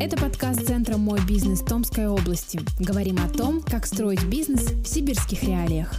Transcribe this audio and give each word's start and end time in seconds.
Это 0.00 0.16
подкаст 0.16 0.64
Центра 0.64 0.96
«Мой 0.96 1.18
бизнес» 1.26 1.60
Томской 1.60 2.06
области. 2.06 2.60
Говорим 2.78 3.16
о 3.18 3.28
том, 3.28 3.60
как 3.60 3.84
строить 3.84 4.24
бизнес 4.26 4.70
в 4.70 4.86
сибирских 4.86 5.42
реалиях. 5.42 5.92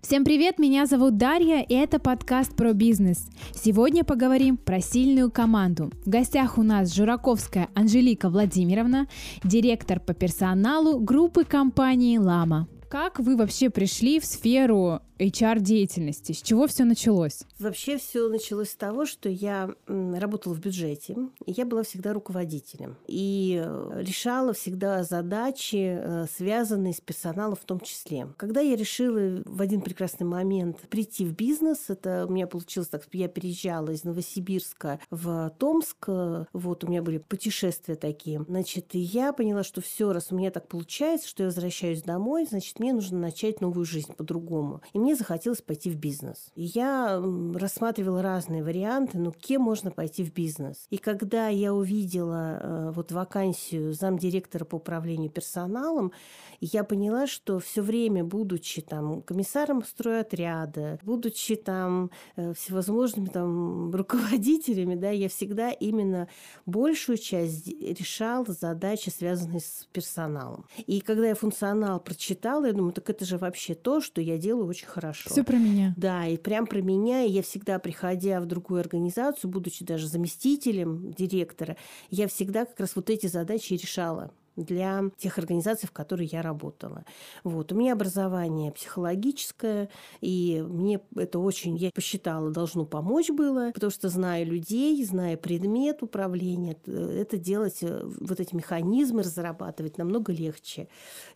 Всем 0.00 0.24
привет, 0.24 0.60
меня 0.60 0.86
зовут 0.86 1.16
Дарья, 1.16 1.60
и 1.60 1.74
это 1.74 1.98
подкаст 1.98 2.54
про 2.54 2.74
бизнес. 2.74 3.26
Сегодня 3.54 4.04
поговорим 4.04 4.56
про 4.56 4.80
сильную 4.80 5.32
команду. 5.32 5.90
В 6.06 6.08
гостях 6.08 6.58
у 6.58 6.62
нас 6.62 6.94
Жураковская 6.94 7.68
Анжелика 7.74 8.30
Владимировна, 8.30 9.08
директор 9.42 9.98
по 9.98 10.14
персоналу 10.14 11.00
группы 11.00 11.44
компании 11.44 12.18
«Лама». 12.18 12.68
Как 12.88 13.18
вы 13.18 13.36
вообще 13.36 13.68
пришли 13.68 14.20
в 14.20 14.26
сферу 14.26 15.00
HR-деятельности? 15.18 16.32
С 16.32 16.42
чего 16.42 16.66
все 16.66 16.84
началось? 16.84 17.42
Вообще 17.58 17.98
все 17.98 18.28
началось 18.28 18.70
с 18.70 18.74
того, 18.74 19.06
что 19.06 19.28
я 19.28 19.70
работала 19.86 20.54
в 20.54 20.60
бюджете, 20.60 21.16
и 21.46 21.52
я 21.52 21.64
была 21.64 21.82
всегда 21.82 22.12
руководителем. 22.12 22.96
И 23.06 23.62
э, 23.64 24.02
решала 24.02 24.52
всегда 24.52 25.02
задачи, 25.04 25.98
э, 25.98 26.26
связанные 26.34 26.94
с 26.94 27.00
персоналом 27.00 27.56
в 27.56 27.64
том 27.64 27.80
числе. 27.80 28.28
Когда 28.36 28.60
я 28.60 28.76
решила 28.76 29.42
в 29.44 29.60
один 29.60 29.80
прекрасный 29.80 30.26
момент 30.26 30.78
прийти 30.88 31.24
в 31.24 31.34
бизнес, 31.34 31.88
это 31.88 32.26
у 32.28 32.32
меня 32.32 32.46
получилось 32.46 32.88
так, 32.88 33.02
я 33.12 33.28
переезжала 33.28 33.90
из 33.90 34.04
Новосибирска 34.04 35.00
в 35.10 35.52
Томск, 35.58 36.08
вот 36.52 36.84
у 36.84 36.86
меня 36.86 37.02
были 37.02 37.18
путешествия 37.18 37.94
такие. 37.94 38.44
Значит, 38.48 38.94
и 38.94 38.98
я 38.98 39.32
поняла, 39.32 39.62
что 39.62 39.80
все, 39.80 40.12
раз 40.12 40.28
у 40.30 40.36
меня 40.36 40.50
так 40.50 40.68
получается, 40.68 41.28
что 41.28 41.42
я 41.42 41.48
возвращаюсь 41.48 42.02
домой, 42.02 42.46
значит, 42.48 42.78
мне 42.78 42.92
нужно 42.92 43.18
начать 43.18 43.60
новую 43.60 43.84
жизнь 43.84 44.12
по-другому. 44.14 44.82
И 44.92 44.98
мне 44.98 45.11
захотелось 45.14 45.62
пойти 45.62 45.90
в 45.90 45.96
бизнес. 45.96 46.50
Я 46.54 47.22
рассматривала 47.54 48.22
разные 48.22 48.62
варианты, 48.62 49.18
ну, 49.18 49.32
кем 49.32 49.62
можно 49.62 49.90
пойти 49.90 50.24
в 50.24 50.32
бизнес. 50.32 50.86
И 50.90 50.98
когда 50.98 51.48
я 51.48 51.74
увидела 51.74 52.58
э, 52.60 52.90
вот 52.94 53.12
вакансию 53.12 53.92
замдиректора 53.92 54.64
по 54.64 54.76
управлению 54.76 55.30
персоналом, 55.30 56.12
я 56.60 56.84
поняла, 56.84 57.26
что 57.26 57.58
все 57.58 57.82
время, 57.82 58.24
будучи 58.24 58.82
там 58.82 59.22
комиссаром 59.22 59.84
стройотряда, 59.84 60.98
будучи 61.02 61.56
там 61.56 62.10
э, 62.36 62.54
всевозможными 62.54 63.26
там 63.26 63.90
руководителями, 63.94 64.94
да, 64.94 65.10
я 65.10 65.28
всегда 65.28 65.70
именно 65.70 66.28
большую 66.66 67.18
часть 67.18 67.66
решала 67.66 68.46
задачи, 68.46 69.10
связанные 69.10 69.60
с 69.60 69.88
персоналом. 69.92 70.66
И 70.86 71.00
когда 71.00 71.28
я 71.28 71.34
функционал 71.34 72.00
прочитала, 72.00 72.66
я 72.66 72.72
думаю, 72.72 72.92
так 72.92 73.10
это 73.10 73.24
же 73.24 73.38
вообще 73.38 73.74
то, 73.74 74.00
что 74.00 74.20
я 74.20 74.38
делаю 74.38 74.66
очень 74.66 74.86
хорошо. 74.92 75.30
Все 75.30 75.42
про 75.44 75.56
меня. 75.56 75.94
Да, 75.96 76.26
и 76.26 76.36
прям 76.36 76.66
про 76.66 76.80
меня. 76.80 77.24
И 77.24 77.30
я 77.30 77.42
всегда, 77.42 77.78
приходя 77.78 78.40
в 78.40 78.46
другую 78.46 78.80
организацию, 78.80 79.50
будучи 79.50 79.84
даже 79.84 80.06
заместителем 80.06 81.12
директора, 81.12 81.76
я 82.10 82.28
всегда 82.28 82.64
как 82.64 82.78
раз 82.80 82.96
вот 82.96 83.10
эти 83.10 83.26
задачи 83.26 83.72
решала 83.74 84.32
для 84.56 85.02
тех 85.16 85.38
организаций, 85.38 85.88
в 85.88 85.92
которых 85.92 86.32
я 86.32 86.42
работала. 86.42 87.04
Вот. 87.44 87.72
У 87.72 87.76
меня 87.76 87.94
образование 87.94 88.72
психологическое, 88.72 89.88
и 90.20 90.64
мне 90.66 91.00
это 91.16 91.38
очень, 91.38 91.76
я 91.76 91.90
посчитала, 91.90 92.50
должно 92.50 92.84
помочь 92.84 93.30
было, 93.30 93.70
потому 93.72 93.90
что 93.90 94.08
зная 94.08 94.44
людей, 94.44 95.02
зная 95.04 95.36
предмет 95.36 96.02
управления, 96.02 96.76
это 96.86 97.38
делать, 97.38 97.78
э, 97.82 98.02
вот 98.04 98.40
эти 98.40 98.54
механизмы 98.54 99.22
разрабатывать 99.22 99.98
намного 99.98 100.32
легче. 100.32 100.88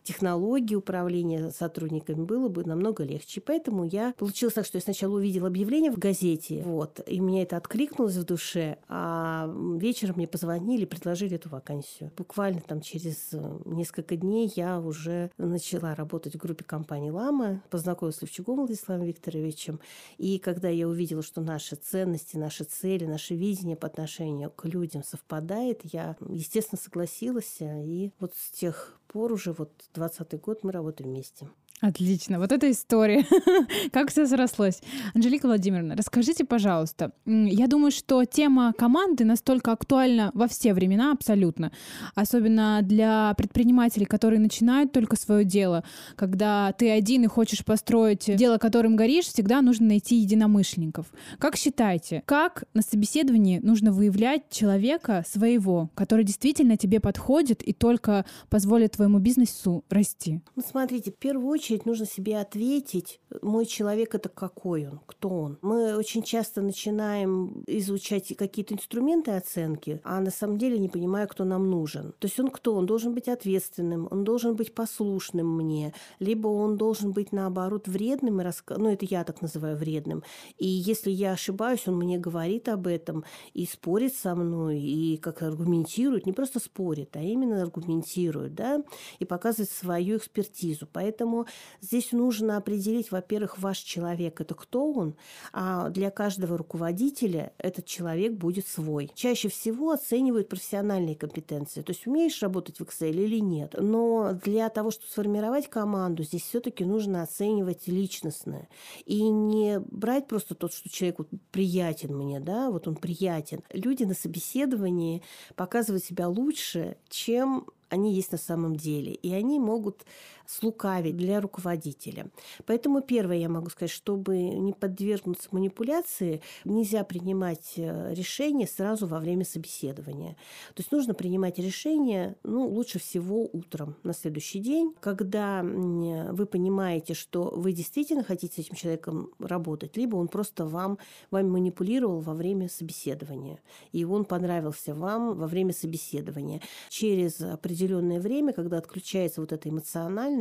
Технологии 0.03 0.75
управления 0.75 1.51
сотрудниками 1.51 2.23
было 2.23 2.49
бы 2.49 2.63
намного 2.63 3.03
легче. 3.03 3.41
поэтому 3.41 3.83
я 3.83 4.13
получилось 4.17 4.53
так, 4.53 4.65
что 4.65 4.77
я 4.77 4.81
сначала 4.81 5.15
увидела 5.15 5.47
объявление 5.47 5.91
в 5.91 5.97
газете, 5.97 6.61
вот, 6.63 7.01
и 7.07 7.21
мне 7.21 7.43
это 7.43 7.57
откликнулось 7.57 8.15
в 8.15 8.23
душе, 8.23 8.77
а 8.87 9.51
вечером 9.77 10.15
мне 10.17 10.27
позвонили, 10.27 10.85
предложили 10.85 11.35
эту 11.35 11.49
вакансию. 11.49 12.11
Буквально 12.17 12.61
там 12.61 12.81
через 12.81 13.06
через 13.07 13.29
э, 13.31 13.59
несколько 13.65 14.15
дней 14.15 14.51
я 14.55 14.79
уже 14.79 15.31
начала 15.37 15.95
работать 15.95 16.35
в 16.35 16.37
группе 16.37 16.63
компании 16.63 17.09
«Лама», 17.09 17.63
познакомилась 17.69 18.17
с 18.17 18.21
Левчугом 18.21 18.57
Владиславом 18.57 19.05
Викторовичем. 19.05 19.79
И 20.17 20.39
когда 20.39 20.69
я 20.69 20.87
увидела, 20.87 21.21
что 21.21 21.41
наши 21.41 21.75
ценности, 21.75 22.37
наши 22.37 22.63
цели, 22.63 23.05
наше 23.05 23.35
видение 23.35 23.77
по 23.77 23.87
отношению 23.87 24.51
к 24.51 24.65
людям 24.65 25.03
совпадает, 25.03 25.81
я, 25.83 26.15
естественно, 26.27 26.79
согласилась. 26.81 27.57
И 27.59 28.11
вот 28.19 28.33
с 28.35 28.51
тех 28.51 28.99
пор 29.07 29.31
уже, 29.31 29.53
вот 29.53 29.71
20 29.93 30.39
год 30.41 30.63
мы 30.63 30.71
работаем 30.71 31.09
вместе. 31.09 31.49
Отлично, 31.79 32.39
вот 32.39 32.51
эта 32.51 32.71
история. 32.71 33.23
как 33.91 34.09
все 34.09 34.25
срослось. 34.25 34.81
Анжелика 35.13 35.45
Владимировна, 35.45 35.95
расскажите, 35.95 36.43
пожалуйста. 36.43 37.11
Я 37.25 37.67
думаю, 37.67 37.91
что 37.91 38.25
тема 38.25 38.73
команды 38.75 39.25
настолько 39.25 39.73
актуальна 39.73 40.31
во 40.33 40.47
все 40.47 40.73
времена 40.73 41.11
абсолютно. 41.11 41.71
Особенно 42.15 42.79
для 42.81 43.31
предпринимателей, 43.37 44.05
которые 44.05 44.39
начинают 44.39 44.91
только 44.91 45.15
свое 45.15 45.45
дело. 45.45 45.83
Когда 46.15 46.71
ты 46.71 46.89
один 46.89 47.25
и 47.25 47.27
хочешь 47.27 47.63
построить 47.63 48.35
дело, 48.35 48.57
которым 48.57 48.95
горишь, 48.95 49.25
всегда 49.25 49.61
нужно 49.61 49.85
найти 49.87 50.15
единомышленников. 50.15 51.05
Как 51.37 51.57
считаете, 51.57 52.23
как 52.25 52.63
на 52.73 52.81
собеседовании 52.81 53.59
нужно 53.59 53.91
выявлять 53.91 54.49
человека 54.49 55.23
своего, 55.27 55.91
который 55.93 56.25
действительно 56.25 56.75
тебе 56.75 56.99
подходит 56.99 57.61
и 57.61 57.71
только 57.71 58.25
позволит 58.49 58.93
твоему 58.93 59.19
бизнесу 59.19 59.85
расти? 59.91 60.41
Ну, 60.55 60.63
смотрите, 60.67 61.11
в 61.11 61.17
первую 61.17 61.47
очередь 61.49 61.66
очередь 61.67 61.85
нужно 61.85 62.05
себе 62.05 62.39
ответить, 62.39 63.19
мой 63.41 63.65
человек 63.65 64.15
это 64.15 64.29
какой 64.29 64.87
он, 64.87 64.99
кто 65.05 65.29
он. 65.29 65.57
Мы 65.61 65.97
очень 65.97 66.23
часто 66.23 66.61
начинаем 66.61 67.63
изучать 67.67 68.35
какие-то 68.37 68.73
инструменты 68.73 69.31
оценки, 69.31 69.99
а 70.03 70.21
на 70.21 70.31
самом 70.31 70.57
деле 70.57 70.79
не 70.79 70.87
понимая, 70.87 71.27
кто 71.27 71.43
нам 71.43 71.69
нужен. 71.69 72.13
То 72.19 72.27
есть 72.27 72.39
он 72.39 72.49
кто? 72.49 72.75
Он 72.75 72.85
должен 72.85 73.13
быть 73.13 73.27
ответственным, 73.27 74.07
он 74.09 74.23
должен 74.23 74.55
быть 74.55 74.73
послушным 74.73 75.57
мне, 75.57 75.93
либо 76.19 76.47
он 76.47 76.77
должен 76.77 77.11
быть 77.11 77.31
наоборот 77.33 77.87
вредным 77.87 78.41
и 78.41 78.47
ну 78.77 78.91
это 78.91 79.05
я 79.05 79.23
так 79.23 79.41
называю 79.41 79.75
вредным. 79.75 80.23
И 80.57 80.67
если 80.67 81.11
я 81.11 81.33
ошибаюсь, 81.33 81.87
он 81.87 81.97
мне 81.97 82.17
говорит 82.17 82.69
об 82.69 82.87
этом 82.87 83.25
и 83.53 83.65
спорит 83.65 84.15
со 84.15 84.35
мной, 84.35 84.79
и 84.79 85.17
как 85.17 85.41
аргументирует, 85.41 86.25
не 86.25 86.33
просто 86.33 86.59
спорит, 86.59 87.15
а 87.17 87.21
именно 87.21 87.61
аргументирует, 87.61 88.55
да, 88.55 88.83
и 89.19 89.25
показывает 89.25 89.69
свою 89.69 90.17
экспертизу. 90.17 90.87
Поэтому 90.91 91.45
Здесь 91.81 92.11
нужно 92.11 92.57
определить, 92.57 93.11
во-первых, 93.11 93.59
ваш 93.59 93.79
человек– 93.79 94.41
это 94.41 94.55
кто 94.55 94.91
он, 94.91 95.15
а 95.53 95.89
для 95.89 96.11
каждого 96.11 96.57
руководителя 96.57 97.53
этот 97.57 97.85
человек 97.85 98.33
будет 98.33 98.67
свой. 98.67 99.11
Чаще 99.15 99.49
всего 99.49 99.91
оценивают 99.91 100.49
профессиональные 100.49 101.15
компетенции, 101.15 101.81
то 101.81 101.91
есть 101.91 102.07
умеешь 102.07 102.41
работать 102.41 102.79
в 102.79 102.83
Excel 102.83 103.11
или 103.11 103.39
нет. 103.39 103.75
Но 103.77 104.33
для 104.43 104.69
того, 104.69 104.91
чтобы 104.91 105.09
сформировать 105.09 105.69
команду, 105.69 106.23
здесь 106.23 106.43
все-таки 106.43 106.85
нужно 106.85 107.23
оценивать 107.23 107.87
личностное. 107.87 108.67
И 109.05 109.21
не 109.29 109.79
брать 109.79 110.27
просто 110.27 110.55
тот, 110.55 110.73
что 110.73 110.89
человек 110.89 111.19
вот 111.19 111.29
приятен 111.51 112.15
мне, 112.15 112.39
да, 112.39 112.69
вот 112.69 112.87
он 112.87 112.95
приятен. 112.95 113.61
Люди 113.71 114.03
на 114.03 114.13
собеседовании 114.13 115.21
показывают 115.55 116.03
себя 116.03 116.27
лучше, 116.27 116.97
чем 117.09 117.67
они 117.89 118.13
есть 118.13 118.31
на 118.31 118.37
самом 118.37 118.75
деле. 118.75 119.13
И 119.13 119.33
они 119.33 119.59
могут 119.59 120.05
слукавить 120.47 121.17
для 121.17 121.41
руководителя. 121.41 122.27
Поэтому 122.65 123.01
первое 123.01 123.37
я 123.37 123.49
могу 123.49 123.69
сказать, 123.69 123.91
чтобы 123.91 124.37
не 124.37 124.73
подвергнуться 124.73 125.49
манипуляции, 125.51 126.41
нельзя 126.65 127.03
принимать 127.03 127.73
э, 127.75 128.13
решение 128.13 128.67
сразу 128.67 129.07
во 129.07 129.19
время 129.19 129.45
собеседования. 129.45 130.31
То 130.73 130.81
есть 130.81 130.91
нужно 130.91 131.13
принимать 131.13 131.59
решение, 131.59 132.37
ну, 132.43 132.67
лучше 132.67 132.99
всего 132.99 133.49
утром 133.51 133.95
на 134.03 134.13
следующий 134.13 134.59
день, 134.59 134.93
когда 134.99 135.61
вы 135.63 136.45
понимаете, 136.45 137.13
что 137.13 137.51
вы 137.55 137.73
действительно 137.73 138.23
хотите 138.23 138.55
с 138.55 138.65
этим 138.65 138.75
человеком 138.75 139.31
работать, 139.39 139.97
либо 139.97 140.15
он 140.15 140.27
просто 140.27 140.65
вам, 140.65 140.97
вами 141.29 141.49
манипулировал 141.49 142.21
во 142.21 142.33
время 142.33 142.69
собеседования, 142.69 143.59
и 143.91 144.05
он 144.05 144.25
понравился 144.25 144.93
вам 144.93 145.35
во 145.37 145.47
время 145.47 145.73
собеседования. 145.73 146.61
Через 146.89 147.41
определенное 147.41 148.19
время, 148.19 148.53
когда 148.53 148.77
отключается 148.77 149.41
вот 149.41 149.51
эта 149.51 149.69
эмоциональность, 149.69 150.36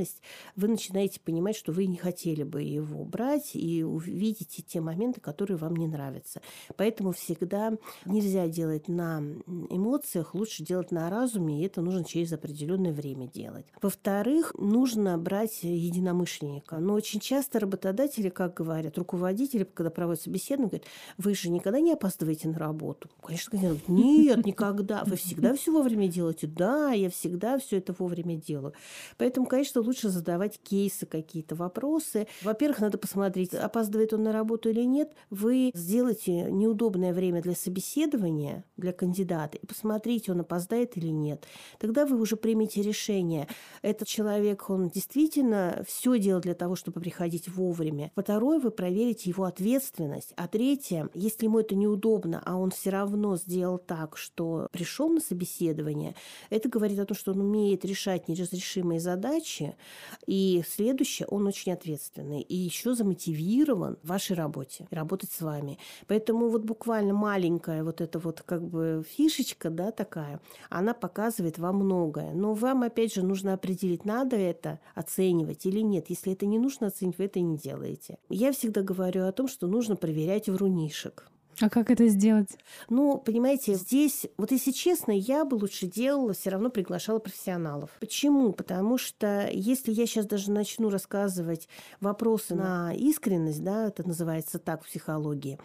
вы 0.57 0.69
начинаете 0.69 1.21
понимать, 1.21 1.57
что 1.57 1.73
вы 1.73 1.87
не 1.87 1.97
хотели 1.97 2.43
бы 2.43 2.63
его 2.63 3.05
брать 3.05 3.51
и 3.55 3.83
увидите 3.83 4.63
те 4.63 4.81
моменты, 4.81 5.21
которые 5.21 5.57
вам 5.57 5.77
не 5.77 5.87
нравятся. 5.87 6.41
Поэтому 6.77 7.13
всегда 7.13 7.73
нельзя 8.05 8.49
делать 8.49 8.89
на 8.89 9.23
эмоциях, 9.71 10.35
лучше 10.35 10.65
делать 10.65 10.91
на 10.91 11.09
разуме, 11.11 11.61
и 11.61 11.67
это 11.67 11.81
нужно 11.81 12.05
через 12.05 12.33
определенное 12.33 12.93
время 12.93 13.27
делать. 13.27 13.67
Во-вторых, 13.81 14.55
нужно 14.59 15.19
брать 15.19 15.63
единомышленника. 15.63 16.79
Но 16.79 16.95
очень 16.95 17.21
часто 17.21 17.61
работодатели, 17.61 18.29
как 18.29 18.55
говорят, 18.55 18.99
руководители, 18.99 19.65
когда 19.65 19.91
проводят 19.91 20.23
собеседование, 20.23 20.69
говорят, 20.69 20.89
вы 21.19 21.35
же 21.35 21.51
никогда 21.51 21.81
не 21.81 21.93
опаздываете 21.93 22.49
на 22.49 22.59
работу. 22.59 23.09
Конечно, 23.23 23.57
нет, 23.89 24.45
никогда. 24.45 25.05
Вы 25.05 25.17
всегда 25.17 25.55
все 25.55 25.73
вовремя 25.73 26.09
делаете. 26.09 26.47
Да, 26.47 26.93
я 26.93 27.11
всегда 27.11 27.59
все 27.59 27.79
это 27.79 27.95
вовремя 27.99 28.37
делаю. 28.37 28.75
Поэтому, 29.19 29.47
конечно, 29.47 29.83
лучше 29.87 30.09
задавать 30.09 30.59
кейсы, 30.59 31.07
какие-то 31.07 31.55
вопросы. 31.55 32.27
Во-первых, 32.43 32.81
надо 32.81 32.99
посмотреть, 32.99 33.55
опаздывает 33.55 34.13
он 34.13 34.25
на 34.25 34.33
работу 34.33 34.69
или 34.69 34.83
нет. 34.83 35.13
Вы 35.31 35.71
сделайте 35.75 36.51
неудобное 36.51 37.13
время 37.13 37.43
для 37.43 37.55
собеседования 37.55 38.65
для 38.77 38.93
кандидата 38.93 39.57
и 39.57 39.67
посмотрите, 39.67 40.33
он 40.33 40.41
опоздает 40.41 40.97
или 40.97 41.09
нет. 41.09 41.47
Тогда 41.79 42.05
вы 42.07 42.21
уже 42.21 42.37
примете 42.37 42.83
решение. 42.83 43.49
Этот 43.83 44.09
человек, 44.09 44.69
он 44.69 44.89
действительно 44.89 45.85
все 45.87 46.19
делал 46.19 46.41
для 46.41 46.55
того, 46.55 46.77
чтобы 46.77 47.01
приходить 47.01 47.49
вовремя. 47.49 48.11
Второе, 48.17 48.59
вы 48.59 48.71
проверите 48.71 49.31
его 49.31 49.45
ответственность. 49.45 50.33
А 50.37 50.49
третье, 50.49 51.09
если 51.15 51.45
ему 51.45 51.61
это 51.61 51.77
неудобно, 51.77 52.43
а 52.45 52.57
он 52.57 52.71
все 52.71 52.91
равно 52.91 53.37
сделал 53.37 53.79
так, 53.79 54.17
что 54.17 54.69
пришел 54.73 55.09
на 55.09 55.21
собеседование, 55.21 56.15
это 56.51 56.69
говорит 56.69 56.99
о 56.99 57.05
том, 57.05 57.17
что 57.17 57.33
он 57.33 57.41
умеет 57.41 57.85
решать 57.85 58.29
неразрешимые 58.29 58.99
задачи. 58.99 59.76
И 60.27 60.63
следующее, 60.67 61.27
он 61.29 61.47
очень 61.47 61.73
ответственный 61.73 62.41
и 62.41 62.57
еще 62.57 62.95
замотивирован 62.95 63.99
в 64.03 64.09
вашей 64.09 64.37
работе, 64.37 64.87
работать 64.91 65.31
с 65.31 65.41
вами. 65.41 65.79
Поэтому 66.07 66.49
вот 66.49 66.65
буквально 66.65 67.15
маленькая 67.15 67.85
вот 67.85 68.01
эта 68.01 68.19
вот 68.19 68.43
как 68.43 68.67
бы 68.67 69.05
фишечка, 69.09 69.71
да, 69.71 69.91
такая, 69.91 70.41
она 70.71 70.95
показывает 70.95 71.59
вам 71.59 71.77
многое. 71.77 72.33
Но 72.33 72.55
вам, 72.55 72.83
опять 72.83 73.15
же, 73.15 73.23
нужно 73.23 73.55
определить, 73.55 74.05
надо 74.05 74.37
это 74.37 74.81
оценивать 74.95 75.67
или 75.67 75.81
нет. 75.81 76.11
Если 76.11 76.33
это 76.33 76.47
не 76.47 76.59
нужно 76.59 76.89
оценивать, 76.89 77.19
вы 77.19 77.25
это 77.27 77.41
не 77.41 77.57
делаете. 77.57 78.19
Я 78.29 78.53
всегда 78.53 78.83
говорю 78.83 79.27
о 79.27 79.33
том, 79.33 79.49
что 79.49 79.67
нужно 79.67 79.97
проверять 79.97 80.49
врунишек. 80.49 81.31
А 81.61 81.71
как 81.71 81.91
это 81.91 82.07
сделать? 82.09 82.51
Ну, 82.91 83.17
понимаете, 83.17 83.75
здесь, 83.75 84.27
вот 84.37 84.51
если 84.51 84.73
честно, 84.73 85.13
я 85.13 85.45
бы 85.47 85.55
лучше 85.55 85.87
делала, 85.87 86.35
все 86.35 86.51
равно 86.51 86.69
приглашала 86.69 87.19
профессионалов. 87.19 87.91
Почему? 87.99 88.53
Потому 88.53 88.99
что 88.99 89.49
если 89.51 89.91
я 89.91 90.07
сейчас 90.07 90.27
даже 90.27 90.51
начну 90.51 90.91
рассказывать 90.91 91.69
вопросы 92.01 92.55
на 92.55 92.93
искренность, 92.95 93.65
да, 93.65 93.87
это 93.89 94.07
называется 94.07 94.59
так 94.59 94.85
в 94.85 94.87
психологии, 94.87 95.59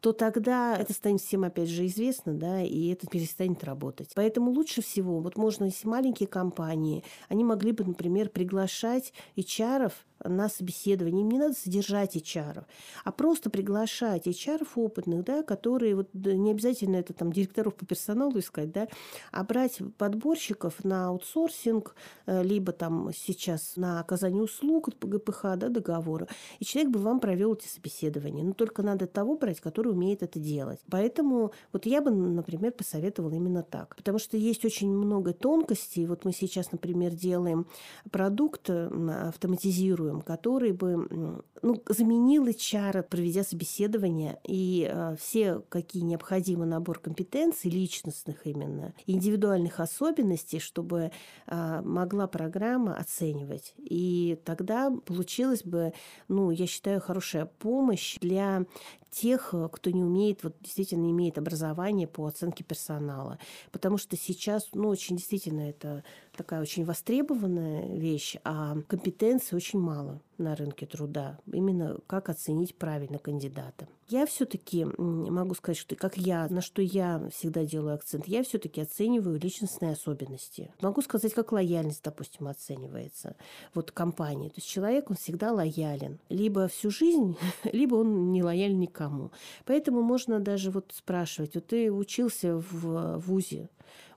то 0.00 0.12
тогда 0.12 0.76
это 0.76 0.92
станет 0.92 1.20
всем, 1.20 1.44
опять 1.44 1.68
же, 1.68 1.86
известно, 1.86 2.34
да, 2.34 2.62
и 2.62 2.88
это 2.88 3.06
перестанет 3.06 3.64
работать. 3.64 4.10
Поэтому 4.14 4.50
лучше 4.50 4.82
всего, 4.82 5.20
вот 5.20 5.36
можно, 5.36 5.64
если 5.64 5.88
маленькие 5.88 6.26
компании, 6.26 7.02
они 7.28 7.44
могли 7.44 7.72
бы, 7.72 7.84
например, 7.84 8.28
приглашать 8.28 9.12
HR 9.36 9.92
на 10.24 10.48
собеседование. 10.48 11.22
Им 11.22 11.30
не 11.30 11.38
надо 11.38 11.54
содержать 11.54 12.16
HR, 12.16 12.64
а 13.04 13.12
просто 13.12 13.50
приглашать 13.50 14.26
HR 14.26 14.66
опытных, 14.74 15.24
да, 15.24 15.42
которые 15.42 15.96
вот 15.96 16.08
не 16.14 16.50
обязательно 16.50 16.96
это 16.96 17.12
там 17.12 17.32
директоров 17.32 17.74
по 17.74 17.86
персоналу 17.86 18.38
искать, 18.38 18.72
да, 18.72 18.88
а 19.32 19.44
брать 19.44 19.78
подборщиков 19.98 20.84
на 20.84 21.08
аутсорсинг, 21.08 21.94
э, 22.26 22.42
либо 22.42 22.72
там 22.72 23.10
сейчас 23.14 23.76
на 23.76 24.00
оказание 24.00 24.42
услуг 24.42 24.94
по 24.98 25.06
ГПХ, 25.06 25.42
да, 25.56 25.68
договора. 25.68 26.28
И 26.58 26.64
человек 26.64 26.92
бы 26.92 27.00
вам 27.00 27.20
провел 27.20 27.54
эти 27.54 27.68
собеседования. 27.68 28.44
Но 28.44 28.52
только 28.52 28.82
надо 28.82 29.06
того 29.06 29.36
брать, 29.36 29.60
который 29.60 29.92
умеет 29.92 30.22
это 30.22 30.38
делать. 30.38 30.80
Поэтому 30.90 31.52
вот 31.72 31.86
я 31.86 32.00
бы, 32.00 32.10
например, 32.10 32.72
посоветовала 32.72 33.34
именно 33.34 33.62
так. 33.62 33.96
Потому 33.96 34.18
что 34.18 34.36
есть 34.36 34.64
очень 34.64 34.90
много 34.90 35.32
тонкостей. 35.32 36.06
Вот 36.06 36.24
мы 36.24 36.32
сейчас, 36.32 36.72
например, 36.72 37.12
делаем 37.12 37.66
продукт, 38.10 38.70
автоматизируем 38.70 40.09
мотивируем, 40.10 40.20
который 40.22 40.72
бы 40.72 41.42
ну, 41.62 41.82
заменил 41.88 42.46
HR, 42.46 43.02
проведя 43.02 43.44
собеседование, 43.44 44.38
и 44.46 44.90
э, 44.90 45.16
все, 45.18 45.60
какие 45.68 46.02
необходимы 46.02 46.66
набор 46.66 46.98
компетенций, 46.98 47.70
личностных 47.70 48.46
именно, 48.46 48.94
индивидуальных 49.06 49.80
особенностей, 49.80 50.58
чтобы 50.58 51.10
э, 51.46 51.82
могла 51.82 52.26
программа 52.26 52.94
оценивать. 52.96 53.74
И 53.78 54.38
тогда 54.44 54.90
получилась 54.90 55.62
бы, 55.62 55.92
ну, 56.28 56.50
я 56.50 56.66
считаю, 56.66 57.00
хорошая 57.00 57.46
помощь 57.46 58.18
для 58.20 58.64
тех, 59.10 59.50
э, 59.52 59.68
кто 59.70 59.90
не 59.90 60.02
умеет, 60.02 60.44
вот 60.44 60.56
действительно 60.60 61.10
имеет 61.10 61.38
образование 61.38 62.06
по 62.06 62.26
оценке 62.26 62.64
персонала. 62.64 63.38
Потому 63.72 63.98
что 63.98 64.16
сейчас, 64.16 64.68
ну, 64.72 64.88
очень 64.88 65.16
действительно 65.16 65.68
это 65.68 66.04
такая 66.40 66.62
очень 66.62 66.86
востребованная 66.86 67.94
вещь, 67.98 68.36
а 68.44 68.74
компетенций 68.88 69.56
очень 69.56 69.78
мало 69.78 70.22
на 70.38 70.56
рынке 70.56 70.86
труда. 70.86 71.38
Именно 71.52 71.98
как 72.06 72.30
оценить 72.30 72.74
правильно 72.76 73.18
кандидата. 73.18 73.86
Я 74.08 74.24
все-таки 74.24 74.86
могу 74.96 75.54
сказать, 75.54 75.76
что 75.76 75.96
как 75.96 76.16
я, 76.16 76.48
на 76.48 76.62
что 76.62 76.80
я 76.80 77.28
всегда 77.30 77.66
делаю 77.66 77.94
акцент, 77.94 78.26
я 78.26 78.42
все-таки 78.42 78.80
оцениваю 78.80 79.38
личностные 79.38 79.92
особенности. 79.92 80.72
Могу 80.80 81.02
сказать, 81.02 81.34
как 81.34 81.52
лояльность, 81.52 82.02
допустим, 82.02 82.48
оценивается. 82.48 83.36
Вот 83.74 83.90
компании. 83.90 84.48
То 84.48 84.56
есть 84.56 84.68
человек, 84.68 85.10
он 85.10 85.16
всегда 85.16 85.52
лоялен. 85.52 86.20
Либо 86.30 86.68
всю 86.68 86.90
жизнь, 86.90 87.36
либо 87.70 87.96
он 87.96 88.32
не 88.32 88.42
лоялен 88.42 88.80
никому. 88.80 89.30
Поэтому 89.66 90.00
можно 90.00 90.40
даже 90.40 90.70
вот 90.70 90.90
спрашивать, 90.94 91.54
вот 91.54 91.66
ты 91.66 91.92
учился 91.92 92.56
в 92.56 93.18
ВУЗе, 93.18 93.68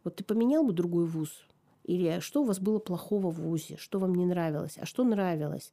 вот 0.05 0.15
ты 0.15 0.23
поменял 0.23 0.63
бы 0.63 0.73
другой 0.73 1.05
вуз, 1.05 1.29
или 1.83 2.19
что 2.19 2.41
у 2.41 2.45
вас 2.45 2.59
было 2.59 2.80
плохого 2.80 3.30
в 3.30 3.39
ВУЗе, 3.41 3.77
что 3.77 4.00
вам 4.00 4.15
не 4.15 4.25
нравилось, 4.25 4.77
а 4.80 4.85
что 4.85 5.03
нравилось. 5.03 5.71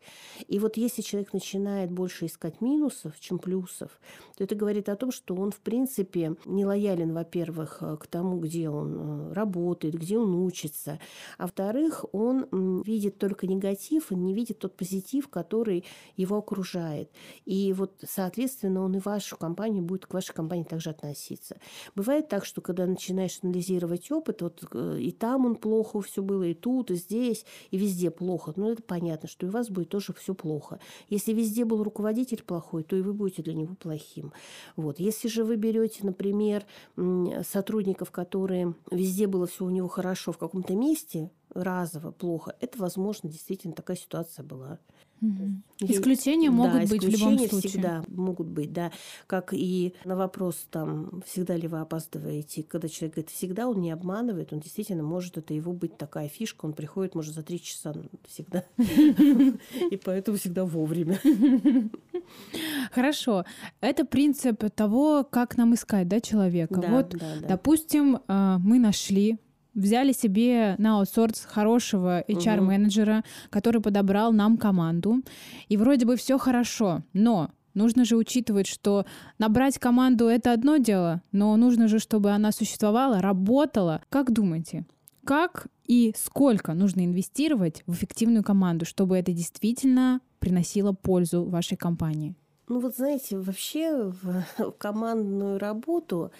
И 0.48 0.58
вот 0.58 0.76
если 0.76 1.02
человек 1.02 1.32
начинает 1.32 1.90
больше 1.90 2.26
искать 2.26 2.60
минусов, 2.60 3.18
чем 3.20 3.38
плюсов, 3.38 4.00
то 4.36 4.44
это 4.44 4.54
говорит 4.54 4.88
о 4.88 4.96
том, 4.96 5.12
что 5.12 5.34
он, 5.34 5.50
в 5.50 5.60
принципе, 5.60 6.36
не 6.44 6.64
лоялен, 6.64 7.12
во-первых, 7.12 7.78
э, 7.80 7.96
к 7.96 8.06
тому, 8.06 8.38
где 8.38 8.68
он 8.68 8.96
э, 8.96 9.32
работает, 9.32 9.94
где 9.94 10.18
он 10.18 10.34
учится, 10.34 10.98
а 11.38 11.42
во-вторых, 11.42 12.04
он 12.12 12.82
видит 12.82 13.18
только 13.18 13.46
негатив, 13.46 14.12
он 14.12 14.24
не 14.24 14.34
видит 14.34 14.58
тот 14.58 14.76
позитив, 14.76 15.28
который 15.28 15.84
его 16.16 16.38
окружает. 16.38 17.10
И 17.44 17.72
вот, 17.72 17.92
соответственно, 18.06 18.84
он 18.84 18.96
и 18.96 19.00
вашу 19.00 19.36
компанию 19.36 19.82
будет 19.82 20.06
к 20.06 20.14
вашей 20.14 20.34
компании 20.34 20.64
также 20.64 20.90
относиться. 20.90 21.58
Бывает 21.94 22.28
так, 22.28 22.44
что 22.44 22.60
когда 22.60 22.86
начинаешь 22.86 23.38
анализировать 23.42 24.10
опыт, 24.10 24.42
вот 24.42 24.64
э, 24.72 24.98
и 25.00 25.12
там 25.12 25.46
он 25.46 25.56
плохо 25.56 25.99
все 26.00 26.22
было 26.22 26.44
и 26.44 26.54
тут, 26.54 26.90
и 26.90 26.94
здесь, 26.94 27.44
и 27.70 27.76
везде 27.76 28.10
плохо. 28.10 28.52
Ну, 28.56 28.70
это 28.70 28.82
понятно, 28.82 29.28
что 29.28 29.46
и 29.46 29.48
у 29.48 29.52
вас 29.52 29.70
будет 29.70 29.88
тоже 29.88 30.12
все 30.12 30.34
плохо. 30.34 30.78
Если 31.08 31.32
везде 31.32 31.64
был 31.64 31.82
руководитель 31.82 32.42
плохой, 32.42 32.82
то 32.82 32.96
и 32.96 33.02
вы 33.02 33.12
будете 33.12 33.42
для 33.42 33.54
него 33.54 33.74
плохим. 33.74 34.32
Вот. 34.76 35.00
Если 35.00 35.28
же 35.28 35.44
вы 35.44 35.56
берете, 35.56 36.00
например, 36.02 36.64
сотрудников, 37.42 38.10
которые 38.10 38.74
везде 38.90 39.26
было 39.26 39.46
все 39.46 39.64
у 39.64 39.70
него 39.70 39.88
хорошо 39.88 40.32
в 40.32 40.38
каком-то 40.38 40.74
месте, 40.74 41.30
разово 41.52 42.12
плохо, 42.12 42.54
это, 42.60 42.78
возможно, 42.78 43.28
действительно 43.28 43.74
такая 43.74 43.96
ситуация 43.96 44.44
была. 44.44 44.78
Угу. 45.20 45.90
Исключения 45.92 46.50
могут 46.50 46.82
да, 46.82 46.86
быть 46.86 47.04
в 47.04 47.08
любом 47.08 47.38
случае. 47.38 47.70
всегда 47.70 48.04
могут 48.08 48.46
быть, 48.48 48.72
да. 48.72 48.90
Как 49.26 49.52
и 49.52 49.94
на 50.04 50.16
вопрос, 50.16 50.66
там, 50.70 51.22
всегда 51.26 51.56
ли 51.56 51.68
вы 51.68 51.80
опаздываете, 51.80 52.62
когда 52.62 52.88
человек 52.88 53.14
говорит 53.16 53.30
всегда, 53.30 53.68
он 53.68 53.80
не 53.80 53.90
обманывает, 53.90 54.52
он 54.52 54.60
действительно 54.60 55.02
может, 55.02 55.36
это 55.36 55.52
его 55.54 55.72
быть 55.72 55.96
такая 55.96 56.28
фишка, 56.28 56.64
он 56.66 56.72
приходит, 56.72 57.14
может, 57.14 57.34
за 57.34 57.42
три 57.42 57.60
часа 57.60 57.94
всегда. 58.26 58.64
И 58.78 59.96
поэтому 60.02 60.36
всегда 60.36 60.64
вовремя. 60.64 61.18
Хорошо. 62.92 63.44
Это 63.80 64.04
принцип 64.04 64.64
того, 64.74 65.24
как 65.24 65.56
нам 65.56 65.74
искать, 65.74 66.08
да, 66.08 66.20
человека. 66.20 66.82
Вот, 66.88 67.14
допустим, 67.46 68.20
а, 68.26 68.58
мы 68.58 68.78
нашли 68.78 69.38
взяли 69.74 70.12
себе 70.12 70.74
на 70.78 70.98
аутсорс 70.98 71.44
хорошего 71.44 72.22
HR-менеджера, 72.28 73.18
угу. 73.18 73.24
который 73.50 73.80
подобрал 73.80 74.32
нам 74.32 74.56
команду. 74.56 75.22
И 75.68 75.76
вроде 75.76 76.06
бы 76.06 76.16
все 76.16 76.38
хорошо, 76.38 77.02
но 77.12 77.50
Нужно 77.74 78.04
же 78.04 78.16
учитывать, 78.16 78.66
что 78.66 79.06
набрать 79.38 79.78
команду 79.78 80.26
это 80.26 80.52
одно 80.52 80.78
дело, 80.78 81.22
но 81.30 81.56
нужно 81.56 81.86
же, 81.86 82.00
чтобы 82.00 82.32
она 82.32 82.50
существовала, 82.50 83.22
работала. 83.22 84.02
Как 84.08 84.32
думаете, 84.32 84.86
как 85.24 85.68
и 85.86 86.12
сколько 86.16 86.74
нужно 86.74 87.04
инвестировать 87.04 87.82
в 87.86 87.94
эффективную 87.94 88.42
команду, 88.42 88.84
чтобы 88.84 89.16
это 89.16 89.32
действительно 89.32 90.20
приносило 90.40 90.92
пользу 90.92 91.44
вашей 91.44 91.76
компании? 91.76 92.34
Ну 92.68 92.80
вот 92.80 92.96
знаете, 92.96 93.38
вообще 93.38 94.12
в 94.22 94.44
командную 94.78 95.58
работу 95.58 96.32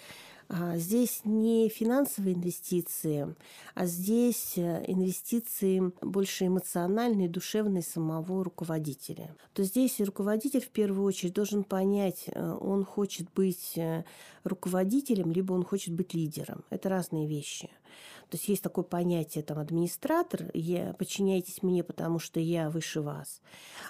здесь 0.75 1.21
не 1.23 1.69
финансовые 1.69 2.35
инвестиции, 2.35 3.35
а 3.73 3.85
здесь 3.85 4.57
э, 4.57 4.83
инвестиции 4.87 5.93
больше 6.01 6.47
эмоциональные, 6.47 7.29
душевные 7.29 7.83
самого 7.83 8.43
руководителя. 8.43 9.33
То 9.53 9.63
здесь 9.63 10.01
руководитель 10.01 10.61
в 10.61 10.69
первую 10.69 11.05
очередь 11.05 11.33
должен 11.33 11.63
понять, 11.63 12.25
э, 12.27 12.57
он 12.59 12.83
хочет 12.83 13.31
быть 13.33 13.77
э, 13.77 14.03
руководителем, 14.43 15.31
либо 15.31 15.53
он 15.53 15.63
хочет 15.63 15.93
быть 15.93 16.13
лидером. 16.13 16.65
Это 16.69 16.89
разные 16.89 17.27
вещи. 17.27 17.69
То 18.29 18.37
есть 18.37 18.47
есть 18.47 18.63
такое 18.63 18.83
понятие, 18.85 19.43
там, 19.43 19.59
администратор, 19.59 20.51
я, 20.53 20.93
подчиняйтесь 20.93 21.63
мне, 21.63 21.83
потому 21.83 22.17
что 22.19 22.39
я 22.39 22.69
выше 22.69 23.01
вас. 23.01 23.41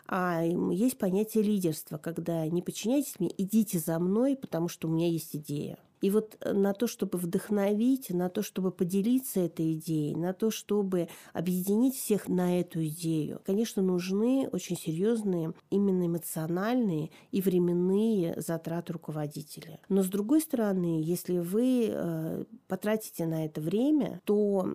А 0.07 0.43
есть 0.43 0.97
понятие 0.97 1.43
лидерства, 1.43 1.97
когда 1.97 2.47
не 2.47 2.61
подчиняйтесь 2.61 3.19
мне, 3.19 3.31
идите 3.37 3.79
за 3.79 3.99
мной, 3.99 4.35
потому 4.35 4.67
что 4.67 4.87
у 4.87 4.91
меня 4.91 5.07
есть 5.07 5.35
идея. 5.35 5.77
И 6.01 6.09
вот 6.09 6.37
э, 6.41 6.53
на 6.53 6.73
то, 6.73 6.87
чтобы 6.87 7.17
вдохновить, 7.17 8.09
на 8.09 8.29
то, 8.29 8.41
чтобы 8.41 8.71
поделиться 8.71 9.39
этой 9.39 9.73
идеей, 9.73 10.15
на 10.15 10.33
то, 10.33 10.51
чтобы 10.51 11.07
объединить 11.31 11.95
всех 11.95 12.27
на 12.27 12.59
эту 12.59 12.85
идею, 12.87 13.39
конечно, 13.45 13.81
нужны 13.81 14.49
очень 14.51 14.77
серьезные 14.77 15.53
именно 15.69 16.07
эмоциональные 16.07 17.11
и 17.31 17.41
временные 17.41 18.33
затраты 18.41 18.93
руководителя. 18.93 19.79
Но 19.89 20.03
с 20.03 20.07
другой 20.07 20.41
стороны, 20.41 21.01
если 21.03 21.37
вы 21.37 21.89
э, 21.89 22.45
потратите 22.67 23.25
на 23.25 23.45
это 23.45 23.61
время, 23.61 24.21
то 24.25 24.67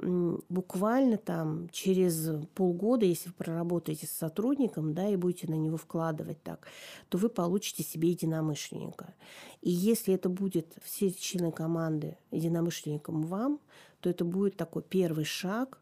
буквально 0.49 1.17
там 1.17 1.69
через 1.71 2.31
полгода, 2.55 3.05
если 3.05 3.29
вы 3.29 3.35
проработаете 3.35 4.07
с 4.07 4.11
сотрудником, 4.11 4.95
да, 4.95 5.09
и 5.09 5.17
будете 5.17 5.49
на 5.49 5.55
него 5.55 5.77
вкладывать 5.77 6.43
так, 6.43 6.69
то 7.09 7.19
вы 7.19 7.29
получите 7.29 7.83
себе 7.83 8.11
единомышленника. 8.11 9.15
И 9.63 9.71
если 9.71 10.15
это 10.15 10.29
будет 10.29 10.77
все 10.85 11.11
члены 11.19 11.53
команды 11.53 12.19
единомышленником 12.31 13.23
вам, 13.23 13.61
то 14.01 14.11
это 14.11 14.25
будет 14.25 14.57
такой 14.57 14.83
первый 14.83 15.25
шаг 15.25 15.81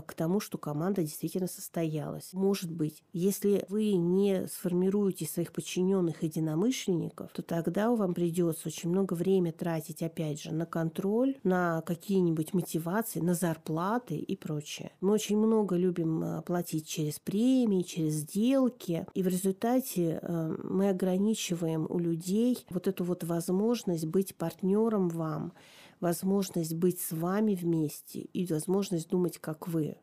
к 0.00 0.14
тому, 0.14 0.40
что 0.40 0.58
команда 0.58 1.02
действительно 1.02 1.46
состоялась. 1.46 2.32
Может 2.32 2.70
быть, 2.70 3.02
если 3.12 3.64
вы 3.68 3.92
не 3.92 4.46
сформируете 4.46 5.26
своих 5.26 5.52
подчиненных 5.52 6.22
единомышленников, 6.22 7.30
то 7.32 7.42
тогда 7.42 7.90
вам 7.90 8.14
придется 8.14 8.68
очень 8.68 8.90
много 8.90 9.14
времени 9.14 9.52
тратить, 9.52 10.02
опять 10.02 10.40
же, 10.40 10.52
на 10.52 10.66
контроль, 10.66 11.36
на 11.44 11.82
какие-нибудь 11.82 12.54
мотивации, 12.54 13.20
на 13.20 13.34
зарплаты 13.34 14.16
и 14.16 14.36
прочее. 14.36 14.92
Мы 15.00 15.12
очень 15.12 15.36
много 15.36 15.76
любим 15.76 16.22
э, 16.22 16.42
платить 16.42 16.86
через 16.86 17.18
премии, 17.18 17.82
через 17.82 18.14
сделки, 18.14 19.06
и 19.14 19.22
в 19.22 19.28
результате 19.28 20.20
э, 20.22 20.56
мы 20.62 20.88
ограничиваем 20.88 21.86
у 21.88 21.98
людей 21.98 22.64
вот 22.70 22.88
эту 22.88 23.04
вот 23.04 23.24
возможность 23.24 24.06
быть 24.06 24.36
партнером 24.36 25.08
вам, 25.08 25.52
возможность 26.02 26.74
быть 26.74 27.00
с 27.00 27.12
вами 27.12 27.54
вместе 27.54 28.20
и 28.20 28.44
возможность 28.52 29.08
думать, 29.08 29.38
как 29.38 29.68
вы. 29.68 29.96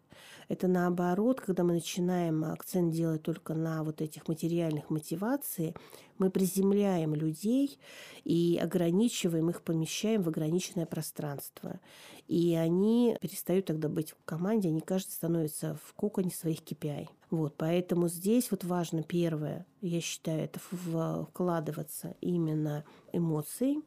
Это 0.47 0.67
наоборот, 0.67 1.39
когда 1.41 1.63
мы 1.63 1.73
начинаем 1.73 2.43
акцент 2.43 2.91
делать 2.91 3.21
только 3.21 3.53
на 3.53 3.83
вот 3.83 4.01
этих 4.01 4.27
материальных 4.27 4.89
мотивациях, 4.89 5.75
мы 6.17 6.31
приземляем 6.31 7.13
людей 7.13 7.79
и 8.23 8.59
ограничиваем 8.61 9.49
их, 9.49 9.61
помещаем 9.61 10.23
в 10.23 10.29
ограниченное 10.29 10.85
пространство. 10.85 11.79
И 12.27 12.55
они 12.55 13.15
перестают 13.21 13.67
тогда 13.67 13.89
быть 13.89 14.11
в 14.11 14.25
команде, 14.25 14.69
они 14.69 14.81
каждый 14.81 15.11
становится 15.11 15.77
в 15.85 15.93
коконе 15.93 16.31
своих 16.31 16.59
KPI. 16.59 17.07
Вот, 17.29 17.55
поэтому 17.57 18.07
здесь 18.07 18.49
вот 18.49 18.63
важно 18.63 19.03
первое, 19.03 19.67
я 19.81 20.01
считаю, 20.01 20.45
это 20.45 20.59
вкладываться 20.59 22.15
именно 22.21 22.83
эмоции, 23.13 23.77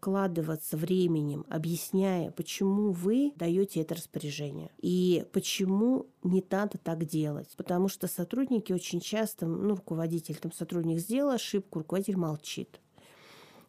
вкладываться 0.00 0.78
временем, 0.78 1.44
объясняя, 1.50 2.30
почему 2.30 2.90
вы 2.90 3.34
даете 3.36 3.82
это 3.82 3.96
распоряжение 3.96 4.70
и 4.78 5.26
почему 5.30 6.06
не 6.22 6.42
надо 6.50 6.78
так 6.78 7.04
делать. 7.04 7.52
Потому 7.58 7.88
что 7.88 8.06
сотрудники 8.06 8.72
очень 8.72 9.00
часто, 9.00 9.46
ну, 9.46 9.74
руководитель, 9.74 10.36
там 10.36 10.52
сотрудник 10.52 11.00
сделал 11.00 11.32
ошибку, 11.32 11.80
руководитель 11.80 12.16
молчит. 12.16 12.80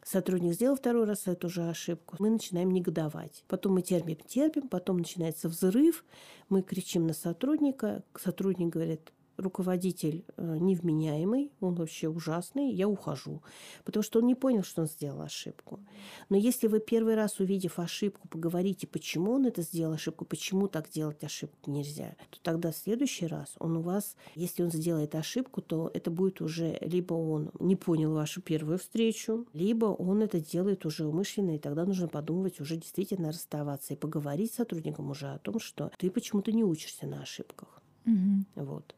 Сотрудник 0.02 0.54
сделал 0.54 0.76
второй 0.76 1.04
раз 1.04 1.26
эту 1.26 1.50
же 1.50 1.68
ошибку, 1.68 2.16
мы 2.18 2.30
начинаем 2.30 2.70
негодовать. 2.70 3.44
Потом 3.46 3.74
мы 3.74 3.82
терпим, 3.82 4.16
терпим, 4.26 4.68
потом 4.68 4.98
начинается 4.98 5.50
взрыв, 5.50 6.02
мы 6.48 6.62
кричим 6.62 7.06
на 7.06 7.12
сотрудника, 7.12 8.02
сотрудник 8.18 8.70
говорит, 8.70 9.12
руководитель 9.36 10.24
э, 10.36 10.56
невменяемый, 10.58 11.52
он 11.60 11.74
вообще 11.74 12.08
ужасный, 12.08 12.70
я 12.72 12.88
ухожу. 12.88 13.42
Потому 13.84 14.02
что 14.02 14.20
он 14.20 14.26
не 14.26 14.34
понял, 14.34 14.62
что 14.62 14.82
он 14.82 14.88
сделал 14.88 15.22
ошибку. 15.22 15.80
Но 16.28 16.36
если 16.36 16.66
вы 16.66 16.80
первый 16.80 17.14
раз, 17.14 17.40
увидев 17.40 17.78
ошибку, 17.78 18.28
поговорите, 18.28 18.86
почему 18.86 19.32
он 19.32 19.46
это 19.46 19.62
сделал 19.62 19.94
ошибку, 19.94 20.24
почему 20.24 20.68
так 20.68 20.90
делать 20.90 21.22
ошибку 21.24 21.70
нельзя, 21.70 22.16
то 22.30 22.38
тогда 22.42 22.72
в 22.72 22.76
следующий 22.76 23.26
раз 23.26 23.54
он 23.58 23.76
у 23.76 23.80
вас, 23.80 24.16
если 24.34 24.62
он 24.62 24.70
сделает 24.70 25.14
ошибку, 25.14 25.60
то 25.60 25.90
это 25.94 26.10
будет 26.10 26.40
уже 26.40 26.78
либо 26.80 27.14
он 27.14 27.50
не 27.60 27.76
понял 27.76 28.12
вашу 28.12 28.40
первую 28.42 28.78
встречу, 28.78 29.46
либо 29.52 29.86
он 29.86 30.22
это 30.22 30.40
делает 30.40 30.86
уже 30.86 31.06
умышленно, 31.06 31.56
и 31.56 31.58
тогда 31.58 31.84
нужно 31.84 32.08
подумать 32.08 32.60
уже 32.60 32.76
действительно 32.76 33.28
расставаться 33.28 33.94
и 33.94 33.96
поговорить 33.96 34.52
с 34.52 34.56
сотрудником 34.56 35.10
уже 35.10 35.28
о 35.28 35.38
том, 35.38 35.58
что 35.60 35.90
ты 35.98 36.10
почему-то 36.10 36.52
не 36.52 36.64
учишься 36.64 37.06
на 37.06 37.22
ошибках. 37.22 37.82
Угу. 38.06 38.64
Вот. 38.64 38.94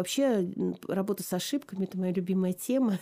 Вообще, 0.00 0.50
работа 0.88 1.22
с 1.22 1.30
ошибками– 1.34 1.84
это 1.84 1.98
моя 1.98 2.10
любимая 2.10 2.54
тема. 2.54 2.98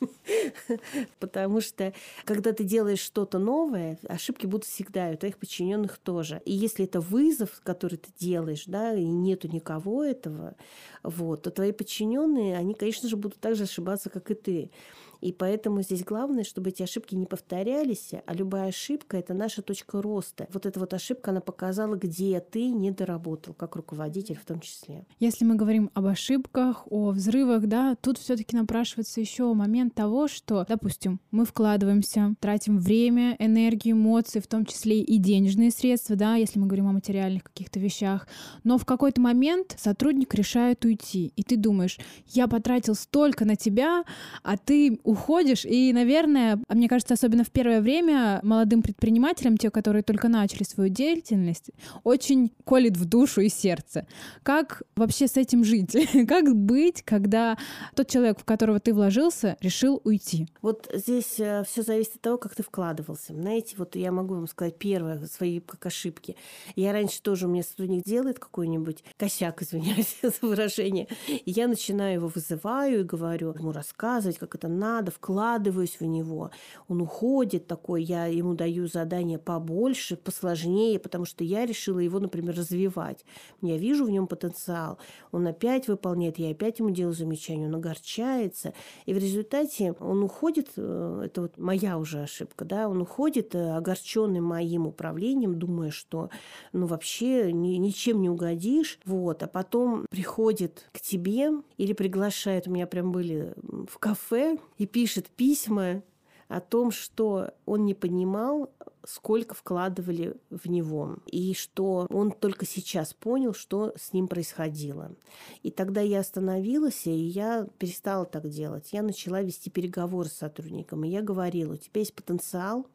Потому 1.20 1.60
что, 1.60 1.94
когда 2.24 2.52
ты 2.52 2.64
делаешь 2.64 2.98
что-то 2.98 3.38
новое, 3.38 4.00
ошибки 4.08 4.46
будут 4.46 4.66
всегда, 4.66 5.12
и 5.12 5.14
у 5.14 5.16
твоих 5.16 5.38
подчиненных 5.38 5.98
тоже. 5.98 6.42
И 6.44 6.52
если 6.52 6.86
это 6.86 7.00
вызов, 7.00 7.60
который 7.62 7.98
ты 7.98 8.08
делаешь, 8.18 8.64
да, 8.66 8.94
и 8.94 9.04
нету 9.04 9.46
никого 9.46 10.02
этого, 10.02 10.56
вот, 11.04 11.42
то 11.42 11.52
твои 11.52 11.70
подчиненные, 11.70 12.56
они, 12.56 12.74
конечно 12.74 13.08
же, 13.08 13.16
будут 13.16 13.38
так 13.38 13.54
же 13.54 13.62
ошибаться, 13.62 14.10
как 14.10 14.32
и 14.32 14.34
ты. 14.34 14.72
И 15.20 15.32
поэтому 15.32 15.82
здесь 15.82 16.04
главное, 16.04 16.44
чтобы 16.44 16.70
эти 16.70 16.82
ошибки 16.82 17.14
не 17.14 17.26
повторялись, 17.26 18.10
а 18.24 18.34
любая 18.34 18.68
ошибка– 18.68 19.16
это 19.18 19.34
наша 19.34 19.62
точка 19.62 20.00
роста. 20.00 20.46
Вот 20.52 20.66
эта 20.66 20.80
вот 20.80 20.94
ошибка, 20.94 21.30
она 21.30 21.40
показала, 21.40 21.96
где 21.96 22.40
ты 22.40 22.70
не 22.70 22.90
доработал, 22.90 23.54
как 23.54 23.76
руководитель 23.76 24.36
в 24.36 24.44
том 24.44 24.60
числе. 24.60 25.06
Если 25.18 25.44
мы 25.44 25.54
говорим 25.54 25.90
об 25.94 26.06
ошибках, 26.06 26.86
о 26.90 27.10
взрывах, 27.10 27.66
да, 27.66 27.96
тут 28.00 28.18
все 28.18 28.36
таки 28.36 28.56
напрашивается 28.56 29.20
еще 29.20 29.52
момент 29.52 29.94
того, 29.94 30.28
что, 30.28 30.64
допустим, 30.68 31.20
мы 31.30 31.44
вкладываемся, 31.44 32.34
тратим 32.40 32.78
время, 32.78 33.36
энергию, 33.38 33.94
эмоции, 33.94 34.40
в 34.40 34.46
том 34.46 34.64
числе 34.64 35.00
и 35.00 35.18
денежные 35.18 35.70
средства, 35.70 36.16
да, 36.16 36.36
если 36.36 36.58
мы 36.58 36.66
говорим 36.66 36.88
о 36.88 36.92
материальных 36.92 37.44
каких-то 37.44 37.78
вещах, 37.78 38.26
но 38.64 38.78
в 38.78 38.84
какой-то 38.84 39.20
момент 39.20 39.76
сотрудник 39.78 40.34
решает 40.34 40.84
уйти, 40.84 41.32
и 41.36 41.42
ты 41.42 41.56
думаешь, 41.56 41.98
я 42.26 42.48
потратил 42.48 42.94
столько 42.94 43.44
на 43.44 43.56
тебя, 43.56 44.04
а 44.42 44.56
ты 44.56 44.98
уходишь, 45.10 45.64
и, 45.64 45.92
наверное, 45.92 46.58
мне 46.68 46.88
кажется, 46.88 47.14
особенно 47.14 47.44
в 47.44 47.50
первое 47.50 47.80
время 47.80 48.40
молодым 48.42 48.82
предпринимателям, 48.82 49.56
те, 49.56 49.70
которые 49.70 50.02
только 50.02 50.28
начали 50.28 50.62
свою 50.62 50.90
деятельность, 50.90 51.70
очень 52.04 52.52
колет 52.64 52.96
в 52.96 53.04
душу 53.04 53.40
и 53.40 53.48
сердце. 53.48 54.06
Как 54.42 54.82
вообще 54.96 55.26
с 55.26 55.36
этим 55.36 55.64
жить? 55.64 55.96
как 56.28 56.54
быть, 56.54 57.02
когда 57.02 57.58
тот 57.94 58.08
человек, 58.08 58.40
в 58.40 58.44
которого 58.44 58.80
ты 58.80 58.92
вложился, 58.92 59.56
решил 59.60 60.00
уйти? 60.04 60.48
Вот 60.62 60.90
здесь 60.92 61.38
э, 61.38 61.64
все 61.66 61.82
зависит 61.82 62.16
от 62.16 62.20
того, 62.20 62.38
как 62.38 62.54
ты 62.54 62.62
вкладывался. 62.62 63.34
Знаете, 63.34 63.74
вот 63.76 63.96
я 63.96 64.12
могу 64.12 64.34
вам 64.34 64.46
сказать 64.46 64.76
первое, 64.76 65.26
свои 65.26 65.60
как 65.60 65.86
ошибки. 65.86 66.36
Я 66.76 66.92
раньше 66.92 67.22
тоже, 67.22 67.46
у 67.46 67.50
меня 67.50 67.62
сотрудник 67.62 68.04
делает 68.04 68.38
какой-нибудь 68.38 69.04
косяк, 69.16 69.62
извиняюсь 69.62 70.18
за 70.22 70.32
выражение, 70.42 71.08
и 71.28 71.50
я 71.50 71.68
начинаю 71.68 72.14
его 72.14 72.28
вызываю 72.28 73.00
и 73.00 73.04
говорю 73.04 73.52
ему 73.52 73.72
рассказывать, 73.72 74.38
как 74.38 74.54
это 74.54 74.68
надо, 74.68 74.99
надо, 75.00 75.10
вкладываюсь 75.10 75.98
в 75.98 76.04
него. 76.04 76.50
Он 76.88 77.00
уходит 77.00 77.66
такой, 77.66 78.02
я 78.02 78.26
ему 78.26 78.54
даю 78.54 78.86
задание 78.86 79.38
побольше, 79.38 80.16
посложнее, 80.16 80.98
потому 80.98 81.24
что 81.24 81.42
я 81.42 81.64
решила 81.64 81.98
его, 81.98 82.18
например, 82.20 82.54
развивать. 82.54 83.24
Я 83.62 83.78
вижу 83.78 84.04
в 84.04 84.10
нем 84.10 84.26
потенциал. 84.26 84.98
Он 85.32 85.46
опять 85.46 85.88
выполняет, 85.88 86.38
я 86.38 86.50
опять 86.50 86.80
ему 86.80 86.90
делаю 86.90 87.14
замечание, 87.14 87.68
он 87.68 87.74
огорчается. 87.74 88.74
И 89.06 89.14
в 89.14 89.18
результате 89.18 89.94
он 90.00 90.22
уходит, 90.22 90.68
э, 90.76 91.22
это 91.24 91.42
вот 91.42 91.56
моя 91.56 91.96
уже 91.96 92.22
ошибка, 92.22 92.66
да, 92.66 92.88
он 92.88 93.00
уходит 93.00 93.54
э, 93.54 93.76
огорченный 93.76 94.40
моим 94.40 94.86
управлением, 94.86 95.58
думая, 95.58 95.90
что 95.90 96.28
ну 96.72 96.86
вообще 96.86 97.52
ни, 97.52 97.76
ничем 97.76 98.20
не 98.20 98.28
угодишь. 98.28 98.98
Вот. 99.06 99.42
А 99.42 99.46
потом 99.46 100.04
приходит 100.10 100.88
к 100.92 101.00
тебе 101.00 101.52
или 101.78 101.94
приглашает, 101.94 102.68
у 102.68 102.70
меня 102.70 102.86
прям 102.86 103.12
были 103.12 103.54
в 103.88 103.98
кафе, 103.98 104.58
и 104.76 104.86
пишет 104.90 105.28
письма 105.28 106.02
о 106.48 106.60
том, 106.60 106.90
что 106.90 107.52
он 107.64 107.84
не 107.84 107.94
понимал, 107.94 108.72
сколько 109.06 109.54
вкладывали 109.54 110.36
в 110.50 110.68
него, 110.68 111.18
и 111.26 111.54
что 111.54 112.06
он 112.10 112.32
только 112.32 112.66
сейчас 112.66 113.14
понял, 113.14 113.54
что 113.54 113.92
с 113.96 114.12
ним 114.12 114.28
происходило. 114.28 115.14
И 115.62 115.70
тогда 115.70 116.00
я 116.00 116.20
остановилась, 116.20 117.06
и 117.06 117.10
я 117.10 117.66
перестала 117.78 118.24
так 118.26 118.48
делать. 118.48 118.92
Я 118.92 119.02
начала 119.02 119.42
вести 119.42 119.70
переговоры 119.70 120.28
с 120.28 120.34
сотрудником, 120.34 121.04
и 121.04 121.08
я 121.08 121.22
говорила, 121.22 121.74
у 121.74 121.76
тебя 121.76 122.00
есть 122.00 122.14
потенциал, 122.14 122.86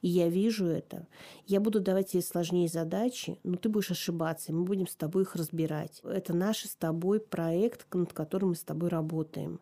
и 0.00 0.08
я 0.08 0.28
вижу 0.28 0.66
это. 0.66 1.06
Я 1.46 1.60
буду 1.60 1.80
давать 1.80 2.10
тебе 2.10 2.22
сложнее 2.22 2.68
задачи, 2.68 3.38
но 3.42 3.56
ты 3.56 3.70
будешь 3.70 3.90
ошибаться, 3.90 4.52
и 4.52 4.54
мы 4.54 4.64
будем 4.64 4.86
с 4.86 4.94
тобой 4.94 5.22
их 5.22 5.34
разбирать. 5.34 6.00
Это 6.04 6.34
наш 6.34 6.64
с 6.64 6.76
тобой 6.76 7.20
проект, 7.20 7.86
над 7.94 8.12
которым 8.12 8.50
мы 8.50 8.54
с 8.54 8.62
тобой 8.62 8.90
работаем. 8.90 9.60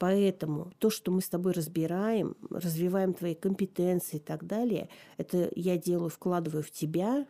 Поэтому 0.00 0.72
то, 0.78 0.88
что 0.88 1.12
мы 1.12 1.20
с 1.20 1.28
тобой 1.28 1.52
разбираем, 1.52 2.34
развиваем 2.48 3.12
твои 3.12 3.34
компетенции 3.34 4.16
и 4.16 4.20
так 4.20 4.46
далее, 4.46 4.88
это 5.18 5.50
я 5.54 5.76
делаю, 5.76 6.08
вкладываю 6.08 6.62
в 6.62 6.70
тебя 6.70 7.26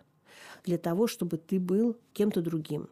для 0.65 0.79
того, 0.79 1.09
чтобы 1.09 1.37
ты 1.37 1.59
был 1.59 1.97
кем-то 2.13 2.43
другим. 2.43 2.89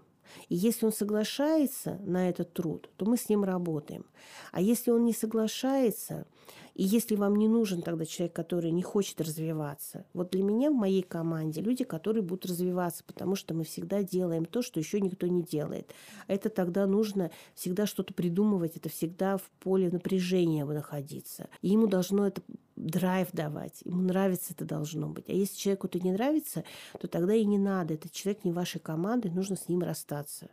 И 0.49 0.57
если 0.57 0.85
он 0.85 0.93
соглашается 0.93 2.01
на 2.03 2.29
этот 2.29 2.53
труд, 2.55 2.91
то 2.97 3.07
мы 3.07 3.17
с 3.17 3.29
ним 3.29 3.45
работаем. 3.45 4.05
А 4.51 4.61
если 4.61 4.91
он 4.91 5.05
не 5.05 5.13
соглашается, 5.13 6.27
И 6.75 6.85
если 6.85 7.17
вам 7.17 7.37
не 7.37 7.49
нужен 7.49 7.83
тогда 7.83 8.07
человек, 8.07 8.35
который 8.35 8.71
не 8.71 8.83
хочет 8.83 9.21
развиваться, 9.21 10.05
вот 10.13 10.31
для 10.31 10.43
меня 10.43 10.71
в 10.71 10.75
моей 10.75 11.03
команде 11.03 11.61
люди, 11.61 11.85
которые 11.85 12.23
будут 12.23 12.47
развиваться, 12.47 13.03
потому 13.05 13.35
что 13.35 13.55
мы 13.55 13.65
всегда 13.65 14.03
делаем 14.03 14.45
то, 14.45 14.63
что 14.63 14.79
еще 14.79 15.01
никто 15.01 15.27
не 15.27 15.43
делает. 15.43 15.93
Это 16.29 16.51
тогда 16.51 16.87
нужно 16.87 17.31
всегда 17.55 17.87
что-то 17.87 18.15
придумывать, 18.15 18.77
это 18.77 18.89
всегда 18.89 19.37
в 19.39 19.51
поле 19.61 19.91
напряжения 19.91 20.65
находиться. 20.65 21.49
И 21.63 21.69
ему 21.69 21.87
должно 21.87 22.27
это 22.27 22.43
драйв 22.77 23.29
давать, 23.33 23.83
ему 23.85 24.03
нравится 24.03 24.55
это 24.55 24.65
должно 24.65 25.09
быть. 25.09 25.29
А 25.29 25.33
если 25.33 25.57
человеку 25.57 25.89
это 25.89 26.01
не 26.01 26.13
нравится, 26.13 26.65
то 27.01 27.09
тогда 27.09 27.35
и 27.35 27.45
не 27.45 27.59
надо. 27.59 27.95
Этот 27.95 28.13
человек 28.13 28.45
не 28.45 28.53
вашей 28.53 28.81
команды, 28.81 29.31
нужно 29.31 29.57
с 29.57 29.69
ним 29.69 29.83
расстаться. 29.83 30.49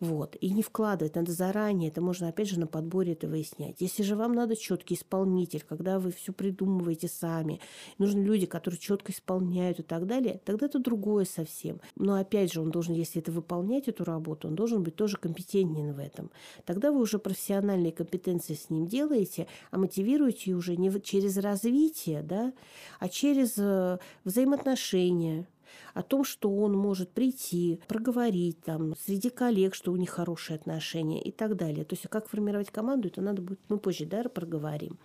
Вот. 0.00 0.36
И 0.40 0.50
не 0.50 0.62
вкладывать, 0.62 1.16
надо 1.16 1.32
заранее, 1.32 1.90
это 1.90 2.00
можно 2.00 2.28
опять 2.28 2.48
же 2.48 2.60
на 2.60 2.66
подборе 2.66 3.12
это 3.12 3.26
выяснять. 3.26 3.76
Если 3.80 4.02
же 4.02 4.14
вам 4.14 4.32
надо 4.32 4.56
четкий 4.56 4.94
исполнитель, 4.94 5.64
когда 5.68 5.98
вы 5.98 6.12
все 6.12 6.32
придумываете 6.32 7.08
сами, 7.08 7.60
нужны 7.98 8.20
люди, 8.20 8.46
которые 8.46 8.78
четко 8.78 9.12
исполняют 9.12 9.80
и 9.80 9.82
так 9.82 10.06
далее, 10.06 10.40
тогда 10.44 10.66
это 10.66 10.78
другое 10.78 11.24
совсем. 11.24 11.80
Но 11.96 12.14
опять 12.14 12.52
же, 12.52 12.60
он 12.60 12.70
должен, 12.70 12.94
если 12.94 13.20
это 13.20 13.32
выполнять 13.32 13.88
эту 13.88 14.04
работу, 14.04 14.48
он 14.48 14.54
должен 14.54 14.82
быть 14.82 14.94
тоже 14.94 15.16
компетентен 15.16 15.92
в 15.92 15.98
этом. 15.98 16.30
Тогда 16.64 16.92
вы 16.92 17.00
уже 17.00 17.18
профессиональные 17.18 17.92
компетенции 17.92 18.54
с 18.54 18.70
ним 18.70 18.86
делаете, 18.86 19.48
а 19.70 19.78
мотивируете 19.78 20.52
уже 20.52 20.76
не 20.76 20.88
через 21.00 21.36
развитие, 21.38 22.22
да, 22.22 22.52
а 23.00 23.08
через 23.08 23.54
э, 23.58 23.98
взаимоотношения, 24.24 25.46
о 25.94 26.02
том, 26.02 26.24
что 26.24 26.50
он 26.50 26.72
может 26.72 27.10
прийти, 27.10 27.80
проговорить 27.88 28.60
там 28.62 28.94
среди 28.96 29.30
коллег, 29.30 29.74
что 29.74 29.92
у 29.92 29.96
них 29.96 30.10
хорошие 30.10 30.56
отношения 30.56 31.22
и 31.22 31.30
так 31.30 31.56
далее. 31.56 31.84
То 31.84 31.94
есть 31.94 32.08
как 32.08 32.28
формировать 32.28 32.70
команду, 32.70 33.08
это 33.08 33.20
надо 33.20 33.42
будет, 33.42 33.60
мы 33.68 33.78
позже, 33.78 34.06
да, 34.06 34.24
проговорим. 34.24 34.98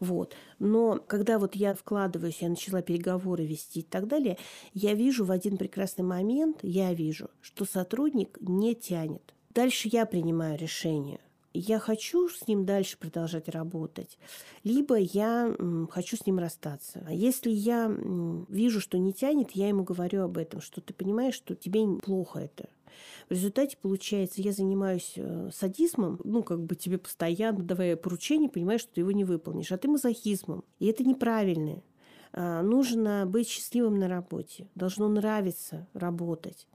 Вот. 0.00 0.34
Но 0.58 1.00
когда 1.06 1.38
вот 1.38 1.54
я 1.54 1.74
вкладываюсь, 1.74 2.38
я 2.40 2.48
начала 2.48 2.82
переговоры 2.82 3.44
вести 3.44 3.80
и 3.80 3.84
так 3.84 4.06
далее, 4.06 4.38
я 4.74 4.94
вижу 4.94 5.24
в 5.24 5.30
один 5.30 5.56
прекрасный 5.56 6.04
момент, 6.04 6.58
я 6.62 6.92
вижу, 6.94 7.30
что 7.40 7.64
сотрудник 7.64 8.38
не 8.40 8.74
тянет. 8.74 9.34
Дальше 9.50 9.88
я 9.92 10.06
принимаю 10.06 10.58
решение– 10.58 11.20
я 11.54 11.78
хочу 11.78 12.28
с 12.28 12.46
ним 12.48 12.64
дальше 12.64 12.98
продолжать 12.98 13.48
работать, 13.48 14.18
либо 14.64 14.96
я 14.96 15.54
хочу 15.90 16.16
с 16.16 16.26
ним 16.26 16.38
расстаться. 16.38 17.04
А 17.06 17.12
если 17.12 17.50
я 17.50 17.94
вижу, 18.48 18.80
что 18.80 18.98
не 18.98 19.12
тянет, 19.12 19.52
я 19.52 19.68
ему 19.68 19.84
говорю 19.84 20.22
об 20.22 20.38
этом, 20.38 20.60
что 20.60 20.80
ты 20.80 20.94
понимаешь, 20.94 21.34
что 21.34 21.54
тебе 21.54 21.86
плохо 21.98 22.40
это. 22.40 22.68
В 23.28 23.32
результате, 23.32 23.78
получается, 23.80 24.42
я 24.42 24.52
занимаюсь 24.52 25.14
э, 25.16 25.50
садизмом, 25.54 26.20
ну, 26.24 26.42
как 26.42 26.62
бы 26.62 26.74
тебе 26.74 26.98
постоянно 26.98 27.62
давая 27.62 27.96
поручение, 27.96 28.50
понимаешь, 28.50 28.82
что 28.82 28.94
ты 28.94 29.00
его 29.00 29.12
не 29.12 29.24
выполнишь, 29.24 29.72
а 29.72 29.78
ты 29.78 29.88
мазохизмом. 29.88 30.64
И 30.78 30.86
это 30.86 31.02
неправильно. 31.02 31.82
А, 32.32 32.62
нужно 32.62 33.26
быть 33.26 33.48
счастливым 33.48 33.98
на 33.98 34.08
работе, 34.08 34.68
должно 34.74 35.08
нравиться 35.08 35.86
работать. 35.92 36.66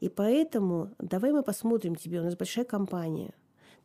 И 0.00 0.08
поэтому 0.08 0.90
давай 0.98 1.32
мы 1.32 1.42
посмотрим 1.42 1.96
тебе, 1.96 2.20
у 2.20 2.24
нас 2.24 2.36
большая 2.36 2.64
компания, 2.64 3.34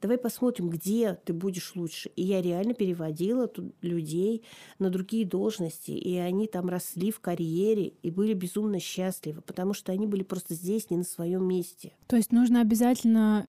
давай 0.01 0.17
посмотрим, 0.17 0.69
где 0.69 1.13
ты 1.25 1.33
будешь 1.33 1.75
лучше. 1.75 2.09
И 2.15 2.23
я 2.23 2.41
реально 2.41 2.73
переводила 2.73 3.47
тут 3.47 3.73
людей 3.81 4.43
на 4.79 4.89
другие 4.89 5.25
должности, 5.25 5.91
и 5.91 6.15
они 6.17 6.47
там 6.47 6.69
росли 6.69 7.11
в 7.11 7.19
карьере 7.19 7.93
и 8.01 8.11
были 8.11 8.33
безумно 8.33 8.79
счастливы, 8.79 9.41
потому 9.41 9.73
что 9.73 9.91
они 9.91 10.07
были 10.07 10.23
просто 10.23 10.53
здесь, 10.53 10.89
не 10.89 10.97
на 10.97 11.03
своем 11.03 11.45
месте. 11.45 11.93
То 12.07 12.15
есть 12.15 12.31
нужно 12.31 12.61
обязательно 12.61 13.45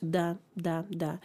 Да, 0.00 0.38
да, 0.54 0.84
да. 0.90 1.20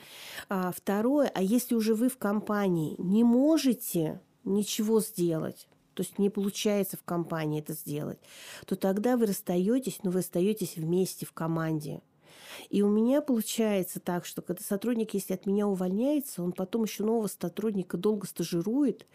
А 0.50 0.72
второе, 0.72 1.32
а 1.34 1.42
если 1.42 1.76
уже 1.76 1.96
вы 1.96 2.10
в 2.10 2.18
компании 2.18 2.96
не 2.98 3.24
можете 3.24 4.22
ничего 4.44 5.02
сделать, 5.02 5.68
то 5.94 6.04
есть 6.04 6.20
не 6.20 6.30
получается 6.30 6.98
в 6.98 7.04
компании 7.04 7.62
это 7.62 7.74
сделать, 7.74 8.20
то 8.66 8.76
тогда 8.76 9.18
вы 9.18 9.26
расстаетесь, 9.28 10.00
но 10.04 10.12
вы 10.12 10.20
остаетесь 10.20 10.76
вместе 10.76 11.26
в 11.26 11.34
команде. 11.34 12.02
И 12.70 12.82
у 12.82 12.90
меня 12.90 13.22
получается 13.22 14.00
так, 14.00 14.26
что 14.26 14.42
когда 14.42 14.64
сотрудник, 14.64 15.14
если 15.14 15.34
от 15.34 15.46
меня 15.46 15.68
увольняется, 15.68 16.44
он 16.44 16.52
потом 16.52 16.84
еще 16.84 17.04
нового 17.04 17.28
сотрудника 17.28 17.98
долго 17.98 18.28
стажирует, 18.28 19.06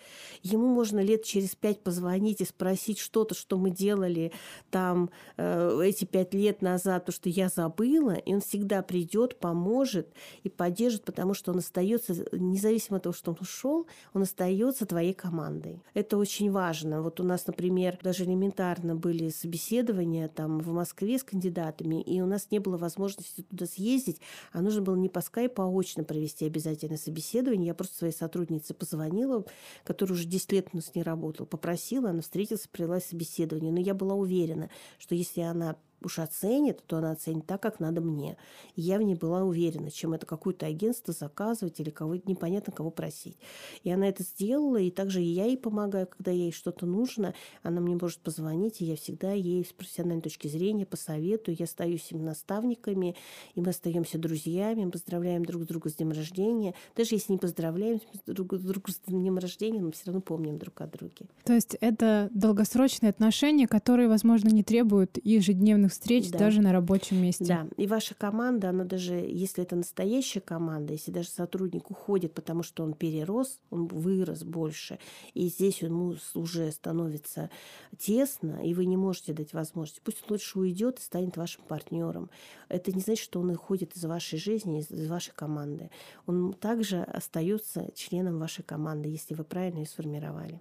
ему 0.42 0.68
можно 0.68 1.00
лет 1.00 1.24
через 1.24 1.54
пять 1.54 1.80
позвонить 1.82 2.40
и 2.40 2.44
спросить 2.44 2.98
что-то, 2.98 3.34
что 3.34 3.58
мы 3.58 3.70
делали 3.70 4.32
там 4.70 5.10
э, 5.36 5.80
эти 5.84 6.04
пять 6.04 6.34
лет 6.34 6.62
назад, 6.62 7.06
то, 7.06 7.12
что 7.12 7.28
я 7.28 7.48
забыла, 7.48 8.14
и 8.14 8.34
он 8.34 8.40
всегда 8.40 8.82
придет, 8.82 9.38
поможет 9.38 10.12
и 10.42 10.48
поддержит, 10.48 11.04
потому 11.04 11.34
что 11.34 11.52
он 11.52 11.58
остается, 11.58 12.14
независимо 12.32 12.98
от 12.98 13.04
того, 13.04 13.12
что 13.12 13.32
он 13.32 13.38
ушел, 13.40 13.86
он 14.14 14.22
остается 14.22 14.86
твоей 14.86 15.14
командой. 15.14 15.82
Это 15.94 16.16
очень 16.18 16.50
важно. 16.50 17.02
Вот 17.02 17.20
у 17.20 17.24
нас, 17.24 17.46
например, 17.46 17.98
даже 18.02 18.24
элементарно 18.24 18.94
были 18.94 19.30
собеседования 19.30 20.28
там 20.28 20.58
в 20.58 20.72
Москве 20.72 21.18
с 21.18 21.24
кандидатами, 21.24 22.02
и 22.02 22.20
у 22.20 22.26
нас 22.26 22.48
не 22.50 22.58
было 22.58 22.76
возможности 22.76 23.15
возможности 23.16 23.42
туда 23.42 23.66
съездить, 23.66 24.20
а 24.52 24.62
нужно 24.62 24.82
было 24.82 24.96
не 24.96 25.08
по 25.08 25.20
скайпу, 25.20 25.62
а 25.62 25.68
очно 25.68 26.04
провести 26.04 26.46
обязательно 26.46 26.96
собеседование. 26.96 27.68
Я 27.68 27.74
просто 27.74 27.96
своей 27.96 28.12
сотруднице 28.12 28.74
позвонила, 28.74 29.44
которая 29.84 30.14
уже 30.14 30.26
10 30.26 30.52
лет 30.52 30.68
у 30.72 30.76
нас 30.76 30.94
не 30.94 31.02
работала, 31.02 31.46
попросила, 31.46 32.10
она 32.10 32.22
встретилась, 32.22 32.66
провела 32.66 33.00
собеседование. 33.00 33.72
Но 33.72 33.80
я 33.80 33.94
была 33.94 34.14
уверена, 34.14 34.70
что 34.98 35.14
если 35.14 35.40
она 35.40 35.76
уж 36.02 36.18
оценит, 36.18 36.82
то 36.86 36.98
она 36.98 37.12
оценит 37.12 37.46
так, 37.46 37.62
как 37.62 37.80
надо 37.80 38.00
мне. 38.00 38.36
И 38.74 38.82
я 38.82 38.98
в 38.98 39.02
ней 39.02 39.14
была 39.14 39.44
уверена, 39.44 39.90
чем 39.90 40.12
это 40.12 40.26
какое-то 40.26 40.66
агентство 40.66 41.12
заказывать 41.12 41.80
или 41.80 41.90
кого 41.90 42.16
непонятно 42.16 42.72
кого 42.72 42.90
просить. 42.90 43.36
И 43.82 43.90
она 43.90 44.08
это 44.08 44.22
сделала, 44.22 44.76
и 44.76 44.90
также 44.90 45.20
я 45.20 45.46
ей 45.46 45.56
помогаю, 45.56 46.06
когда 46.06 46.30
ей 46.30 46.52
что-то 46.52 46.86
нужно. 46.86 47.34
Она 47.62 47.80
мне 47.80 47.96
может 47.96 48.20
позвонить, 48.20 48.80
и 48.80 48.84
я 48.84 48.96
всегда 48.96 49.32
ей 49.32 49.64
с 49.64 49.72
профессиональной 49.72 50.22
точки 50.22 50.48
зрения 50.48 50.86
посоветую. 50.86 51.56
Я 51.58 51.64
остаюсь 51.64 52.10
им 52.12 52.24
наставниками, 52.24 53.16
и 53.54 53.60
мы 53.60 53.70
остаемся 53.70 54.18
друзьями, 54.18 54.84
мы 54.84 54.90
поздравляем 54.90 55.44
друг 55.44 55.64
друга 55.64 55.90
с 55.90 55.94
днем 55.94 56.12
рождения. 56.12 56.74
Даже 56.96 57.14
если 57.14 57.32
не 57.32 57.38
поздравляем 57.38 58.00
друг 58.26 58.58
друга 58.58 58.92
с 58.92 59.00
днем 59.06 59.38
рождения, 59.38 59.80
мы 59.80 59.92
все 59.92 60.06
равно 60.06 60.20
помним 60.20 60.58
друг 60.58 60.80
о 60.80 60.86
друге. 60.86 61.26
То 61.44 61.52
есть 61.52 61.76
это 61.80 62.28
долгосрочные 62.32 63.10
отношения, 63.10 63.66
которые, 63.66 64.08
возможно, 64.08 64.48
не 64.48 64.62
требуют 64.62 65.18
ежедневных 65.22 65.85
встреч 65.88 66.30
да. 66.30 66.38
даже 66.38 66.60
на 66.60 66.72
рабочем 66.72 67.22
месте. 67.22 67.44
Да, 67.44 67.66
и 67.76 67.86
ваша 67.86 68.14
команда, 68.14 68.70
она 68.70 68.84
даже, 68.84 69.14
если 69.14 69.62
это 69.62 69.76
настоящая 69.76 70.40
команда, 70.40 70.92
если 70.92 71.10
даже 71.10 71.28
сотрудник 71.28 71.90
уходит, 71.90 72.34
потому 72.34 72.62
что 72.62 72.84
он 72.84 72.94
перерос, 72.94 73.60
он 73.70 73.86
вырос 73.86 74.44
больше, 74.44 74.98
и 75.34 75.48
здесь 75.48 75.82
ему 75.82 76.16
уже 76.34 76.70
становится 76.72 77.50
тесно, 77.98 78.60
и 78.64 78.74
вы 78.74 78.86
не 78.86 78.96
можете 78.96 79.32
дать 79.32 79.52
возможность, 79.52 80.00
пусть 80.02 80.22
он 80.24 80.32
лучше 80.32 80.58
уйдет 80.58 80.98
и 80.98 81.02
станет 81.02 81.36
вашим 81.36 81.64
партнером. 81.64 82.30
Это 82.68 82.92
не 82.92 83.00
значит, 83.00 83.24
что 83.24 83.40
он 83.40 83.50
уходит 83.50 83.96
из 83.96 84.04
вашей 84.04 84.38
жизни, 84.38 84.80
из 84.80 85.08
вашей 85.08 85.32
команды. 85.34 85.90
Он 86.26 86.52
также 86.52 87.02
остается 87.02 87.88
членом 87.94 88.38
вашей 88.38 88.62
команды, 88.62 89.08
если 89.08 89.34
вы 89.34 89.44
правильно 89.44 89.78
ее 89.78 89.86
сформировали. 89.86 90.60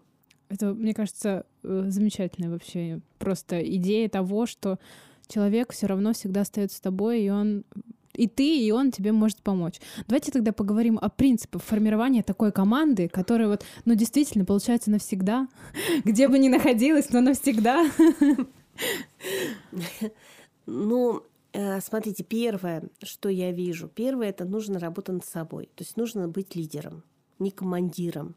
Это, 0.49 0.73
мне 0.73 0.93
кажется, 0.93 1.45
э, 1.63 1.85
замечательная 1.88 2.51
вообще 2.51 2.99
просто 3.17 3.61
идея 3.61 4.07
того, 4.09 4.45
что 4.45 4.79
человек 5.27 5.73
все 5.73 5.88
равно 5.88 6.13
всегда 6.13 6.41
остается 6.41 6.77
с 6.77 6.81
тобой, 6.81 7.21
и 7.23 7.29
он 7.29 7.63
и 8.13 8.27
ты, 8.27 8.59
и 8.59 8.71
он 8.71 8.91
тебе 8.91 9.11
может 9.11 9.41
помочь. 9.41 9.79
Давайте 10.07 10.31
тогда 10.31 10.53
поговорим 10.53 10.97
о 11.01 11.09
принципах 11.09 11.61
формирования 11.61 12.23
такой 12.23 12.51
команды, 12.51 13.09
которая 13.09 13.47
вот, 13.47 13.65
ну, 13.83 13.93
действительно, 13.95 14.45
получается 14.45 14.89
навсегда, 14.89 15.47
где 16.05 16.27
бы 16.27 16.39
ни 16.39 16.47
находилась, 16.47 17.09
но 17.11 17.21
навсегда. 17.21 17.89
Ну, 20.65 21.23
э, 21.53 21.79
смотрите, 21.81 22.23
первое, 22.23 22.83
что 23.03 23.29
я 23.29 23.51
вижу, 23.51 23.88
первое, 23.88 24.29
это 24.29 24.45
нужно 24.45 24.79
работать 24.79 25.15
над 25.15 25.25
собой. 25.25 25.69
То 25.75 25.83
есть 25.83 25.95
нужно 25.95 26.27
быть 26.27 26.55
лидером, 26.55 27.03
не 27.38 27.51
командиром 27.51 28.35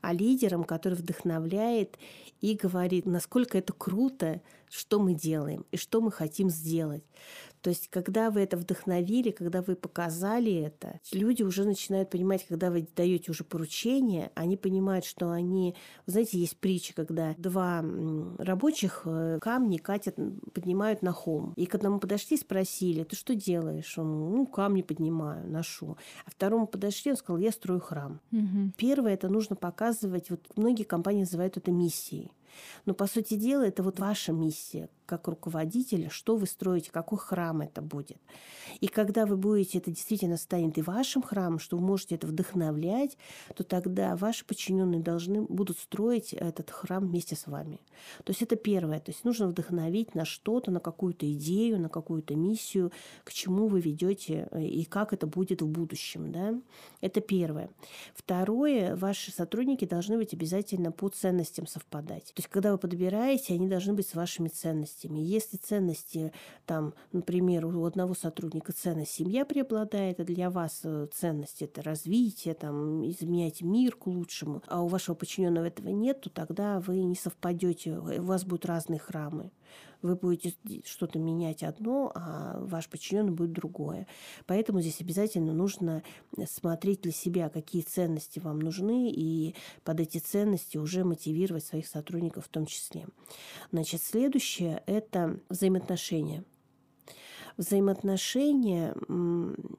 а 0.00 0.12
лидером, 0.12 0.64
который 0.64 0.94
вдохновляет 0.94 1.98
и 2.40 2.54
говорит, 2.54 3.06
насколько 3.06 3.58
это 3.58 3.72
круто, 3.72 4.40
что 4.68 5.00
мы 5.00 5.14
делаем 5.14 5.64
и 5.70 5.76
что 5.76 6.00
мы 6.00 6.10
хотим 6.12 6.50
сделать. 6.50 7.04
То 7.68 7.72
есть, 7.72 7.88
когда 7.88 8.30
вы 8.30 8.40
это 8.40 8.56
вдохновили, 8.56 9.30
когда 9.30 9.60
вы 9.60 9.76
показали 9.76 10.54
это, 10.54 11.00
люди 11.12 11.42
уже 11.42 11.64
начинают 11.64 12.08
понимать, 12.08 12.46
когда 12.46 12.70
вы 12.70 12.88
даете 12.96 13.30
уже 13.30 13.44
поручение, 13.44 14.32
они 14.34 14.56
понимают, 14.56 15.04
что 15.04 15.30
они, 15.32 15.74
знаете, 16.06 16.38
есть 16.38 16.56
притча, 16.56 16.94
когда 16.94 17.34
два 17.36 17.84
рабочих 18.38 19.02
э, 19.04 19.38
камни 19.42 19.76
катят, 19.76 20.16
поднимают 20.54 21.02
на 21.02 21.12
холм. 21.12 21.52
И 21.56 21.66
к 21.66 21.74
одному 21.74 21.98
подошли, 21.98 22.38
спросили, 22.38 23.04
ты 23.04 23.16
что 23.16 23.34
делаешь? 23.34 23.98
Он, 23.98 24.30
ну, 24.30 24.46
камни 24.46 24.80
поднимаю, 24.80 25.46
ношу. 25.46 25.98
А 26.24 26.30
второму 26.30 26.66
подошли, 26.66 27.10
он 27.10 27.18
сказал, 27.18 27.38
я 27.38 27.52
строю 27.52 27.80
храм. 27.80 28.18
Угу. 28.32 28.72
Первое, 28.78 29.12
это 29.12 29.28
нужно 29.28 29.56
показывать, 29.56 30.30
вот 30.30 30.40
многие 30.56 30.84
компании 30.84 31.20
называют 31.20 31.58
это 31.58 31.70
миссией. 31.70 32.30
Но, 32.86 32.94
по 32.94 33.06
сути 33.06 33.34
дела, 33.34 33.62
это 33.62 33.82
вот 33.82 33.98
ваша 33.98 34.32
миссия 34.32 34.88
как 35.08 35.26
руководителя, 35.26 36.10
что 36.10 36.36
вы 36.36 36.46
строите, 36.46 36.92
какой 36.92 37.18
храм 37.18 37.62
это 37.62 37.80
будет. 37.80 38.18
И 38.80 38.88
когда 38.88 39.24
вы 39.24 39.38
будете, 39.38 39.78
это 39.78 39.90
действительно 39.90 40.36
станет 40.36 40.76
и 40.76 40.82
вашим 40.82 41.22
храмом, 41.22 41.58
что 41.58 41.78
вы 41.78 41.82
можете 41.82 42.16
это 42.16 42.26
вдохновлять, 42.26 43.16
то 43.56 43.64
тогда 43.64 44.14
ваши 44.16 44.44
подчиненные 44.44 45.00
должны 45.00 45.40
будут 45.40 45.78
строить 45.78 46.34
этот 46.34 46.70
храм 46.70 47.06
вместе 47.06 47.36
с 47.36 47.46
вами. 47.46 47.80
То 48.24 48.30
есть 48.30 48.42
это 48.42 48.56
первое. 48.56 49.00
То 49.00 49.10
есть 49.10 49.24
нужно 49.24 49.48
вдохновить 49.48 50.14
на 50.14 50.26
что-то, 50.26 50.70
на 50.70 50.78
какую-то 50.78 51.30
идею, 51.32 51.80
на 51.80 51.88
какую-то 51.88 52.36
миссию, 52.36 52.92
к 53.24 53.32
чему 53.32 53.66
вы 53.68 53.80
ведете 53.80 54.48
э, 54.50 54.62
и 54.62 54.84
как 54.84 55.14
это 55.14 55.26
будет 55.26 55.62
в 55.62 55.66
будущем. 55.66 56.30
Да? 56.30 56.54
Это 57.00 57.22
первое. 57.22 57.70
Второе, 58.14 58.94
ваши 58.94 59.32
сотрудники 59.32 59.86
должны 59.86 60.18
быть 60.18 60.34
обязательно 60.34 60.92
по 60.92 61.08
ценностям 61.08 61.66
совпадать. 61.66 62.24
То 62.24 62.34
есть 62.36 62.47
когда 62.50 62.72
вы 62.72 62.78
подбираете, 62.78 63.54
они 63.54 63.68
должны 63.68 63.94
быть 63.94 64.08
с 64.08 64.14
вашими 64.14 64.48
ценностями 64.48 64.78
ценностями. 64.78 65.20
Если 65.20 65.56
ценности, 65.56 66.32
там, 66.66 66.94
например, 67.12 67.66
у 67.66 67.84
одного 67.84 68.14
сотрудника 68.14 68.72
ценность 68.72 69.12
семья 69.12 69.44
преобладает, 69.44 70.20
а 70.20 70.24
для 70.24 70.50
вас 70.50 70.80
э, 70.84 71.08
ценность 71.12 71.62
это 71.62 71.82
развитие, 71.82 72.54
там, 72.54 73.08
изменять 73.08 73.62
мир 73.62 73.96
к 73.96 74.06
лучшему, 74.06 74.62
а 74.66 74.82
у 74.82 74.88
вашего 74.88 75.14
подчиненного 75.14 75.66
этого 75.66 75.88
нет, 75.88 76.20
то 76.20 76.30
тогда 76.30 76.80
вы 76.80 77.02
не 77.02 77.14
совпадете, 77.14 77.98
у 77.98 78.22
вас 78.22 78.44
будут 78.44 78.66
разные 78.66 78.98
храмы 78.98 79.50
вы 80.02 80.16
будете 80.16 80.54
что-то 80.84 81.18
менять 81.18 81.62
одно, 81.62 82.12
а 82.14 82.58
ваш 82.60 82.88
подчиненный 82.88 83.32
будет 83.32 83.52
другое. 83.52 84.06
Поэтому 84.46 84.80
здесь 84.80 85.00
обязательно 85.00 85.52
нужно 85.52 86.02
смотреть 86.46 87.02
для 87.02 87.12
себя, 87.12 87.48
какие 87.48 87.82
ценности 87.82 88.38
вам 88.38 88.58
нужны, 88.58 89.10
и 89.10 89.54
под 89.84 90.00
эти 90.00 90.18
ценности 90.18 90.78
уже 90.78 91.04
мотивировать 91.04 91.64
своих 91.64 91.86
сотрудников 91.86 92.46
в 92.46 92.48
том 92.48 92.66
числе. 92.66 93.06
Значит, 93.72 94.02
следующее– 94.02 94.82
это 94.86 95.40
взаимоотношения 95.48 96.44
взаимоотношения, 97.58 98.94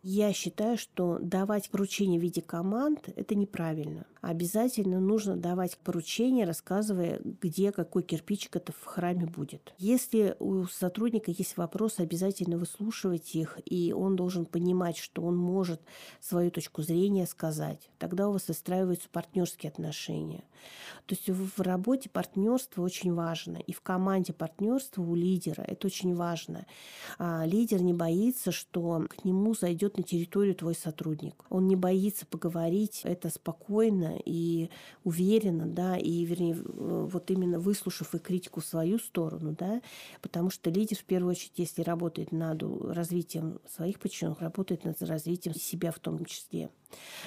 я 0.04 0.34
считаю, 0.34 0.78
что 0.78 1.18
давать 1.20 1.72
поручения 1.72 2.20
в 2.20 2.22
виде 2.22 2.42
команд– 2.42 3.10
это 3.16 3.34
неправильно 3.34 4.06
обязательно 4.22 5.00
нужно 5.00 5.38
давать 5.38 5.78
поручение, 5.78 6.46
рассказывая, 6.46 7.20
где 7.24 7.72
какой 7.72 8.04
кирпичик 8.04 8.56
это 8.56 8.72
в 8.72 8.84
храме 8.84 9.26
будет. 9.26 9.74
Если 9.78 10.36
у 10.40 10.66
сотрудника 10.66 11.32
есть 11.32 11.58
вопросы, 11.58 12.02
обязательно 12.02 12.58
выслушивать 12.58 13.36
их, 13.36 13.60
и 13.66 13.94
он 13.94 14.16
должен 14.16 14.46
понимать, 14.46 14.98
что 14.98 15.24
он 15.24 15.38
может 15.38 15.82
свою 16.20 16.52
точку 16.52 16.82
зрения 16.82 17.26
сказать. 17.28 17.90
Тогда 17.98 18.28
у 18.28 18.34
вас 18.34 18.48
выстраиваются 18.48 19.10
партнерские 19.10 19.70
отношения. 19.70 20.44
То 21.06 21.16
есть 21.16 21.30
в 21.30 21.62
работе 21.62 22.10
партнерство 22.10 22.82
очень 22.82 23.14
важно, 23.14 23.58
и 23.58 23.72
в 23.72 23.82
команде 23.82 24.34
партнерство 24.34 25.02
у 25.02 25.16
лидера 25.16 25.62
это 25.62 25.88
очень 25.88 26.14
важно. 26.14 26.66
А 27.18 27.46
лидер 27.70 27.84
не 27.84 27.94
боится, 27.94 28.52
что 28.52 29.06
к 29.10 29.24
нему 29.24 29.54
зайдет 29.54 29.98
на 29.98 30.04
территорию 30.04 30.56
твой 30.56 30.76
сотрудник. 30.76 31.46
Он 31.50 31.68
не 31.68 31.76
боится 31.76 32.26
поговорить 32.26 33.02
это 33.04 33.30
спокойно, 33.30 34.18
и 34.26 34.70
уверенно, 35.04 35.66
да, 35.68 35.98
и, 35.98 36.26
вернее, 36.26 36.56
вот 36.56 37.30
именно 37.30 37.60
выслушав 37.60 38.16
и 38.16 38.20
критику 38.20 38.62
в 38.62 38.66
свою 38.66 38.98
сторону, 38.98 39.56
да, 39.58 39.82
потому 40.22 40.50
что 40.50 40.70
лидер, 40.70 40.98
в 40.98 41.04
первую 41.04 41.32
очередь, 41.32 41.54
если 41.58 41.82
работает 41.84 42.32
над 42.32 42.64
развитием 42.64 43.60
своих 43.70 44.00
подчиненных, 44.00 44.42
работает 44.42 44.86
над 44.86 45.02
развитием 45.02 45.56
себя 45.56 45.92
в 45.92 46.00
том 46.00 46.26
числе. 46.26 46.70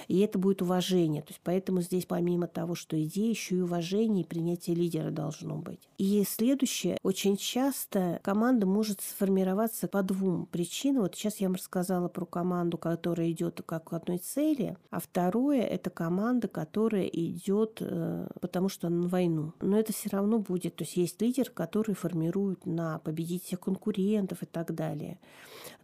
И 0.08 0.18
это 0.20 0.38
будет 0.38 0.62
уважение. 0.62 1.22
То 1.22 1.30
есть 1.30 1.40
поэтому 1.42 1.80
здесь 1.80 2.06
помимо 2.06 2.46
того, 2.46 2.74
что 2.74 3.02
идея, 3.02 3.30
еще 3.30 3.56
и 3.56 3.60
уважение 3.60 4.24
и 4.24 4.26
принятие 4.26 4.76
лидера 4.76 5.10
должно 5.10 5.56
быть. 5.56 5.88
И 5.98 6.24
следующее. 6.26 6.98
Очень 7.02 7.36
часто 7.36 8.20
команда 8.22 8.66
может 8.66 9.00
сформироваться 9.00 9.88
по 9.88 10.02
двум 10.02 10.46
причинам. 10.46 11.02
Вот 11.02 11.14
сейчас 11.14 11.38
я 11.38 11.48
вам 11.48 11.56
рассказала 11.56 12.08
про 12.08 12.24
команду, 12.24 12.78
которая 12.78 13.30
идет 13.30 13.62
как 13.64 13.84
к 13.84 13.92
одной 13.92 14.18
цели, 14.18 14.76
а 14.90 15.00
второе– 15.00 15.62
это 15.62 15.90
команда, 15.90 16.48
которая 16.48 17.06
идет 17.06 17.78
э, 17.80 18.28
потому 18.40 18.68
что 18.68 18.88
на 18.88 19.08
войну. 19.08 19.52
Но 19.60 19.78
это 19.78 19.92
все 19.92 20.08
равно 20.10 20.38
будет. 20.38 20.76
То 20.76 20.84
есть 20.84 20.96
есть 20.96 21.22
лидер, 21.22 21.50
который 21.50 21.94
формирует 21.94 22.66
на 22.66 22.98
победить 22.98 23.44
всех 23.44 23.60
конкурентов 23.60 24.42
и 24.42 24.46
так 24.46 24.74
далее. 24.74 25.18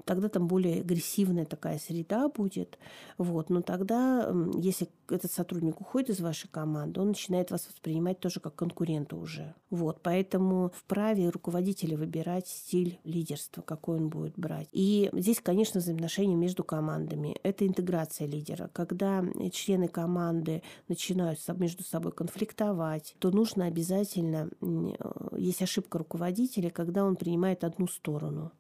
Тогда 0.04 0.28
там 0.28 0.48
более 0.48 0.80
агрессивная 0.80 1.44
такая 1.44 1.78
среда 1.78 2.28
будет. 2.28 2.78
Вот. 3.16 3.50
Но 3.50 3.62
тогда, 3.68 4.34
если 4.54 4.88
этот 5.10 5.30
сотрудник 5.30 5.78
уходит 5.78 6.08
из 6.08 6.20
вашей 6.20 6.48
команды, 6.48 7.02
он 7.02 7.08
начинает 7.08 7.50
вас 7.50 7.66
воспринимать 7.66 8.18
тоже 8.18 8.40
как 8.40 8.54
конкурента 8.54 9.14
уже. 9.14 9.54
Вот, 9.68 10.00
поэтому 10.02 10.72
вправе 10.74 11.28
руководителя 11.28 11.98
выбирать 11.98 12.48
стиль 12.48 12.98
лидерства, 13.04 13.60
какой 13.60 13.98
он 13.98 14.08
будет 14.08 14.38
брать. 14.38 14.68
И 14.72 15.10
здесь, 15.12 15.40
конечно, 15.42 15.80
взаимоотношения 15.80 16.34
между 16.34 16.64
командами. 16.64 17.36
Это 17.42 17.66
интеграция 17.66 18.26
лидера. 18.26 18.70
Когда 18.72 19.22
члены 19.52 19.88
команды 19.88 20.62
начинают 20.88 21.38
между 21.58 21.84
собой 21.84 22.12
конфликтовать, 22.12 23.16
то 23.18 23.30
нужно 23.30 23.66
обязательно... 23.66 24.48
Э, 24.62 25.36
есть 25.36 25.60
ошибка 25.60 25.98
руководителя, 25.98 26.70
когда 26.70 27.04
он 27.04 27.16
принимает 27.16 27.64
одну 27.64 27.86
сторону. 27.86 28.50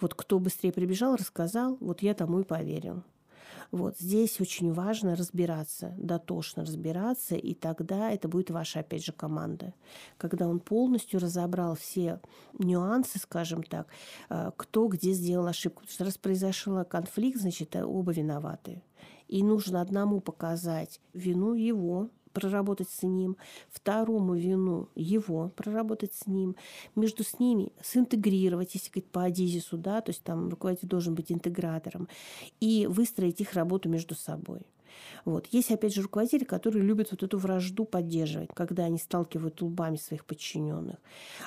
Вот 0.00 0.14
кто 0.14 0.40
быстрее 0.40 0.72
прибежал, 0.72 1.14
рассказал, 1.14 1.76
вот 1.78 2.02
я 2.02 2.14
тому 2.14 2.40
и 2.40 2.44
поверил. 2.44 3.04
Вот 3.74 3.98
здесь 3.98 4.40
очень 4.40 4.72
важно 4.72 5.16
разбираться, 5.16 5.96
дотошно 5.98 6.64
разбираться, 6.64 7.34
и 7.34 7.54
тогда 7.54 8.12
это 8.12 8.28
будет 8.28 8.50
ваша, 8.50 8.78
опять 8.78 9.04
же, 9.04 9.10
команда. 9.10 9.74
Когда 10.16 10.46
он 10.46 10.60
полностью 10.60 11.18
разобрал 11.18 11.74
все 11.74 12.20
нюансы, 12.56 13.18
скажем 13.18 13.64
так, 13.64 13.88
э, 14.30 14.52
кто 14.56 14.86
где 14.86 15.12
сделал 15.12 15.48
ошибку. 15.48 15.80
Потому 15.80 15.92
что 15.92 16.04
раз 16.04 16.18
произошел 16.18 16.84
конфликт, 16.84 17.40
значит, 17.40 17.74
оба 17.74 18.12
виноваты. 18.12 18.80
И 19.26 19.42
нужно 19.42 19.80
одному 19.80 20.20
показать 20.20 21.00
вину 21.12 21.54
его, 21.54 22.10
проработать 22.34 22.90
с 22.90 23.02
ним, 23.02 23.36
второму 23.70 24.34
вину 24.34 24.88
его 24.94 25.48
проработать 25.56 26.12
с 26.12 26.26
ним, 26.26 26.56
между 26.94 27.24
с 27.24 27.38
ними 27.38 27.72
синтегрировать, 27.82 28.74
если 28.74 28.90
говорить 28.90 29.10
по 29.10 29.24
Адизису, 29.24 29.78
да, 29.78 30.00
то 30.02 30.10
есть 30.10 30.22
там 30.22 30.50
руководитель 30.50 30.88
должен 30.88 31.14
быть 31.14 31.32
интегратором, 31.32 32.08
и 32.60 32.86
выстроить 32.86 33.40
их 33.40 33.54
работу 33.54 33.88
между 33.88 34.14
собой. 34.14 34.60
Вот. 35.24 35.46
Есть, 35.50 35.70
опять 35.70 35.94
же, 35.94 36.02
руководители, 36.02 36.44
которые 36.44 36.82
любят 36.82 37.10
вот 37.10 37.22
эту 37.22 37.38
вражду 37.38 37.84
поддерживать, 37.84 38.50
когда 38.54 38.84
они 38.84 38.98
сталкивают 38.98 39.62
лбами 39.62 39.96
своих 39.96 40.24
подчиненных. 40.24 40.96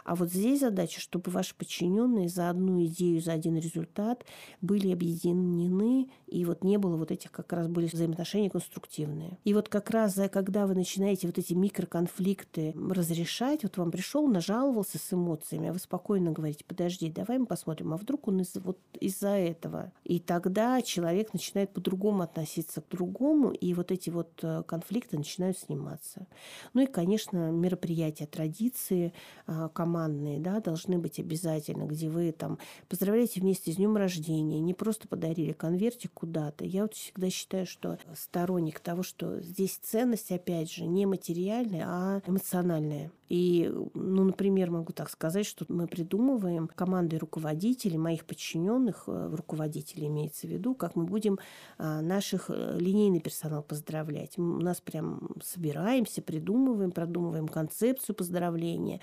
А 0.04 0.16
вот 0.16 0.32
здесь 0.32 0.62
задача, 0.62 1.00
чтобы 1.00 1.32
ваши 1.32 1.56
подчиненные 1.56 2.30
за 2.30 2.50
одну 2.50 2.84
идею, 2.86 3.22
за 3.22 3.34
один 3.34 3.58
результат 3.58 4.26
были 4.62 4.92
объединены, 4.92 6.10
и 6.28 6.46
вот 6.46 6.64
не 6.64 6.78
было 6.78 6.98
вот 6.98 7.12
этих 7.12 7.32
как 7.32 7.54
раз 7.54 7.68
были 7.68 7.88
взаимоотношения 7.88 8.50
конструктивные. 8.50 9.38
И 9.44 9.54
вот 9.54 9.70
как 9.70 9.90
раз, 9.90 10.20
когда 10.32 10.66
вы 10.68 10.76
начинаете 10.76 11.28
вот 11.28 11.38
эти 11.38 11.54
микроконфликты 11.54 12.74
разрешать, 12.90 13.64
вот 13.64 13.78
вам 13.78 13.92
пришел, 13.92 14.28
нажаловался 14.28 14.98
с 14.98 15.14
эмоциями, 15.14 15.70
а 15.70 15.74
вы 15.74 15.80
спокойно 15.80 16.32
говорите, 16.32 16.66
подожди, 16.66 17.10
давай 17.10 17.38
мы 17.38 17.46
посмотрим, 17.46 17.94
а 17.94 17.98
вдруг 17.98 18.28
он 18.28 18.42
из, 18.42 18.56
вот 18.56 18.80
из-за 19.00 19.30
этого. 19.30 19.92
И 20.04 20.20
тогда 20.20 20.82
человек 20.82 21.34
начинает 21.34 21.72
по-другому 21.74 22.24
относиться 22.24 22.82
к 22.82 22.90
другому, 22.90 23.37
и 23.52 23.74
вот 23.74 23.92
эти 23.92 24.10
вот 24.10 24.32
э, 24.42 24.64
конфликты 24.64 25.18
начинают 25.18 25.58
сниматься. 25.58 26.28
Ну 26.74 26.82
и, 26.82 26.86
конечно, 26.86 27.52
мероприятия, 27.52 28.26
традиции 28.26 29.14
а, 29.46 29.70
командные, 29.70 30.40
да, 30.40 30.60
должны 30.60 30.98
быть 30.98 31.20
обязательно, 31.20 31.86
где 31.86 32.10
вы 32.10 32.32
там 32.32 32.60
поздравляете 32.90 33.42
вместе 33.42 33.72
с 33.72 33.76
днем 33.76 33.98
рождения, 33.98 34.60
не 34.60 34.74
просто 34.74 35.08
подарили 35.08 35.54
конвертик 35.54 36.12
куда-то. 36.14 36.66
Я 36.66 36.84
вот 36.84 36.94
всегда 36.94 37.30
считаю, 37.30 37.66
что 37.66 37.98
сторонник 38.16 38.80
того, 38.80 39.04
что 39.04 39.42
здесь 39.42 39.78
ценность, 39.82 40.32
опять 40.32 40.72
же, 40.72 40.86
не 40.86 41.06
материальная, 41.06 41.86
а 41.88 42.22
эмоциональная. 42.26 43.12
И, 43.30 43.72
ну, 43.94 44.24
например, 44.24 44.72
могу 44.72 44.94
так 44.94 45.10
сказать, 45.10 45.46
что 45.46 45.66
мы 45.68 45.88
придумываем 45.88 46.70
командой 46.74 47.18
руководителей, 47.18 47.98
моих 47.98 48.26
подчиненных, 48.26 49.04
э, 49.08 49.36
руководителей 49.36 50.08
имеется 50.08 50.48
в 50.48 50.50
виду, 50.50 50.76
как 50.76 50.96
мы 50.96 51.04
будем 51.04 51.40
а, 51.78 52.02
наших 52.02 52.50
э, 52.50 52.78
линейный 52.80 53.20
персонал 53.20 53.64
поздравлять. 53.64 54.38
У 54.38 54.42
нас 54.42 54.82
прям 54.82 55.30
собираемся, 55.44 56.22
придумываем, 56.22 56.92
продумываем 56.92 57.48
концепцию 57.48 58.16
поздравления. 58.16 59.02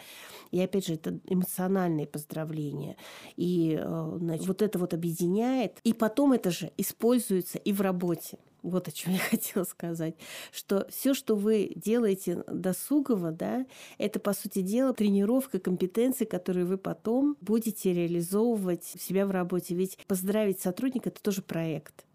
И 0.50 0.60
опять 0.60 0.87
же, 0.87 0.94
это 0.94 1.18
эмоциональные 1.26 2.06
поздравления. 2.06 2.96
И 3.37 3.78
э, 3.78 4.16
значит, 4.18 4.46
вот 4.46 4.62
это 4.62 4.78
вот 4.78 4.94
объединяет. 4.94 5.78
И 5.84 5.92
потом 5.92 6.32
это 6.32 6.50
же 6.50 6.72
используется 6.76 7.58
и 7.58 7.72
в 7.72 7.80
работе. 7.80 8.38
Вот 8.64 8.88
о 8.88 8.90
чем 8.90 9.12
я 9.12 9.18
хотела 9.18 9.64
сказать, 9.64 10.16
что 10.50 10.87
все, 10.90 11.14
что 11.14 11.37
вы 11.37 11.72
делаете 11.77 12.42
досугово, 12.48 13.31
да, 13.31 13.66
это, 13.98 14.18
по 14.18 14.33
сути 14.33 14.62
дела, 14.62 14.94
тренировка 14.94 15.61
компетенций, 15.61 16.27
которые 16.27 16.64
вы 16.64 16.79
потом 16.79 17.37
будете 17.40 17.92
реализовывать 17.92 18.85
себя 18.85 19.27
в 19.27 19.31
работе. 19.31 19.74
Ведь 19.74 19.98
поздравить 20.09 20.61
сотрудника– 20.61 21.09
это 21.11 21.22
тоже 21.22 21.42
проект. 21.42 22.07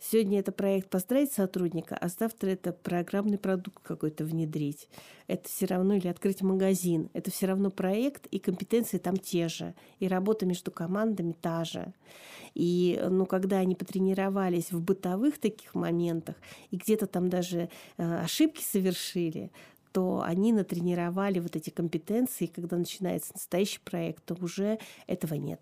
Сегодня 0.00 0.38
это 0.38 0.52
проект 0.52 0.90
поздравить 0.90 1.32
сотрудника, 1.32 1.96
а 1.96 2.08
завтра 2.08 2.50
это 2.50 2.72
программный 2.72 3.36
продукт 3.36 3.82
какой-то 3.82 4.24
внедрить. 4.24 4.88
Это 5.26 5.48
все 5.48 5.66
равно 5.66 5.94
или 5.94 6.06
открыть 6.06 6.40
магазин. 6.40 7.10
Это 7.14 7.32
все 7.32 7.46
равно 7.46 7.70
проект, 7.70 8.26
и 8.26 8.38
компетенции 8.38 8.98
там 8.98 9.16
те 9.16 9.48
же. 9.48 9.74
И 9.98 10.06
работа 10.06 10.46
между 10.46 10.70
командами 10.70 11.34
та 11.40 11.64
же. 11.64 11.92
И 12.54 13.00
ну, 13.10 13.26
когда 13.26 13.58
они 13.58 13.74
потренировались 13.74 14.70
в 14.70 14.80
бытовых 14.80 15.38
таких 15.38 15.74
моментах, 15.74 16.36
и 16.70 16.76
где-то 16.76 17.08
там 17.08 17.28
даже 17.28 17.68
э, 17.96 18.20
ошибки 18.20 18.62
совершили, 18.62 19.50
то 19.92 20.22
они 20.24 20.52
натренировали 20.52 21.40
вот 21.40 21.56
эти 21.56 21.70
компетенции, 21.70 22.44
и 22.44 22.52
когда 22.52 22.76
начинается 22.76 23.32
настоящий 23.34 23.80
проект, 23.80 24.24
то 24.24 24.36
уже 24.40 24.78
этого 25.08 25.34
нет. 25.34 25.60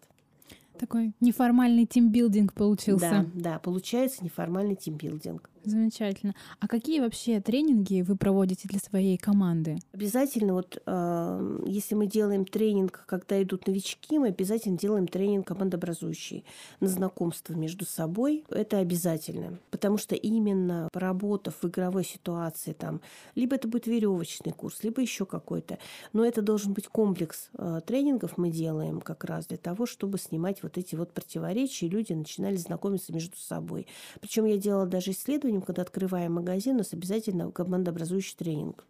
Такой 0.79 1.15
неформальный 1.21 1.87
тимбилдинг 1.87 2.53
получился. 2.53 3.27
Да, 3.35 3.53
да, 3.53 3.59
получается 3.59 4.23
неформальный 4.25 4.77
тимбилдинг. 4.77 5.51
Замечательно. 5.67 6.33
А 6.61 6.69
какие 6.69 7.01
вообще 7.01 7.41
тренинги 7.41 8.03
вы 8.03 8.17
проводите 8.17 8.69
для 8.69 8.79
своей 8.79 9.17
команды? 9.17 9.79
Обязательно, 9.93 10.55
вот 10.55 10.81
э, 10.87 11.61
если 11.67 11.97
мы 11.97 12.07
делаем 12.07 12.45
тренинг, 12.45 13.03
когда 13.07 13.43
идут 13.43 13.67
новички, 13.67 14.17
мы 14.21 14.29
обязательно 14.29 14.79
делаем 14.79 15.09
тренинг 15.09 15.45
командообразующий 15.49 16.45
на 16.79 16.87
знакомство 16.87 17.53
между 17.55 17.85
собой. 17.85 18.45
Это 18.49 18.79
обязательно, 18.79 19.59
потому 19.73 19.99
что 19.99 20.15
именно 20.15 20.89
поработав 20.93 21.57
в 21.61 21.67
игровой 21.67 22.05
ситуации, 22.05 22.73
там, 22.73 23.01
либо 23.35 23.57
это 23.57 23.67
будет 23.67 23.89
веревочный 23.89 24.53
курс, 24.53 24.85
либо 24.85 25.01
еще 25.01 25.27
какой-то, 25.27 25.79
но 26.13 26.25
это 26.25 26.43
должен 26.43 26.75
быть 26.75 26.87
комплекс 26.87 27.51
э, 27.59 27.81
тренингов 27.85 28.39
мы 28.39 28.51
делаем 28.51 29.01
как 29.01 29.25
раз 29.25 29.47
для 29.47 29.59
того, 29.59 29.85
чтобы 29.85 30.19
снимать 30.19 30.63
вот 30.63 30.79
эти 30.79 30.95
вот 30.95 31.13
противоречия, 31.13 31.87
и 31.87 31.91
люди 31.91 32.13
начинали 32.13 32.55
знакомиться 32.55 33.13
между 33.13 33.37
собой. 33.37 33.89
Причем 34.21 34.45
я 34.45 34.59
делала 34.59 34.87
даже 34.87 35.11
исследования 35.11 35.56
временем, 35.57 35.63
когда 35.63 35.83
открываем 35.83 36.35
магазин, 36.35 36.75
у 36.75 36.79
нас 36.79 36.93
обязательно 36.93 37.51
командообразующий 37.51 38.37
тренинг. 38.37 38.85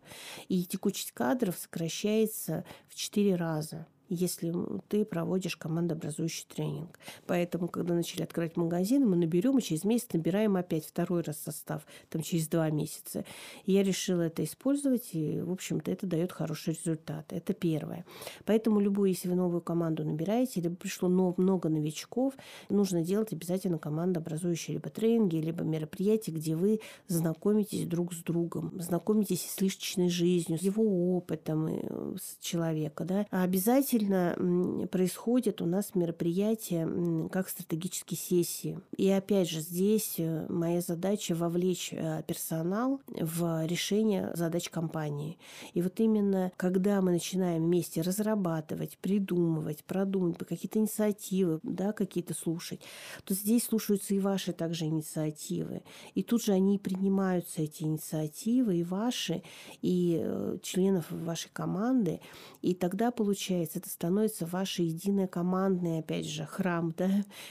И 0.49 0.65
текучесть 0.65 1.13
кадров 1.13 1.57
сокращается 1.57 2.65
в 2.89 2.95
4 2.95 3.37
раза 3.37 3.87
если 4.09 4.53
ты 4.89 5.05
проводишь 5.05 5.57
командообразующий 5.57 6.47
тренинг. 6.53 6.99
Поэтому, 7.27 7.69
когда 7.69 7.95
начали 7.95 8.23
открывать 8.23 8.57
магазины, 8.57 9.07
мы 9.07 9.17
наберем 9.17 9.59
и 9.59 9.63
через 9.63 9.85
месяц 9.85 10.09
набираем 10.13 10.57
опять 10.57 10.87
второй 10.87 11.23
раз 11.23 11.39
состав, 11.39 11.87
там 12.09 12.23
через 12.23 12.49
два 12.49 12.71
месяца. 12.71 13.25
И 13.65 13.73
я 13.73 13.83
решила 13.83 14.23
это 14.23 14.45
использовать, 14.45 15.11
и, 15.13 15.41
в 15.41 15.51
общем-то, 15.51 15.91
это 15.91 16.07
дает 16.07 16.33
хороший 16.33 16.75
результат. 16.75 17.33
Это 17.33 17.53
первое. 17.55 18.05
Поэтому 18.45 18.81
любую, 18.81 19.11
если 19.11 19.29
вы 19.29 19.35
новую 19.35 19.61
команду 19.61 20.05
набираете, 20.05 20.61
либо 20.61 20.77
пришло 20.77 21.09
много 21.09 21.69
новичков, 21.69 22.35
нужно 22.69 23.03
делать 23.03 23.33
обязательно 23.33 23.79
командообразующие 23.79 24.75
либо 24.75 24.91
тренинги, 24.91 25.37
либо 25.37 25.65
мероприятия, 25.65 26.33
где 26.33 26.55
вы 26.55 26.81
знакомитесь 27.09 27.87
друг 27.87 28.13
с 28.13 28.23
другом, 28.23 28.81
знакомитесь 28.81 29.49
с 29.51 29.61
личной 29.61 30.09
жизнью, 30.09 30.59
с 30.59 30.63
его 30.63 31.17
опытом 31.17 31.67
э, 31.67 32.17
с 32.17 32.39
человека. 32.45 33.05
Да? 33.05 33.27
А 33.31 33.43
обязательно 33.43 33.96
действительно 33.97 34.87
происходит 34.89 35.63
у 35.63 35.67
нас 35.67 35.95
мероприятие 35.95 37.29
как 37.31 37.49
стратегические 37.49 38.19
сессии. 38.19 38.79
И 38.97 39.09
опять 39.11 39.49
же, 39.49 39.61
здесь 39.61 40.15
э, 40.19 40.47
моя 40.49 40.81
задача 40.81 41.35
вовлечь 41.35 41.91
э, 41.93 42.23
персонал 42.27 43.01
в 43.09 43.67
решение 43.67 44.31
задач 44.35 44.69
компании. 44.69 45.39
И 45.75 45.83
вот 45.83 45.99
именно 46.01 46.53
когда 46.57 47.01
мы 47.01 47.13
начинаем 47.13 47.65
вместе 47.65 48.01
разрабатывать, 48.03 48.99
придумывать, 48.99 49.85
продумывать 49.85 50.39
какие-то 50.39 50.79
инициативы, 50.79 51.61
да, 51.63 51.93
какие-то 51.93 52.35
слушать, 52.35 52.81
то 53.25 53.35
здесь 53.35 53.65
слушаются 53.65 54.15
и 54.15 54.21
ваши 54.21 54.53
также 54.53 54.87
инициативы. 54.87 55.83
И 56.15 56.23
тут 56.23 56.43
же 56.43 56.53
они 56.53 56.79
принимаются, 56.79 57.63
эти 57.63 57.83
инициативы, 57.83 58.79
и 58.79 58.85
ваши, 58.85 59.43
и 59.83 60.21
э, 60.23 60.59
членов 60.63 61.07
вашей 61.11 61.51
команды. 61.53 62.21
И 62.63 62.75
тогда 62.75 63.11
получается, 63.11 63.81
это 63.87 63.91
становится 63.93 64.47
ваша 64.47 64.83
единая 64.83 65.29
командная, 65.29 66.01
опять 66.01 66.27
же, 66.27 66.45
храм, 66.45 66.93
да, 66.97 67.09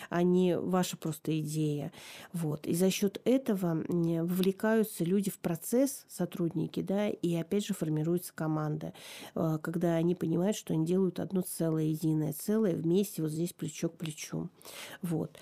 а 0.10 0.22
не 0.22 0.58
ваша 0.58 0.98
просто 0.98 1.40
идея. 1.40 1.92
Вот. 2.34 2.68
И 2.68 2.74
за 2.74 2.92
счет 2.92 3.22
этого 3.24 3.84
вовлекаются 3.88 5.04
люди 5.04 5.32
в 5.32 5.40
процесс, 5.40 6.06
сотрудники, 6.10 6.82
да, 6.82 7.10
и 7.10 7.36
опять 7.36 7.66
же 7.66 7.74
формируется 7.74 8.34
команда, 8.34 8.94
э, 9.34 9.58
когда 9.62 9.96
они 9.96 10.16
понимают, 10.16 10.58
что 10.58 10.74
они 10.74 10.86
делают 10.86 11.20
одно 11.20 11.42
целое, 11.42 11.86
единое 11.86 12.34
целое 12.34 12.76
вместе 12.76 13.22
вот 13.22 13.32
здесь 13.32 13.54
плечо 13.54 13.90
к 13.90 13.98
плечу. 13.98 14.50
Вот. 15.02 15.38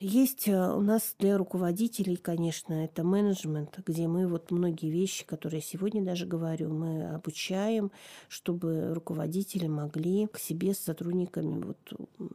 Есть 0.00 0.48
э, 0.48 0.72
у 0.72 0.80
нас 0.80 1.14
для 1.20 1.38
руководителей, 1.38 2.16
конечно, 2.16 2.72
это 2.74 3.04
менеджмент, 3.04 3.78
где 3.86 4.08
мы 4.08 4.26
вот 4.26 4.50
многие 4.50 4.90
вещи, 4.90 5.24
которые 5.24 5.60
я 5.60 5.64
сегодня 5.64 6.02
даже 6.04 6.26
говорю, 6.26 6.74
мы 6.74 7.14
обучаем, 7.14 7.92
чтобы 8.28 8.92
руководители 8.92 9.68
могли 9.68 10.26
к 10.26 10.38
себе 10.38 10.74
с 10.74 10.80
сотрудниками 10.80 11.62
вот 11.62 11.78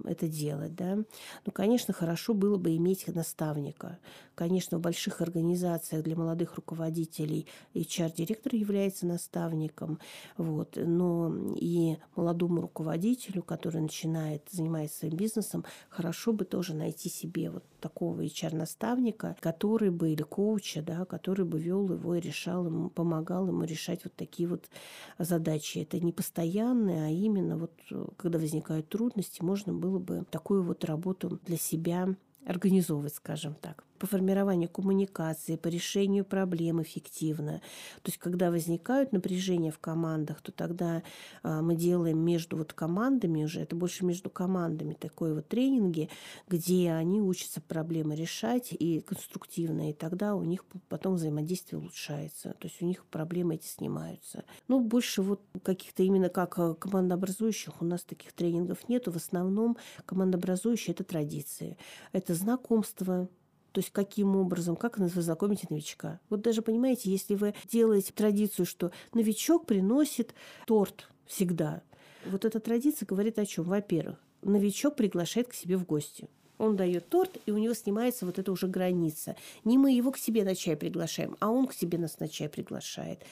это 0.05 0.29
делать. 0.29 0.73
Да? 0.73 0.95
Ну, 0.95 1.51
конечно, 1.51 1.93
хорошо 1.93 2.33
было 2.33 2.57
бы 2.57 2.77
иметь 2.77 3.05
наставника. 3.13 3.99
Конечно, 4.35 4.77
в 4.77 4.81
больших 4.81 5.19
организациях 5.19 6.03
для 6.03 6.15
молодых 6.15 6.55
руководителей 6.55 7.45
HR-директор 7.73 8.55
является 8.55 9.05
наставником, 9.05 9.99
вот, 10.37 10.77
но 10.77 11.35
и 11.57 11.97
молодому 12.15 12.61
руководителю, 12.61 13.43
который 13.43 13.81
начинает 13.81 14.47
заниматься 14.49 14.99
своим 14.99 15.17
бизнесом, 15.17 15.65
хорошо 15.89 16.31
бы 16.31 16.45
тоже 16.45 16.73
найти 16.73 17.09
себе 17.09 17.48
вот 17.49 17.63
такого 17.79 18.23
HR-наставника, 18.23 19.35
который 19.39 19.89
бы, 19.89 20.12
или 20.12 20.23
коуча, 20.23 20.81
да, 20.81 21.05
который 21.05 21.45
бы 21.45 21.59
вел 21.59 21.91
его 21.91 22.15
и 22.15 22.19
решал 22.19 22.65
ему, 22.65 22.89
помогал 22.89 23.47
ему 23.47 23.63
решать 23.63 24.03
вот 24.03 24.13
такие 24.15 24.47
вот 24.47 24.69
задачи. 25.17 25.79
Это 25.79 25.99
не 25.99 26.12
постоянные, 26.12 27.05
а 27.05 27.09
именно 27.09 27.57
вот 27.57 27.73
когда 28.17 28.39
возникают 28.39 28.89
трудности, 28.89 29.41
можно 29.41 29.73
было 29.73 29.99
бы 29.99 30.25
такую 30.29 30.63
вот 30.63 30.85
работу 30.85 31.39
для 31.45 31.57
себя 31.57 32.15
организовывать, 32.45 33.15
скажем 33.15 33.55
так 33.55 33.83
по 33.99 34.07
формированию 34.07 34.69
коммуникации, 34.69 35.57
по 35.57 35.67
решению 35.67 36.25
проблем 36.25 36.81
эффективно. 36.81 37.62
То 38.01 38.09
есть, 38.09 38.17
когда 38.17 38.49
возникают 38.49 39.12
напряжения 39.12 39.71
в 39.71 39.79
командах, 39.79 40.41
то 40.41 40.51
тогда 40.51 41.03
а, 41.43 41.62
мы 41.62 41.75
делаем 41.75 42.19
между 42.19 42.57
вот 42.57 42.73
командами 42.73 43.43
уже, 43.43 43.62
это 43.62 43.75
больше 43.75 44.05
между 44.05 44.29
командами 44.29 44.93
такой 44.93 45.33
вот 45.33 45.47
тренинги, 45.47 46.09
где 46.47 46.91
они 46.91 47.21
учатся 47.21 47.62
проблемы 47.62 48.15
решать 48.15 48.69
и 48.71 49.01
конструктивно, 49.01 49.89
и 49.89 49.93
тогда 49.93 50.35
у 50.35 50.43
них 50.43 50.63
потом 50.88 51.15
взаимодействие 51.15 51.79
улучшается. 51.79 52.55
То 52.59 52.67
есть 52.67 52.81
у 52.81 52.85
них 52.85 53.05
проблемы 53.05 53.55
эти 53.55 53.67
снимаются. 53.67 54.45
Ну, 54.67 54.79
больше 54.79 55.21
вот 55.21 55.41
каких-то 55.63 56.03
именно 56.03 56.29
как 56.29 56.57
а, 56.57 56.73
командообразующих 56.73 57.81
у 57.81 57.85
нас 57.85 58.03
таких 58.03 58.33
тренингов 58.33 58.88
нету. 58.88 59.12
В 59.12 59.17
основном 59.17 59.77
командообразующие– 60.05 60.93
это 60.95 61.03
традиции. 61.03 61.77
Это 62.13 62.33
знакомство, 62.33 63.27
то 63.71 63.79
есть 63.79 63.91
каким 63.91 64.36
образом, 64.36 64.75
как 64.75 64.97
вы 64.97 65.08
знакомите 65.08 65.67
новичка. 65.69 66.19
Вот 66.29 66.41
даже, 66.41 66.62
понимаете, 66.62 67.10
если 67.10 67.36
вы 67.36 67.53
делаете 67.69 68.13
традицию, 68.13 68.65
что 68.65 68.91
новичок 69.13 69.65
приносит 69.65 70.34
торт 70.65 71.10
всегда, 71.25 71.82
вот 72.25 72.45
эта 72.45 72.60
традиция 72.60 73.05
говорит 73.05 73.39
о 73.39 73.45
чем? 73.45 73.65
Во-первых, 73.65 74.17
новичок 74.41 74.95
приглашает 74.95 75.47
к 75.47 75.53
себе 75.53 75.77
в 75.77 75.86
гости. 75.86 76.29
Он 76.59 76.75
дает 76.75 77.09
торт, 77.09 77.37
и 77.45 77.51
у 77.51 77.57
него 77.57 77.73
снимается 77.73 78.25
вот 78.25 78.37
эта 78.37 78.51
уже 78.51 78.67
граница. 78.67 79.35
Не 79.63 79.77
мы 79.77 79.93
его 79.93 80.11
к 80.11 80.17
себе 80.17 80.43
на 80.43 80.55
чай 80.55 80.75
приглашаем, 80.75 81.35
а 81.39 81.49
он 81.49 81.67
к 81.67 81.73
себе 81.73 81.97
нас 81.97 82.19
на 82.19 82.27
чай 82.27 82.49
приглашает. 82.49 83.23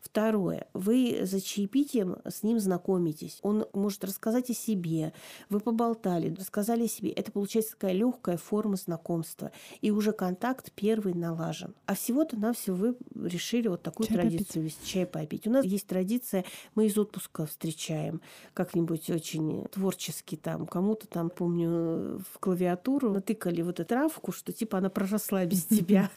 Второе. 0.00 0.68
Вы 0.72 1.20
за 1.22 1.40
чаепитием 1.40 2.18
с 2.24 2.44
ним 2.44 2.60
знакомитесь. 2.60 3.40
Он 3.42 3.66
может 3.72 4.04
рассказать 4.04 4.50
о 4.50 4.54
себе. 4.54 5.12
Вы 5.50 5.58
поболтали, 5.58 6.32
рассказали 6.32 6.84
о 6.84 6.88
себе. 6.88 7.10
Это 7.10 7.32
получается 7.32 7.72
такая 7.72 7.92
легкая 7.92 8.36
форма 8.36 8.76
знакомства. 8.76 9.50
И 9.80 9.90
уже 9.90 10.12
контакт 10.12 10.70
первый 10.72 11.14
налажен. 11.14 11.74
А 11.86 11.96
всего-то 11.96 12.38
нам 12.38 12.54
все 12.54 12.72
вы 12.72 12.96
решили 13.16 13.66
вот 13.66 13.82
такую 13.82 14.06
чай 14.06 14.16
традицию 14.16 14.62
вести, 14.64 14.86
чай 14.86 15.06
попить. 15.06 15.48
У 15.48 15.50
нас 15.50 15.64
есть 15.64 15.88
традиция, 15.88 16.44
мы 16.76 16.86
из 16.86 16.96
отпуска 16.96 17.46
встречаем 17.46 18.20
как-нибудь 18.54 19.10
очень 19.10 19.64
творчески 19.72 20.36
там. 20.36 20.66
Кому-то 20.66 21.08
там, 21.08 21.30
помню, 21.30 22.22
в 22.32 22.38
клавиатуре 22.38 22.75
клавиатуру, 22.76 23.10
натыкали 23.10 23.62
вот 23.62 23.80
эту 23.80 23.88
травку, 23.88 24.32
что 24.32 24.52
типа 24.52 24.78
она 24.78 24.90
проросла 24.90 25.44
без 25.44 25.64
тебя. 25.66 26.10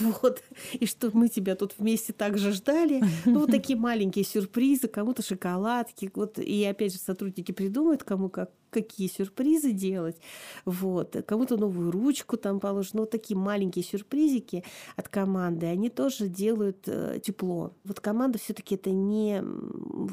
Вот. 0.00 0.42
И 0.72 0.86
что 0.86 1.10
мы 1.12 1.28
тебя 1.28 1.54
тут 1.56 1.74
вместе 1.78 2.12
также 2.12 2.52
ждали. 2.52 3.02
Ну, 3.24 3.40
вот 3.40 3.50
такие 3.50 3.78
маленькие 3.78 4.24
сюрпризы, 4.24 4.88
кому-то 4.88 5.22
шоколадки. 5.22 6.10
Вот. 6.14 6.38
И 6.38 6.64
опять 6.64 6.92
же 6.92 6.98
сотрудники 6.98 7.52
придумают, 7.52 8.04
кому 8.04 8.28
как 8.28 8.50
какие 8.70 9.06
сюрпризы 9.06 9.70
делать. 9.70 10.16
Вот. 10.64 11.16
Кому-то 11.26 11.56
новую 11.56 11.92
ручку 11.92 12.36
там 12.36 12.58
положено. 12.58 13.02
Вот 13.02 13.10
такие 13.10 13.36
маленькие 13.38 13.84
сюрпризики 13.84 14.64
от 14.96 15.08
команды, 15.08 15.66
они 15.66 15.90
тоже 15.90 16.26
делают 16.26 16.78
э, 16.86 17.20
тепло. 17.22 17.72
Вот 17.84 18.00
команда 18.00 18.40
все 18.40 18.52
таки 18.52 18.74
это 18.74 18.90
не 18.90 19.44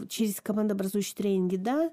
через 0.10 0.40
командообразующие 0.42 1.16
тренинги, 1.16 1.56
да, 1.56 1.92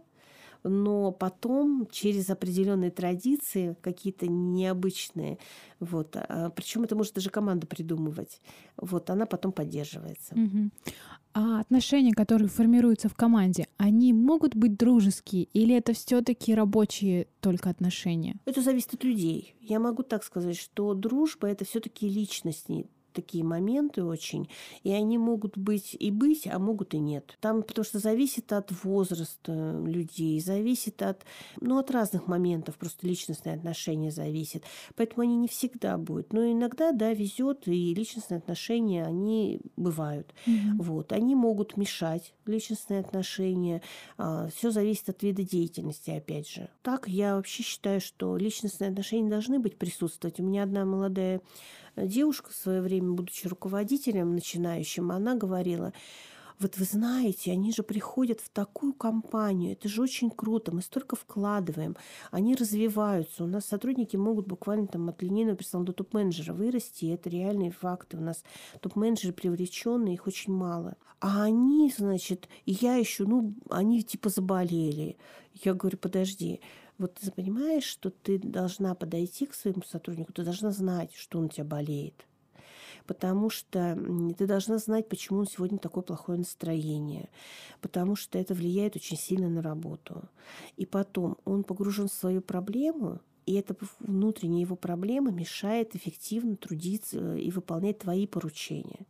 но 0.62 1.12
потом 1.12 1.86
через 1.90 2.30
определенные 2.30 2.90
традиции, 2.90 3.76
какие-то 3.80 4.26
необычные, 4.26 5.38
вот, 5.80 6.16
а, 6.16 6.50
причем 6.50 6.82
это 6.82 6.96
может 6.96 7.14
даже 7.14 7.30
команда 7.30 7.66
придумывать, 7.66 8.40
вот, 8.76 9.10
она 9.10 9.26
потом 9.26 9.52
поддерживается. 9.52 10.34
Угу. 10.34 10.70
А 11.34 11.60
отношения, 11.60 12.12
которые 12.12 12.48
формируются 12.48 13.08
в 13.08 13.14
команде, 13.14 13.68
они 13.76 14.12
могут 14.12 14.56
быть 14.56 14.76
дружеские 14.76 15.44
или 15.44 15.76
это 15.76 15.92
все-таки 15.92 16.54
рабочие 16.54 17.28
только 17.40 17.70
отношения? 17.70 18.36
Это 18.44 18.62
зависит 18.62 18.94
от 18.94 19.04
людей. 19.04 19.54
Я 19.60 19.78
могу 19.78 20.02
так 20.02 20.24
сказать, 20.24 20.56
что 20.56 20.94
дружба 20.94 21.48
это 21.48 21.64
все-таки 21.64 22.08
личностный 22.08 22.86
такие 23.12 23.44
моменты 23.44 24.04
очень, 24.04 24.48
и 24.82 24.92
они 24.92 25.18
могут 25.18 25.56
быть 25.56 25.96
и 25.98 26.10
быть, 26.10 26.46
а 26.46 26.58
могут 26.58 26.94
и 26.94 26.98
нет. 26.98 27.36
Там 27.40 27.62
потому 27.62 27.84
что 27.84 27.98
зависит 27.98 28.52
от 28.52 28.72
возраста 28.84 29.82
людей, 29.84 30.40
зависит 30.40 31.02
от, 31.02 31.24
ну, 31.60 31.78
от 31.78 31.90
разных 31.90 32.26
моментов, 32.26 32.76
просто 32.76 33.06
личностные 33.06 33.56
отношения 33.56 34.10
зависит. 34.10 34.64
Поэтому 34.96 35.22
они 35.22 35.36
не 35.36 35.48
всегда 35.48 35.96
будут. 35.98 36.32
Но 36.32 36.50
иногда, 36.50 36.92
да, 36.92 37.12
везет, 37.12 37.66
и 37.66 37.94
личностные 37.94 38.38
отношения, 38.38 39.04
они 39.04 39.60
бывают. 39.76 40.34
Mm-hmm. 40.46 40.74
Вот. 40.78 41.12
Они 41.12 41.34
могут 41.34 41.76
мешать 41.76 42.34
личностные 42.46 43.00
отношения. 43.00 43.82
А, 44.16 44.48
Все 44.48 44.70
зависит 44.70 45.08
от 45.08 45.22
вида 45.22 45.42
деятельности, 45.42 46.10
опять 46.10 46.48
же. 46.48 46.68
Так 46.82 47.08
я 47.08 47.36
вообще 47.36 47.62
считаю, 47.62 48.00
что 48.00 48.36
личностные 48.36 48.90
отношения 48.90 49.28
должны 49.28 49.58
быть 49.58 49.76
присутствовать. 49.76 50.40
У 50.40 50.42
меня 50.42 50.62
одна 50.62 50.84
молодая 50.84 51.40
девушка 52.06 52.50
в 52.50 52.54
свое 52.54 52.80
время, 52.80 53.12
будучи 53.12 53.46
руководителем 53.46 54.34
начинающим, 54.34 55.10
она 55.10 55.34
говорила, 55.34 55.92
вот 56.58 56.76
вы 56.76 56.84
знаете, 56.84 57.52
они 57.52 57.72
же 57.72 57.82
приходят 57.82 58.40
в 58.40 58.48
такую 58.48 58.92
компанию, 58.92 59.72
это 59.72 59.88
же 59.88 60.02
очень 60.02 60.28
круто, 60.30 60.74
мы 60.74 60.82
столько 60.82 61.14
вкладываем, 61.14 61.96
они 62.32 62.56
развиваются, 62.56 63.44
у 63.44 63.46
нас 63.46 63.66
сотрудники 63.66 64.16
могут 64.16 64.48
буквально 64.48 64.88
там 64.88 65.08
от 65.08 65.22
линейного 65.22 65.56
персонала 65.56 65.86
до 65.86 65.92
топ-менеджера 65.92 66.52
вырасти, 66.52 67.06
это 67.06 67.30
реальные 67.30 67.70
факты, 67.70 68.16
у 68.16 68.20
нас 68.20 68.42
топ-менеджеры 68.80 69.32
привлеченные, 69.32 70.14
их 70.14 70.26
очень 70.26 70.52
мало. 70.52 70.96
А 71.20 71.44
они, 71.44 71.92
значит, 71.96 72.48
я 72.64 72.94
еще, 72.94 73.24
ну, 73.24 73.54
они 73.70 74.02
типа 74.02 74.28
заболели. 74.28 75.16
Я 75.64 75.74
говорю, 75.74 75.98
подожди, 75.98 76.60
вот 76.98 77.14
ты 77.14 77.30
понимаешь, 77.30 77.84
что 77.84 78.10
ты 78.10 78.38
должна 78.38 78.94
подойти 78.94 79.46
к 79.46 79.54
своему 79.54 79.82
сотруднику, 79.82 80.32
ты 80.32 80.42
должна 80.42 80.70
знать, 80.72 81.14
что 81.14 81.38
он 81.38 81.46
у 81.46 81.48
тебя 81.48 81.64
болеет. 81.64 82.26
Потому 83.06 83.48
что 83.48 83.98
ты 84.36 84.46
должна 84.46 84.76
знать, 84.78 85.08
почему 85.08 85.38
он 85.38 85.46
сегодня 85.46 85.78
такое 85.78 86.02
плохое 86.02 86.38
настроение. 86.38 87.30
Потому 87.80 88.16
что 88.16 88.38
это 88.38 88.52
влияет 88.52 88.96
очень 88.96 89.16
сильно 89.16 89.48
на 89.48 89.62
работу. 89.62 90.28
И 90.76 90.84
потом 90.84 91.38
он 91.46 91.64
погружен 91.64 92.08
в 92.08 92.12
свою 92.12 92.42
проблему, 92.42 93.20
и 93.46 93.54
эта 93.54 93.74
внутренняя 94.00 94.60
его 94.60 94.76
проблема 94.76 95.30
мешает 95.30 95.96
эффективно 95.96 96.56
трудиться 96.56 97.34
и 97.34 97.50
выполнять 97.50 98.00
твои 98.00 98.26
поручения. 98.26 99.06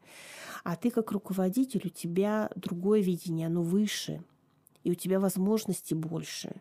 А 0.63 0.77
ты 0.77 0.93
как 0.93 1.11
руководитель, 1.11 1.83
у 1.85 1.89
тебя 1.89 2.49
другое 2.55 3.01
видение, 3.01 3.49
оно 3.49 3.63
выше, 3.63 4.23
и 4.85 4.91
у 4.91 4.95
тебя 4.95 5.21
возможностей 5.21 5.95
больше. 5.95 6.61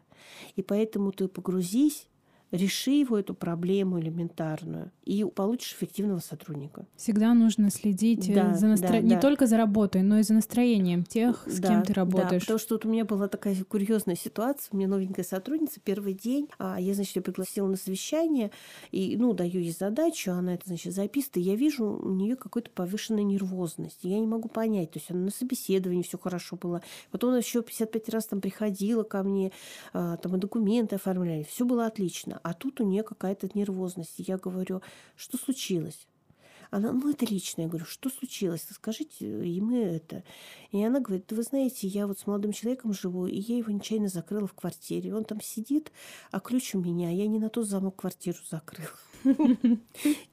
И 0.56 0.62
поэтому 0.62 1.12
ты 1.12 1.28
погрузись 1.28 2.08
реши 2.52 2.92
его 2.92 3.18
эту 3.18 3.34
проблему 3.34 4.00
элементарную 4.00 4.92
и 5.08 5.24
получишь 5.24 5.74
эффективного 5.74 6.20
сотрудника. 6.20 6.86
Всегда 6.96 7.34
нужно 7.34 7.70
следить 7.70 8.30
э, 8.30 8.34
да, 8.34 8.54
за 8.54 8.68
настро... 8.68 8.90
да, 8.90 9.00
не 9.00 9.16
да. 9.16 9.22
только 9.22 9.46
за 9.48 9.58
работой, 9.58 10.02
но 10.02 10.20
и 10.20 10.24
за 10.24 10.34
настроением 10.34 11.04
тех, 11.04 11.44
с 11.48 11.60
да, 11.60 11.68
кем 11.68 11.84
ты 11.84 11.94
работаешь. 11.94 12.30
Да, 12.30 12.40
потому 12.40 12.60
что 12.60 12.76
вот 12.76 12.86
у 12.86 12.90
меня 12.90 13.06
была 13.06 13.28
такая 13.28 13.56
курьезная 13.64 14.16
ситуация. 14.16 14.70
У 14.72 14.78
меня 14.78 14.88
новенькая 14.88 15.26
сотрудница, 15.26 15.80
первый 15.84 16.14
день, 16.14 16.48
а 16.58 16.80
я, 16.80 16.94
значит, 16.94 17.18
ее 17.18 17.22
пригласила 17.22 17.68
на 17.68 17.78
совещание, 17.78 18.52
и, 18.92 19.16
ну, 19.18 19.34
даю 19.34 19.60
ей 19.60 19.72
задачу, 19.72 20.32
она 20.32 20.56
это, 20.56 20.68
значит, 20.68 20.94
записывает, 20.94 21.38
и 21.38 21.42
я 21.42 21.56
вижу 21.56 21.86
у 21.86 22.14
нее 22.14 22.36
какую-то 22.36 22.72
повышенную 22.72 23.26
нервозность. 23.26 24.00
Я 24.04 24.20
не 24.20 24.28
могу 24.28 24.50
понять, 24.50 24.92
то 24.92 25.00
есть 25.00 25.12
она 25.12 25.22
на 25.26 25.32
собеседовании 25.32 26.04
все 26.04 26.18
хорошо 26.18 26.56
было, 26.56 26.82
потом 27.12 27.30
она 27.30 27.40
еще 27.40 27.62
55 27.62 28.10
раз 28.10 28.26
там 28.26 28.42
приходила 28.42 29.04
ко 29.04 29.24
мне, 29.24 29.52
а, 29.94 30.18
там 30.18 30.36
и 30.36 30.40
документы 30.40 30.96
оформляли, 30.96 31.44
все 31.44 31.66
было 31.66 31.86
отлично 31.86 32.40
а 32.44 32.54
тут 32.54 32.80
у 32.80 32.86
нее 32.86 33.04
какая-то 33.04 33.50
нервозность. 33.54 34.16
Я 34.18 34.38
говорю, 34.38 34.82
что 35.16 35.38
случилось? 35.38 36.08
Она, 36.70 36.92
ну, 36.92 37.10
это 37.10 37.26
личное. 37.26 37.66
Я 37.66 37.70
говорю, 37.70 37.86
что 37.86 38.10
случилось? 38.10 38.66
Скажите, 38.70 39.26
и 39.46 39.62
мы 39.62 39.78
это. 39.78 40.24
И 40.72 40.84
она 40.84 41.00
говорит, 41.00 41.32
вы 41.32 41.44
знаете, 41.44 41.88
я 41.88 42.08
вот 42.08 42.20
с 42.20 42.28
молодым 42.28 42.52
человеком 42.52 42.94
живу, 42.94 43.26
и 43.26 43.38
я 43.38 43.58
его 43.58 43.72
нечаянно 43.72 44.10
закрыла 44.10 44.48
в 44.48 44.54
квартире. 44.54 45.16
Он 45.16 45.24
там 45.24 45.42
сидит, 45.42 45.92
а 46.32 46.40
ключ 46.40 46.76
у 46.76 46.80
меня, 46.80 47.10
я 47.10 47.28
не 47.28 47.40
на 47.40 47.50
тот 47.50 47.68
замок 47.68 47.96
квартиру 47.98 48.38
закрыла. 48.50 48.90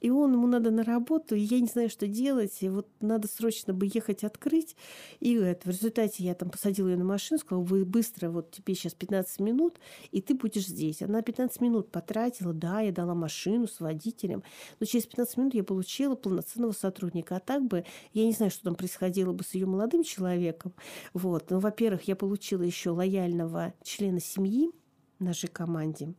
И 0.01 0.09
он, 0.09 0.33
ему 0.33 0.47
надо 0.47 0.71
на 0.71 0.83
работу, 0.83 1.35
и 1.35 1.39
я 1.39 1.59
не 1.59 1.67
знаю, 1.67 1.89
что 1.89 2.07
делать. 2.07 2.57
И 2.61 2.69
вот 2.69 2.87
надо 2.99 3.27
срочно 3.27 3.73
бы 3.73 3.89
ехать 3.91 4.23
открыть. 4.23 4.75
И 5.19 5.33
это, 5.35 5.67
в 5.67 5.71
результате 5.71 6.23
я 6.23 6.35
там 6.35 6.49
посадила 6.49 6.89
ее 6.89 6.97
на 6.97 7.05
машину, 7.05 7.39
сказала, 7.39 7.63
вы 7.63 7.85
быстро, 7.85 8.29
вот 8.29 8.51
тебе 8.51 8.75
сейчас 8.75 8.93
15 8.93 9.39
минут, 9.39 9.79
и 10.11 10.21
ты 10.21 10.33
будешь 10.33 10.67
здесь. 10.67 11.01
Она 11.01 11.21
15 11.21 11.61
минут 11.61 11.91
потратила, 11.91 12.53
да, 12.53 12.81
я 12.81 12.91
дала 12.91 13.13
машину 13.13 13.67
с 13.67 13.79
водителем. 13.79 14.43
Но 14.79 14.85
через 14.85 15.05
15 15.05 15.37
минут 15.37 15.53
я 15.55 15.63
получила 15.63 16.15
полноценного 16.15 16.71
сотрудника. 16.71 17.37
А 17.37 17.39
так 17.39 17.63
бы, 17.63 17.85
я 18.13 18.25
не 18.25 18.33
знаю, 18.33 18.51
что 18.51 18.63
там 18.63 18.75
происходило 18.75 19.33
бы 19.33 19.43
с 19.43 19.53
ее 19.53 19.65
молодым 19.65 20.03
человеком. 20.03 20.73
Вот. 21.13 21.49
Но, 21.49 21.59
во-первых, 21.59 22.03
я 22.03 22.15
получила 22.15 22.61
еще 22.61 22.91
лояльного 22.91 23.73
члена 23.83 24.19
семьи, 24.19 24.71
нашей 25.19 25.47
команде, 25.47 26.13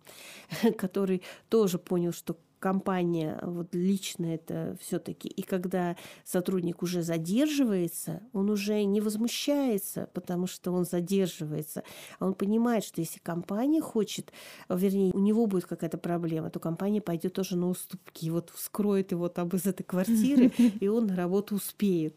который 0.78 1.22
тоже 1.48 1.78
понял, 1.78 2.12
что 2.12 2.38
компания, 2.58 3.38
вот 3.42 3.74
лично 3.74 4.26
это 4.26 4.76
все-таки. 4.80 5.28
И 5.28 5.42
когда 5.42 5.96
сотрудник 6.24 6.82
уже 6.82 7.02
задерживается, 7.02 8.22
он 8.32 8.50
уже 8.50 8.82
не 8.84 9.00
возмущается, 9.00 10.08
потому 10.14 10.46
что 10.46 10.72
он 10.72 10.84
задерживается, 10.84 11.82
а 12.18 12.26
он 12.26 12.34
понимает, 12.34 12.84
что 12.84 13.00
если 13.00 13.18
компания 13.18 13.80
хочет, 13.80 14.32
вернее, 14.68 15.12
у 15.12 15.18
него 15.18 15.46
будет 15.46 15.66
какая-то 15.66 15.98
проблема, 15.98 16.50
то 16.50 16.60
компания 16.60 17.00
пойдет 17.00 17.34
тоже 17.34 17.56
на 17.56 17.68
уступки, 17.68 18.26
и 18.26 18.30
вот 18.30 18.50
вскроет 18.54 19.12
его 19.12 19.28
там 19.28 19.48
из 19.48 19.66
этой 19.66 19.84
квартиры, 19.84 20.52
и 20.80 20.88
он 20.88 21.06
на 21.06 21.16
работу 21.16 21.56
успеет. 21.56 22.16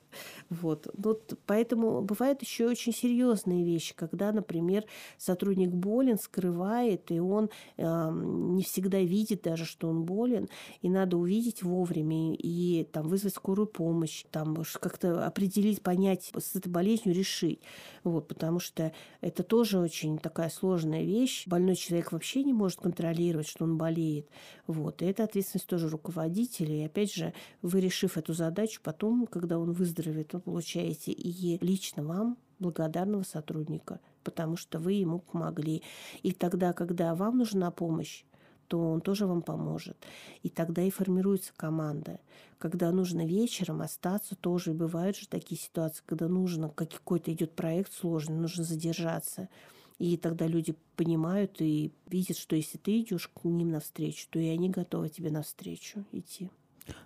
Вот. 0.49 0.87
вот 0.93 1.37
поэтому 1.45 2.01
бывают 2.01 2.41
еще 2.41 2.67
очень 2.67 2.93
серьезные 2.93 3.63
вещи, 3.63 3.93
когда, 3.95 4.31
например, 4.31 4.85
сотрудник 5.17 5.69
болен, 5.69 6.17
скрывает, 6.17 7.11
и 7.11 7.19
он 7.19 7.49
э, 7.77 8.11
не 8.13 8.63
всегда 8.63 8.99
видит 8.99 9.43
даже, 9.43 9.65
что 9.65 9.89
он 9.89 10.03
болен, 10.03 10.28
болен, 10.29 10.49
и 10.81 10.89
надо 10.89 11.17
увидеть 11.17 11.63
вовремя 11.63 12.35
и 12.35 12.83
там 12.91 13.07
вызвать 13.07 13.33
скорую 13.33 13.67
помощь, 13.67 14.23
там 14.31 14.57
как-то 14.79 15.25
определить, 15.25 15.81
понять, 15.81 16.31
с 16.37 16.55
этой 16.55 16.69
болезнью 16.69 17.15
решить. 17.15 17.59
Вот, 18.03 18.27
потому 18.27 18.59
что 18.59 18.93
это 19.21 19.43
тоже 19.43 19.79
очень 19.79 20.17
такая 20.17 20.49
сложная 20.49 21.03
вещь. 21.03 21.47
Больной 21.47 21.75
человек 21.75 22.11
вообще 22.11 22.43
не 22.43 22.53
может 22.53 22.79
контролировать, 22.79 23.47
что 23.47 23.65
он 23.65 23.77
болеет. 23.77 24.27
Вот, 24.67 25.01
и 25.01 25.05
это 25.05 25.23
ответственность 25.23 25.67
тоже 25.67 25.89
руководителя. 25.89 26.75
И 26.75 26.85
опять 26.85 27.13
же, 27.13 27.33
вы 27.61 27.81
решив 27.81 28.17
эту 28.17 28.33
задачу, 28.33 28.81
потом, 28.83 29.27
когда 29.27 29.57
он 29.57 29.71
выздоровеет, 29.71 30.33
вы 30.33 30.39
получаете 30.39 31.11
и 31.11 31.63
лично 31.63 32.03
вам 32.03 32.37
благодарного 32.59 33.23
сотрудника, 33.23 34.01
потому 34.23 34.57
что 34.57 34.79
вы 34.79 34.93
ему 34.93 35.19
помогли. 35.19 35.81
И 36.23 36.33
тогда, 36.33 36.73
когда 36.73 37.15
вам 37.15 37.37
нужна 37.37 37.71
помощь, 37.71 38.23
то 38.69 38.79
он 38.79 39.01
тоже 39.01 39.25
вам 39.25 39.41
поможет. 39.41 39.97
И 40.43 40.49
тогда 40.49 40.83
и 40.83 40.91
формируется 40.91 41.51
команда. 41.57 42.19
Когда 42.59 42.91
нужно 42.91 43.25
вечером 43.25 43.81
остаться, 43.81 44.35
тоже 44.35 44.73
бывают 44.73 45.17
же 45.17 45.27
такие 45.27 45.59
ситуации, 45.59 46.03
когда 46.05 46.27
нужно, 46.27 46.69
какой-то 46.69 47.33
идет 47.33 47.55
проект 47.55 47.91
сложный, 47.91 48.37
нужно 48.37 48.63
задержаться. 48.63 49.49
И 49.97 50.15
тогда 50.17 50.47
люди 50.47 50.75
понимают 50.95 51.59
и 51.59 51.91
видят, 52.07 52.37
что 52.37 52.55
если 52.55 52.77
ты 52.77 53.01
идешь 53.01 53.27
к 53.27 53.43
ним 53.43 53.71
навстречу, 53.71 54.27
то 54.29 54.39
и 54.39 54.47
они 54.47 54.69
готовы 54.69 55.09
тебе 55.09 55.31
навстречу 55.31 56.05
идти. 56.11 56.49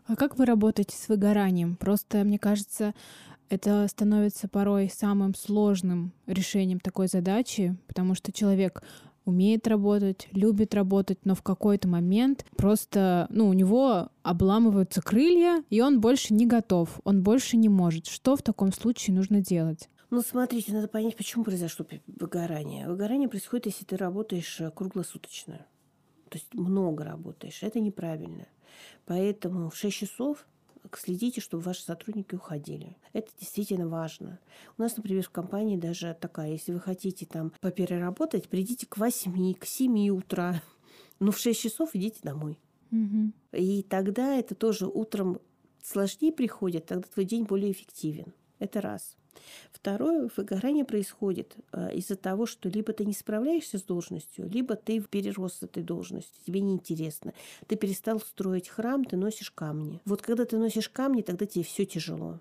А 0.05 0.15
как 0.15 0.37
вы 0.37 0.45
работаете 0.45 0.95
с 0.95 1.07
выгоранием? 1.07 1.75
Просто, 1.77 2.23
мне 2.23 2.37
кажется, 2.37 2.93
это 3.49 3.87
становится 3.87 4.47
порой 4.47 4.89
самым 4.89 5.33
сложным 5.33 6.11
решением 6.25 6.79
такой 6.79 7.07
задачи, 7.07 7.75
потому 7.87 8.15
что 8.15 8.31
человек 8.31 8.83
умеет 9.25 9.67
работать, 9.67 10.27
любит 10.31 10.73
работать, 10.73 11.19
но 11.25 11.35
в 11.35 11.41
какой-то 11.41 11.87
момент 11.87 12.45
просто, 12.55 13.27
ну, 13.29 13.47
у 13.47 13.53
него 13.53 14.09
обламываются 14.21 15.01
крылья, 15.01 15.63
и 15.69 15.81
он 15.81 16.01
больше 16.01 16.33
не 16.33 16.45
готов, 16.45 16.99
он 17.03 17.23
больше 17.23 17.57
не 17.57 17.69
может. 17.69 18.07
Что 18.07 18.35
в 18.35 18.41
таком 18.41 18.71
случае 18.71 19.15
нужно 19.15 19.41
делать? 19.41 19.89
Ну, 20.09 20.21
смотрите, 20.21 20.73
надо 20.73 20.87
понять, 20.87 21.15
почему 21.15 21.43
произошло 21.43 21.85
выгорание. 22.05 22.87
Выгорание 22.87 23.27
происходит, 23.27 23.67
если 23.67 23.83
ты 23.83 23.97
работаешь 23.97 24.61
э, 24.61 24.69
круглосуточно. 24.69 25.65
То 26.29 26.37
есть 26.37 26.53
много 26.53 27.03
работаешь. 27.03 27.63
Это 27.63 27.79
неправильно. 27.79 28.47
Поэтому 29.05 29.69
в 29.69 29.75
6 29.75 29.95
часов 29.95 30.45
следите, 30.93 31.41
чтобы 31.41 31.63
ваши 31.63 31.83
сотрудники 31.83 32.35
уходили. 32.35 32.97
Это 33.13 33.29
действительно 33.39 33.87
важно. 33.87 34.39
У 34.77 34.81
нас, 34.81 34.95
например, 34.97 35.23
в 35.23 35.29
компании 35.29 35.77
даже 35.77 36.17
такая, 36.19 36.51
если 36.51 36.73
вы 36.73 36.79
хотите 36.79 37.25
там 37.25 37.51
попереработать, 37.61 38.49
придите 38.49 38.85
к 38.87 38.97
8, 38.97 39.53
к 39.55 39.65
7 39.65 40.09
утра, 40.09 40.61
но 41.19 41.31
в 41.31 41.37
6 41.39 41.59
часов 41.59 41.91
идите 41.93 42.19
домой. 42.23 42.59
Угу. 42.91 43.31
И 43.53 43.83
тогда 43.83 44.35
это 44.35 44.55
тоже 44.55 44.87
утром 44.87 45.39
сложнее 45.81 46.31
приходит, 46.31 46.85
тогда 46.85 47.07
твой 47.07 47.25
день 47.25 47.43
более 47.43 47.71
эффективен. 47.71 48.33
Это 48.59 48.81
раз. 48.81 49.15
Второе, 49.83 50.29
выгорание 50.37 50.85
происходит 50.85 51.57
э, 51.73 51.93
из-за 51.95 52.15
того, 52.15 52.45
что 52.45 52.69
либо 52.69 52.93
ты 52.93 53.03
не 53.03 53.11
справляешься 53.11 53.77
с 53.77 53.83
должностью, 53.83 54.47
либо 54.47 54.77
ты 54.77 55.01
перерос 55.01 55.55
с 55.55 55.63
этой 55.63 55.83
должностью, 55.83 56.41
тебе 56.45 56.61
неинтересно. 56.61 57.33
Ты 57.67 57.75
перестал 57.75 58.21
строить 58.21 58.69
храм, 58.69 59.03
ты 59.03 59.17
носишь 59.17 59.51
камни. 59.51 59.99
Вот 60.05 60.21
когда 60.21 60.45
ты 60.45 60.57
носишь 60.57 60.87
камни, 60.87 61.21
тогда 61.21 61.45
тебе 61.45 61.65
все 61.65 61.83
тяжело. 61.83 62.39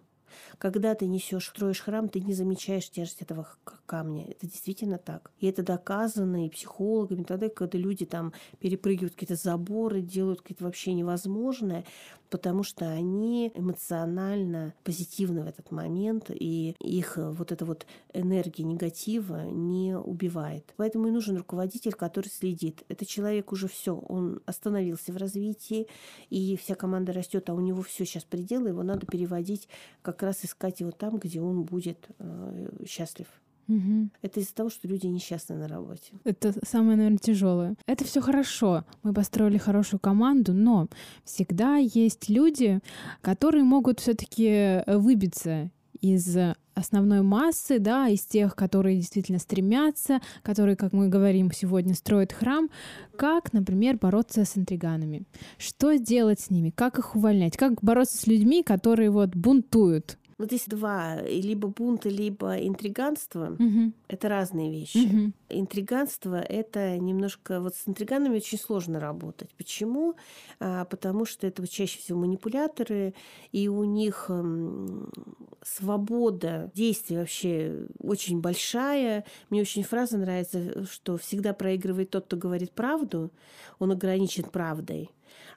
Когда 0.58 0.94
ты 0.94 1.06
несешь, 1.06 1.48
строишь 1.48 1.80
храм, 1.80 2.08
ты 2.08 2.20
не 2.20 2.34
замечаешь 2.34 2.90
тяжесть 2.90 3.22
этого 3.22 3.46
камня. 3.86 4.26
Это 4.28 4.46
действительно 4.46 4.98
так. 4.98 5.30
И 5.38 5.46
это 5.46 5.62
доказано 5.62 6.46
и 6.46 6.50
психологами, 6.50 7.22
тогда, 7.22 7.48
когда 7.48 7.78
люди 7.78 8.06
там 8.06 8.32
перепрыгивают 8.58 9.14
какие-то 9.14 9.36
заборы, 9.36 10.00
делают 10.00 10.42
какие-то 10.42 10.64
вообще 10.64 10.94
невозможное, 10.94 11.84
потому 12.32 12.62
что 12.62 12.88
они 12.88 13.52
эмоционально 13.54 14.72
позитивны 14.84 15.42
в 15.42 15.46
этот 15.46 15.70
момент, 15.70 16.30
и 16.30 16.74
их 16.80 17.18
вот 17.18 17.52
эта 17.52 17.66
вот 17.66 17.86
энергия 18.14 18.64
негатива 18.64 19.44
не 19.50 19.98
убивает. 19.98 20.72
Поэтому 20.78 21.08
и 21.08 21.10
нужен 21.10 21.36
руководитель, 21.36 21.92
который 21.92 22.28
следит. 22.28 22.84
Это 22.88 23.04
человек 23.04 23.52
уже 23.52 23.68
все, 23.68 23.94
он 23.94 24.40
остановился 24.46 25.12
в 25.12 25.18
развитии, 25.18 25.88
и 26.30 26.56
вся 26.56 26.74
команда 26.74 27.12
растет, 27.12 27.50
а 27.50 27.54
у 27.54 27.60
него 27.60 27.82
все 27.82 28.06
сейчас 28.06 28.24
пределы, 28.24 28.70
его 28.70 28.82
надо 28.82 29.06
переводить, 29.06 29.68
как 30.00 30.21
раз 30.26 30.44
искать 30.44 30.80
его 30.80 30.90
там, 30.90 31.18
где 31.18 31.40
он 31.40 31.62
будет 31.62 32.08
э, 32.18 32.68
счастлив. 32.86 33.26
Угу. 33.68 34.10
Это 34.22 34.40
из-за 34.40 34.54
того, 34.54 34.70
что 34.70 34.88
люди 34.88 35.06
несчастны 35.06 35.56
на 35.56 35.68
работе. 35.68 36.12
Это 36.24 36.52
самое, 36.66 36.96
наверное, 36.96 37.18
тяжелое. 37.18 37.76
Это 37.86 38.04
все 38.04 38.20
хорошо. 38.20 38.84
Мы 39.02 39.14
построили 39.14 39.58
хорошую 39.58 40.00
команду, 40.00 40.52
но 40.52 40.88
всегда 41.24 41.76
есть 41.76 42.28
люди, 42.28 42.80
которые 43.20 43.64
могут 43.64 44.00
все-таки 44.00 44.82
выбиться 44.86 45.70
из 46.02 46.36
основной 46.74 47.22
массы, 47.22 47.78
да, 47.78 48.08
из 48.08 48.22
тех, 48.22 48.54
которые 48.54 48.96
действительно 48.96 49.38
стремятся, 49.38 50.20
которые, 50.42 50.76
как 50.76 50.92
мы 50.92 51.08
говорим 51.08 51.50
сегодня, 51.52 51.94
строят 51.94 52.32
храм, 52.32 52.68
как, 53.16 53.52
например, 53.52 53.98
бороться 53.98 54.44
с 54.44 54.58
интриганами, 54.58 55.22
что 55.58 55.96
делать 55.96 56.40
с 56.40 56.50
ними, 56.50 56.70
как 56.70 56.98
их 56.98 57.14
увольнять, 57.14 57.56
как 57.56 57.82
бороться 57.82 58.18
с 58.18 58.26
людьми, 58.26 58.62
которые 58.62 59.10
вот 59.10 59.34
бунтуют, 59.34 60.18
вот 60.42 60.52
есть 60.52 60.68
два, 60.68 61.22
либо 61.22 61.68
бунты, 61.68 62.10
либо 62.10 62.56
интриганство. 62.56 63.56
Угу. 63.58 63.92
Это 64.08 64.28
разные 64.28 64.70
вещи. 64.70 65.06
Угу. 65.06 65.32
Интриганство— 65.50 66.34
это 66.48 66.98
немножко... 66.98 67.60
Вот 67.60 67.74
с 67.74 67.88
интриганами 67.88 68.36
очень 68.36 68.58
сложно 68.58 69.00
работать. 69.00 69.50
Почему? 69.56 70.16
А, 70.60 70.84
потому 70.84 71.24
что 71.24 71.46
это 71.46 71.62
вот 71.62 71.70
чаще 71.70 71.98
всего 71.98 72.18
манипуляторы, 72.18 73.14
и 73.52 73.68
у 73.68 73.84
них 73.84 74.30
свобода 75.62 76.70
действий 76.74 77.16
вообще 77.18 77.86
очень 78.00 78.40
большая. 78.40 79.24
Мне 79.48 79.60
очень 79.60 79.84
фраза 79.84 80.18
нравится, 80.18 80.84
что 80.86 81.16
всегда 81.16 81.54
проигрывает 81.54 82.10
тот, 82.10 82.26
кто 82.26 82.36
говорит 82.36 82.72
правду, 82.72 83.30
он 83.78 83.92
ограничен 83.92 84.44
правдой. 84.44 85.10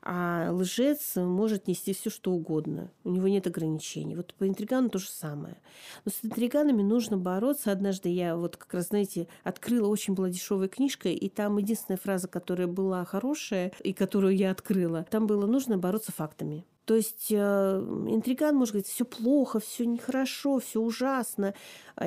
А 0.07 0.51
лжец 0.51 1.15
может 1.15 1.67
нести 1.67 1.91
все, 1.93 2.11
что 2.11 2.31
угодно. 2.31 2.91
У 3.03 3.09
него 3.09 3.27
нет 3.27 3.47
ограничений. 3.47 4.15
Вот 4.15 4.35
по 4.35 4.47
интригану 4.47 4.89
то 4.89 4.99
же 4.99 5.09
самое. 5.09 5.57
Но 6.05 6.11
с 6.11 6.23
интриганами 6.23 6.83
нужно 6.83 7.17
бороться. 7.17 7.71
Однажды 7.71 8.09
я 8.09 8.37
вот 8.37 8.55
как 8.55 8.75
раз, 8.75 8.89
знаете, 8.89 9.27
открыла 9.43 9.87
очень 9.87 10.13
была 10.13 10.29
дешевая 10.29 10.67
книжка, 10.67 11.09
и 11.09 11.27
там 11.27 11.57
единственная 11.57 11.97
фраза, 11.97 12.27
которая 12.27 12.67
была 12.67 13.03
хорошая, 13.03 13.71
и 13.83 13.93
которую 13.93 14.35
я 14.35 14.51
открыла, 14.51 15.07
там 15.09 15.25
было 15.25 15.47
нужно 15.47 15.79
бороться 15.79 16.11
фактами. 16.11 16.65
То 16.85 16.93
есть 16.93 17.31
э, 17.31 17.35
интриган 18.07 18.55
может 18.55 18.73
говорить, 18.73 18.91
все 18.91 19.05
плохо, 19.05 19.59
все 19.59 19.87
нехорошо, 19.87 20.59
все 20.59 20.79
ужасно. 20.79 21.55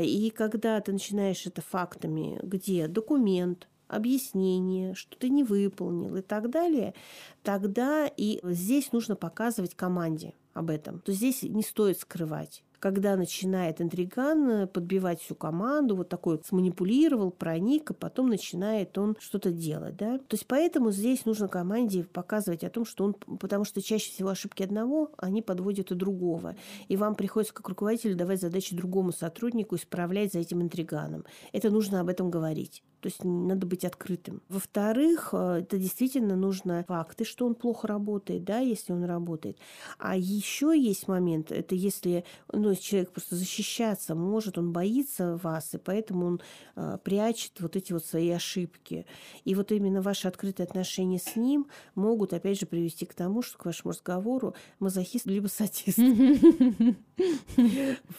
И 0.01 0.31
когда 0.31 0.81
ты 0.81 0.93
начинаешь 0.93 1.47
это 1.47 1.63
фактами, 1.63 2.39
где 2.45 2.87
документ, 2.87 3.67
объяснение, 3.89 4.95
что 4.95 5.17
ты 5.19 5.29
не 5.29 5.43
выполнил 5.43 6.17
и 6.17 6.23
так 6.23 6.51
далее, 6.51 6.95
тогда 7.43 8.07
и 8.07 8.41
здесь 8.45 8.93
нужно 8.93 9.17
показывать 9.17 9.75
команде 9.75 10.35
об 10.55 10.71
этом. 10.71 11.01
То 11.01 11.13
здесь 11.13 11.43
не 11.43 11.63
стоит 11.63 11.99
скрывать 11.99 12.63
когда 12.79 13.17
начинает 13.17 13.81
интриган 13.81 14.51
э, 14.51 14.67
подбивать 14.67 15.21
всю 15.21 15.35
команду, 15.35 15.97
вот 15.97 16.09
такой 16.09 16.37
вот 16.37 16.47
сманипулировал, 16.47 17.31
проник, 17.31 17.91
и 17.91 17.95
потом 17.95 18.29
начинает 18.29 18.97
он 18.99 19.17
что-то 19.21 19.51
делать, 19.51 19.97
да. 19.97 20.19
То 20.19 20.35
есть 20.35 20.47
поэтому 20.47 20.91
здесь 20.91 21.25
нужно 21.25 21.49
команде 21.49 22.05
показывать 22.05 22.65
о 22.65 22.71
том, 22.71 22.85
что 22.85 23.05
он, 23.05 23.15
потому 23.15 23.65
что 23.65 23.83
чаще 23.83 24.11
всего 24.11 24.31
ошибки 24.31 24.63
одного, 24.63 25.11
они 25.17 25.43
подводят 25.43 25.91
и 25.91 25.95
другого. 25.95 26.57
И 26.89 26.97
вам 26.97 27.15
приходится 27.15 27.55
как 27.55 27.69
руководителю 27.69 28.17
давать 28.17 28.41
задачи 28.41 28.77
другому 28.77 29.13
сотруднику 29.13 29.77
исправлять 29.77 30.33
за 30.33 30.41
этим 30.41 30.63
интриганом. 30.63 31.25
Это 31.53 31.71
нужно 31.71 32.01
об 32.01 32.09
этом 32.09 32.31
говорить. 32.31 32.83
То 33.01 33.09
есть 33.09 33.23
надо 33.23 33.67
быть 33.67 33.85
открытым. 33.85 34.43
Во-вторых, 34.49 35.31
э, 35.33 35.61
это 35.61 35.79
действительно 35.79 36.37
нужно 36.37 36.85
факты, 36.89 37.25
что 37.25 37.47
он 37.47 37.55
плохо 37.55 37.87
работает, 37.87 38.45
да, 38.45 38.59
если 38.59 38.93
он 38.93 39.05
работает. 39.05 39.59
А 39.99 40.17
еще 40.17 40.79
есть 40.79 41.09
момент, 41.09 41.53
это 41.53 41.75
если 41.75 42.25
ну, 42.53 42.75
человек 42.75 43.13
просто 43.13 43.37
защищаться 43.37 44.15
может, 44.15 44.59
он 44.59 44.73
боится 44.73 45.39
вас, 45.43 45.75
и 45.75 45.79
поэтому 45.79 46.27
он 46.27 46.41
э, 46.77 46.99
прячет 47.03 47.61
вот 47.61 47.77
эти 47.77 47.93
вот 47.93 48.05
свои 48.05 48.31
ошибки. 48.31 49.07
И 49.45 49.55
вот 49.55 49.71
именно 49.73 50.03
ваши 50.03 50.29
открытые 50.29 50.65
отношения 50.65 51.19
с 51.19 51.37
ним 51.37 51.69
могут, 51.95 52.33
опять 52.33 52.59
же, 52.59 52.67
привести 52.67 53.07
к 53.07 53.15
тому, 53.15 53.43
что 53.43 53.59
к 53.59 53.65
вашему 53.65 53.93
разговору 53.93 54.55
мазохист 54.79 55.27
либо 55.27 55.49
садист. 55.49 55.99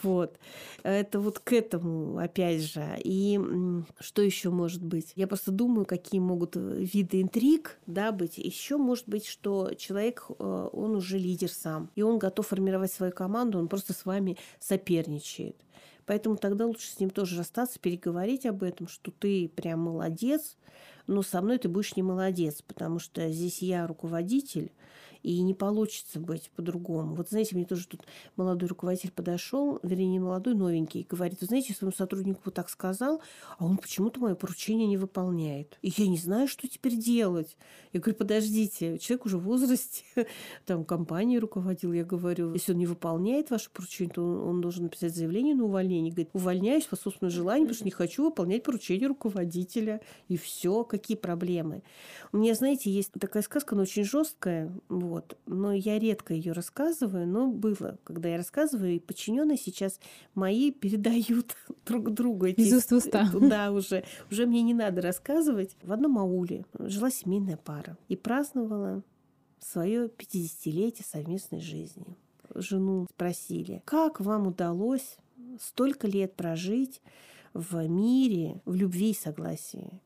Вот. 0.03 0.37
Это 0.83 1.19
вот 1.19 1.39
к 1.39 1.53
этому, 1.53 2.17
опять 2.17 2.61
же. 2.63 2.85
И 3.03 3.39
что 3.99 4.21
еще 4.21 4.49
может 4.49 4.68
может 4.69 4.83
быть. 4.83 5.13
Я 5.15 5.25
просто 5.25 5.51
думаю, 5.51 5.85
какие 5.85 6.21
могут 6.21 6.55
э, 6.55 6.59
виды 6.59 7.21
интриг 7.21 7.79
да, 7.87 8.11
быть. 8.11 8.37
Еще 8.37 8.77
может 8.77 9.09
быть, 9.09 9.25
что 9.25 9.73
человек, 9.73 10.25
э, 10.29 10.69
он 10.71 10.95
уже 10.95 11.17
лидер 11.17 11.49
сам, 11.49 11.89
и 11.95 12.03
он 12.03 12.19
готов 12.19 12.45
формировать 12.45 12.91
свою 12.91 13.11
команду, 13.11 13.57
он 13.57 13.67
просто 13.67 13.93
с 13.93 14.05
вами 14.05 14.37
соперничает. 14.59 15.55
Поэтому 16.05 16.37
тогда 16.37 16.67
лучше 16.67 16.87
с 16.87 16.99
ним 16.99 17.09
тоже 17.09 17.35
расстаться, 17.39 17.79
переговорить 17.79 18.45
об 18.45 18.61
этом, 18.61 18.87
что 18.87 19.09
ты 19.09 19.49
прям 19.49 19.79
молодец, 19.79 20.55
но 21.07 21.23
со 21.23 21.41
мной 21.41 21.57
ты 21.57 21.67
будешь 21.67 21.95
не 21.95 22.03
молодец, 22.03 22.61
потому 22.61 22.99
что 22.99 23.27
здесь 23.31 23.63
я 23.63 23.87
руководитель, 23.87 24.71
и 25.23 25.41
не 25.41 25.53
получится 25.53 26.19
быть 26.19 26.49
по-другому. 26.55 27.15
Вот 27.15 27.29
знаете, 27.29 27.55
мне 27.55 27.65
тоже 27.65 27.87
тут 27.87 28.01
молодой 28.35 28.69
руководитель 28.69 29.11
подошел, 29.11 29.79
вернее, 29.83 30.07
не 30.07 30.19
молодой, 30.19 30.55
новенький, 30.55 31.01
и 31.01 31.07
говорит, 31.07 31.39
вы 31.41 31.47
знаете, 31.47 31.73
своему 31.73 31.95
сотруднику 31.95 32.41
вот 32.45 32.53
так 32.53 32.69
сказал, 32.69 33.21
а 33.57 33.65
он 33.65 33.77
почему-то 33.77 34.19
мое 34.19 34.35
поручение 34.35 34.87
не 34.87 34.97
выполняет. 34.97 35.77
И 35.81 35.93
я 35.95 36.07
не 36.07 36.17
знаю, 36.17 36.47
что 36.47 36.67
теперь 36.67 36.95
делать. 36.95 37.57
Я 37.93 37.99
говорю, 37.99 38.17
подождите, 38.17 38.97
человек 38.99 39.25
уже 39.25 39.37
в 39.37 39.43
возрасте, 39.43 40.03
там 40.65 40.85
компании 40.85 41.37
руководил, 41.37 41.93
я 41.93 42.03
говорю, 42.03 42.53
если 42.53 42.73
он 42.73 42.77
не 42.77 42.85
выполняет 42.85 43.49
ваше 43.49 43.69
поручение, 43.71 44.13
то 44.13 44.23
он 44.23 44.61
должен 44.61 44.83
написать 44.83 45.15
заявление 45.15 45.55
на 45.55 45.65
увольнение. 45.65 46.11
Говорит, 46.11 46.29
увольняюсь 46.33 46.85
по 46.85 46.95
собственному 46.95 47.35
желанию, 47.35 47.67
потому 47.67 47.75
что 47.75 47.85
не 47.85 47.91
хочу 47.91 48.23
выполнять 48.23 48.63
поручение 48.63 49.07
руководителя. 49.07 50.01
И 50.27 50.37
все, 50.37 50.83
какие 50.83 51.17
проблемы. 51.17 51.83
У 52.31 52.37
меня, 52.37 52.53
знаете, 52.53 52.91
есть 52.91 53.11
такая 53.19 53.43
сказка, 53.43 53.75
она 53.75 53.83
очень 53.83 54.03
жесткая, 54.03 54.71
вот. 55.09 55.37
Но 55.45 55.73
я 55.73 55.99
редко 55.99 56.33
ее 56.33 56.53
рассказываю, 56.53 57.27
но 57.27 57.47
было, 57.47 57.97
когда 58.03 58.29
я 58.29 58.37
рассказываю, 58.37 58.95
и 58.95 58.99
подчиненные 58.99 59.57
сейчас 59.57 59.99
мои 60.35 60.71
передают 60.83 61.55
друг 61.85 62.11
другу. 62.11 62.45
Эти, 62.45 62.61
Из 62.61 62.73
уст 62.73 62.91
уста. 62.91 63.29
Да, 63.33 63.71
уже. 63.71 64.03
Уже 64.31 64.45
мне 64.45 64.61
не 64.61 64.73
надо 64.73 65.01
рассказывать. 65.01 65.75
В 65.81 65.91
одном 65.91 66.17
ауле 66.19 66.65
жила 66.77 67.09
семейная 67.09 67.57
пара 67.57 67.97
и 68.07 68.15
праздновала 68.15 69.03
свое 69.59 70.07
50-летие 70.07 71.03
совместной 71.03 71.59
жизни. 71.59 72.17
Жену 72.55 73.07
спросили, 73.13 73.81
как 73.85 74.19
вам 74.19 74.47
удалось 74.47 75.17
столько 75.59 76.07
лет 76.07 76.35
прожить 76.35 77.01
в 77.53 77.87
мире, 77.87 78.61
в 78.65 78.75
любви 78.75 79.11
и 79.11 79.15
согласии? 79.15 80.01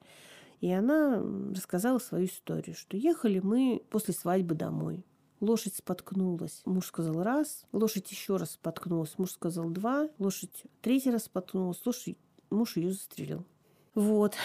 И 0.63 0.71
она 0.71 1.21
рассказала 1.53 1.99
свою 1.99 2.25
историю, 2.25 2.73
что 2.73 2.95
ехали 2.95 3.39
мы 3.39 3.83
после 3.89 4.13
свадьбы 4.13 4.55
домой. 4.55 5.05
Лошадь 5.41 5.75
споткнулась. 5.75 6.61
Муж 6.63 6.85
сказал 6.85 7.21
раз. 7.21 7.65
Лошадь 7.73 8.09
еще 8.09 8.37
раз 8.37 8.51
споткнулась. 8.51 9.17
Муж 9.17 9.31
сказал 9.31 9.69
два. 9.69 10.07
Лошадь 10.19 10.63
третий 10.79 11.11
раз 11.11 11.25
споткнулась. 11.25 11.85
Лошадь, 11.85 12.15
муж 12.49 12.77
ее 12.77 12.93
застрелил. 12.93 13.45
Вот. 13.93 14.35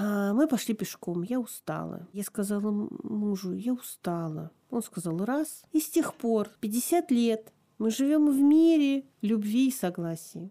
А 0.00 0.32
мы 0.34 0.48
пошли 0.48 0.74
пешком. 0.74 1.22
Я 1.22 1.38
устала. 1.38 2.08
Я 2.12 2.24
сказала 2.24 2.72
мужу, 2.72 3.52
я 3.52 3.72
устала. 3.72 4.50
Он 4.70 4.82
сказал 4.82 5.24
раз. 5.24 5.62
И 5.70 5.78
с 5.78 5.88
тех 5.88 6.12
пор 6.14 6.50
50 6.58 7.12
лет 7.12 7.52
Мы 7.78 7.92
живем 7.92 8.28
в 8.32 8.40
мире 8.40 9.04
любви 9.22 9.68
и 9.68 9.72
согласия. 9.72 10.50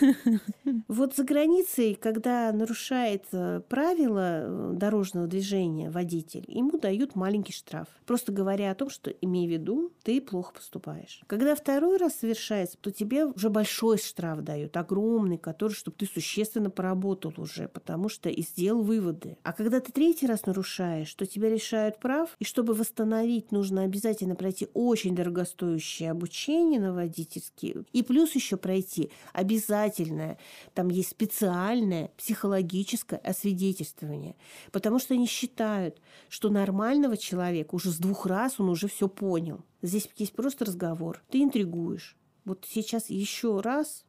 Вот 0.88 1.14
за 1.14 1.24
границей, 1.24 1.94
когда 1.94 2.52
нарушает 2.52 3.24
э, 3.32 3.60
правила 3.68 4.42
э, 4.42 4.72
дорожного 4.74 5.26
движения 5.26 5.90
водитель, 5.90 6.44
ему 6.48 6.78
дают 6.78 7.14
маленький 7.14 7.52
штраф. 7.52 7.88
Просто 8.06 8.32
говоря 8.32 8.70
о 8.70 8.74
том, 8.74 8.90
что 8.90 9.10
имей 9.10 9.46
в 9.46 9.50
виду, 9.50 9.92
ты 10.02 10.20
плохо 10.20 10.54
поступаешь. 10.54 11.22
Когда 11.26 11.54
второй 11.54 11.96
раз 11.96 12.16
совершается, 12.16 12.76
то 12.80 12.90
тебе 12.90 13.26
уже 13.26 13.50
большой 13.50 13.98
штраф 13.98 14.42
дают, 14.42 14.76
огромный, 14.76 15.38
который, 15.38 15.72
чтобы 15.72 15.96
ты 15.96 16.06
существенно 16.06 16.70
поработал 16.70 17.32
уже, 17.36 17.68
потому 17.68 18.08
что 18.08 18.28
и 18.28 18.42
сделал 18.42 18.82
выводы. 18.82 19.36
А 19.42 19.52
когда 19.52 19.80
ты 19.80 19.92
третий 19.92 20.26
раз 20.26 20.46
нарушаешь, 20.46 21.12
то 21.14 21.26
тебя 21.26 21.48
лишают 21.48 21.98
прав, 21.98 22.36
и 22.38 22.44
чтобы 22.44 22.74
восстановить, 22.74 23.52
нужно 23.52 23.82
обязательно 23.82 24.34
пройти 24.34 24.68
очень 24.74 25.14
дорогостоящее 25.14 26.10
обучение 26.10 26.80
на 26.80 26.92
водительские, 26.92 27.84
и 27.92 27.99
плюс 28.02 28.34
еще 28.34 28.56
пройти 28.56 29.10
обязательное, 29.32 30.38
там 30.74 30.88
есть 30.88 31.10
специальное 31.10 32.08
психологическое 32.16 33.16
освидетельствование, 33.16 34.36
потому 34.72 34.98
что 34.98 35.14
они 35.14 35.26
считают, 35.26 36.00
что 36.28 36.50
нормального 36.50 37.16
человека 37.16 37.74
уже 37.74 37.90
с 37.90 37.98
двух 37.98 38.26
раз 38.26 38.60
он 38.60 38.68
уже 38.68 38.88
все 38.88 39.08
понял. 39.08 39.64
Здесь 39.82 40.08
есть 40.16 40.32
просто 40.32 40.64
разговор. 40.64 41.22
Ты 41.30 41.42
интригуешь. 41.42 42.16
Вот 42.44 42.66
сейчас 42.68 43.10
еще 43.10 43.60
раз, 43.60 44.04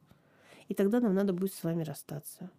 и 0.68 0.74
тогда 0.74 1.00
нам 1.00 1.14
надо 1.14 1.32
будет 1.32 1.54
с 1.54 1.62
вами 1.62 1.82
расстаться. 1.82 2.50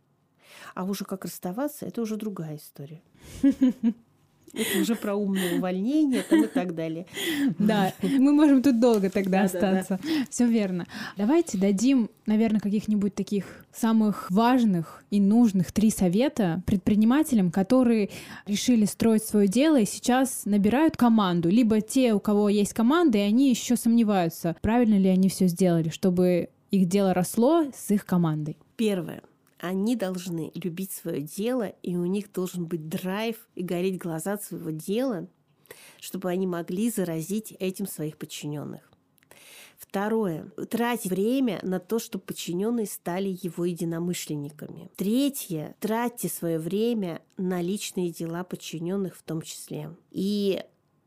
А 0.76 0.84
уже 0.84 1.06
как 1.06 1.26
расставаться, 1.26 1.86
это 1.86 2.02
уже 2.02 2.16
другая 2.16 2.58
история. 2.58 3.02
Это 4.54 4.80
уже 4.80 4.96
про 4.96 5.16
умное 5.16 5.58
увольнение 5.58 6.22
там 6.22 6.44
и 6.44 6.48
так 6.48 6.76
далее. 6.76 7.06
Да, 7.58 7.94
мы 8.02 8.34
можем 8.34 8.62
тут 8.62 8.80
долго 8.80 9.10
тогда 9.10 9.44
остаться. 9.44 10.00
Все 10.30 10.46
верно. 10.46 10.86
Давайте 11.18 11.58
дадим, 11.58 12.10
наверное, 12.26 12.60
каких-нибудь 12.60 13.16
таких 13.16 13.66
самых 13.74 14.30
важных 14.30 15.04
и 15.10 15.20
нужных 15.20 15.72
три 15.72 15.90
совета 15.90 16.62
предпринимателям, 16.66 17.52
которые 17.52 18.10
решили 18.46 18.86
строить 18.86 19.24
свое 19.24 19.48
дело 19.48 19.80
и 19.80 19.86
сейчас 19.86 20.44
набирают 20.46 20.98
команду. 20.98 21.50
Либо 21.50 21.82
те, 21.82 22.14
у 22.14 22.20
кого 22.20 22.50
есть 22.50 22.74
команда, 22.74 23.18
и 23.18 23.22
они 23.22 23.50
еще 23.50 23.76
сомневаются, 23.76 24.56
правильно 24.62 24.96
ли 24.96 25.10
они 25.10 25.30
все 25.30 25.48
сделали, 25.48 25.90
чтобы 25.90 26.50
их 26.72 26.88
дело 26.88 27.14
росло 27.14 27.66
с 27.76 27.92
их 27.92 28.06
командой. 28.06 28.58
Первое 28.76 29.22
они 29.64 29.96
должны 29.96 30.52
любить 30.56 30.92
свое 30.92 31.22
дело, 31.22 31.70
и 31.84 31.96
у 31.96 32.06
них 32.06 32.34
должен 32.34 32.66
быть 32.66 32.90
драйв 32.90 33.48
и 33.56 33.64
гореть 33.64 33.98
глаза 33.98 34.34
от 34.34 34.44
своего 34.44 34.72
дела, 34.72 35.30
чтобы 36.02 36.30
они 36.30 36.46
могли 36.46 36.92
заразить 36.92 37.54
этим 37.60 37.88
своих 37.88 38.18
подчиненных. 38.18 38.92
Второе. 39.78 40.52
Тратить 40.70 41.10
время 41.10 41.62
на 41.64 41.80
то, 41.80 42.00
чтобы 42.00 42.26
подчиненные 42.26 42.88
стали 42.88 43.40
его 43.42 43.64
единомышленниками. 43.64 44.92
Третье. 44.98 45.78
Тратьте 45.80 46.28
свое 46.28 46.60
время 46.60 47.22
на 47.38 47.62
личные 47.62 48.12
дела 48.12 48.44
подчиненных 48.44 49.16
в 49.16 49.24
том 49.24 49.42
числе. 49.42 49.96
И 50.12 50.62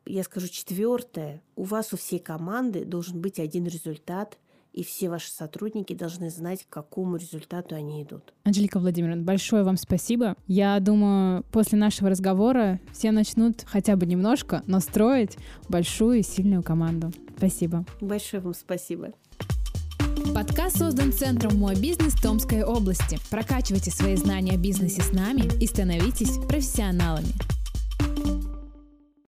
я 0.07 0.23
скажу 0.23 0.49
четвертое. 0.49 1.43
У 1.57 1.65
вас 1.65 1.93
у 1.93 1.99
всей 1.99 2.21
команды 2.21 2.87
должен 2.87 3.21
быть 3.21 3.39
один 3.39 3.67
результат, 3.67 4.39
и 4.77 4.85
все 4.85 5.09
ваши 5.09 5.31
сотрудники 5.31 5.95
должны 5.95 6.31
знать, 6.31 6.64
к 6.64 6.68
какому 6.68 7.16
результату 7.16 7.74
они 7.74 8.03
идут. 8.03 8.35
Анжелика 8.45 8.79
Владимировна, 8.79 9.22
большое 9.22 9.64
вам 9.64 9.79
спасибо. 9.79 10.37
Я 10.47 10.79
думаю, 10.81 11.45
после 11.51 11.79
нашего 11.79 12.11
разговора 12.11 12.79
все 12.93 13.11
начнут 13.11 13.64
хотя 13.66 13.97
бы 13.97 14.05
немножко, 14.05 14.62
но 14.66 14.81
строить 14.81 15.39
большую 15.68 16.18
и 16.18 16.22
сильную 16.22 16.62
команду. 16.62 17.11
Спасибо. 17.39 17.87
Большое 18.03 18.43
вам 18.43 18.55
спасибо. 18.55 19.12
Подкаст 20.35 20.79
создан 20.79 21.12
Центром 21.12 21.57
«Мой 21.59 21.74
бизнес» 21.81 22.14
Томской 22.14 22.62
области. 22.62 23.18
Прокачивайте 23.31 23.91
свои 23.91 24.16
знания 24.16 24.53
о 24.53 24.59
бизнесе 24.59 25.01
с 25.01 25.12
нами 25.12 25.49
и 25.59 25.66
становитесь 25.66 26.37
профессионалами. 26.49 27.29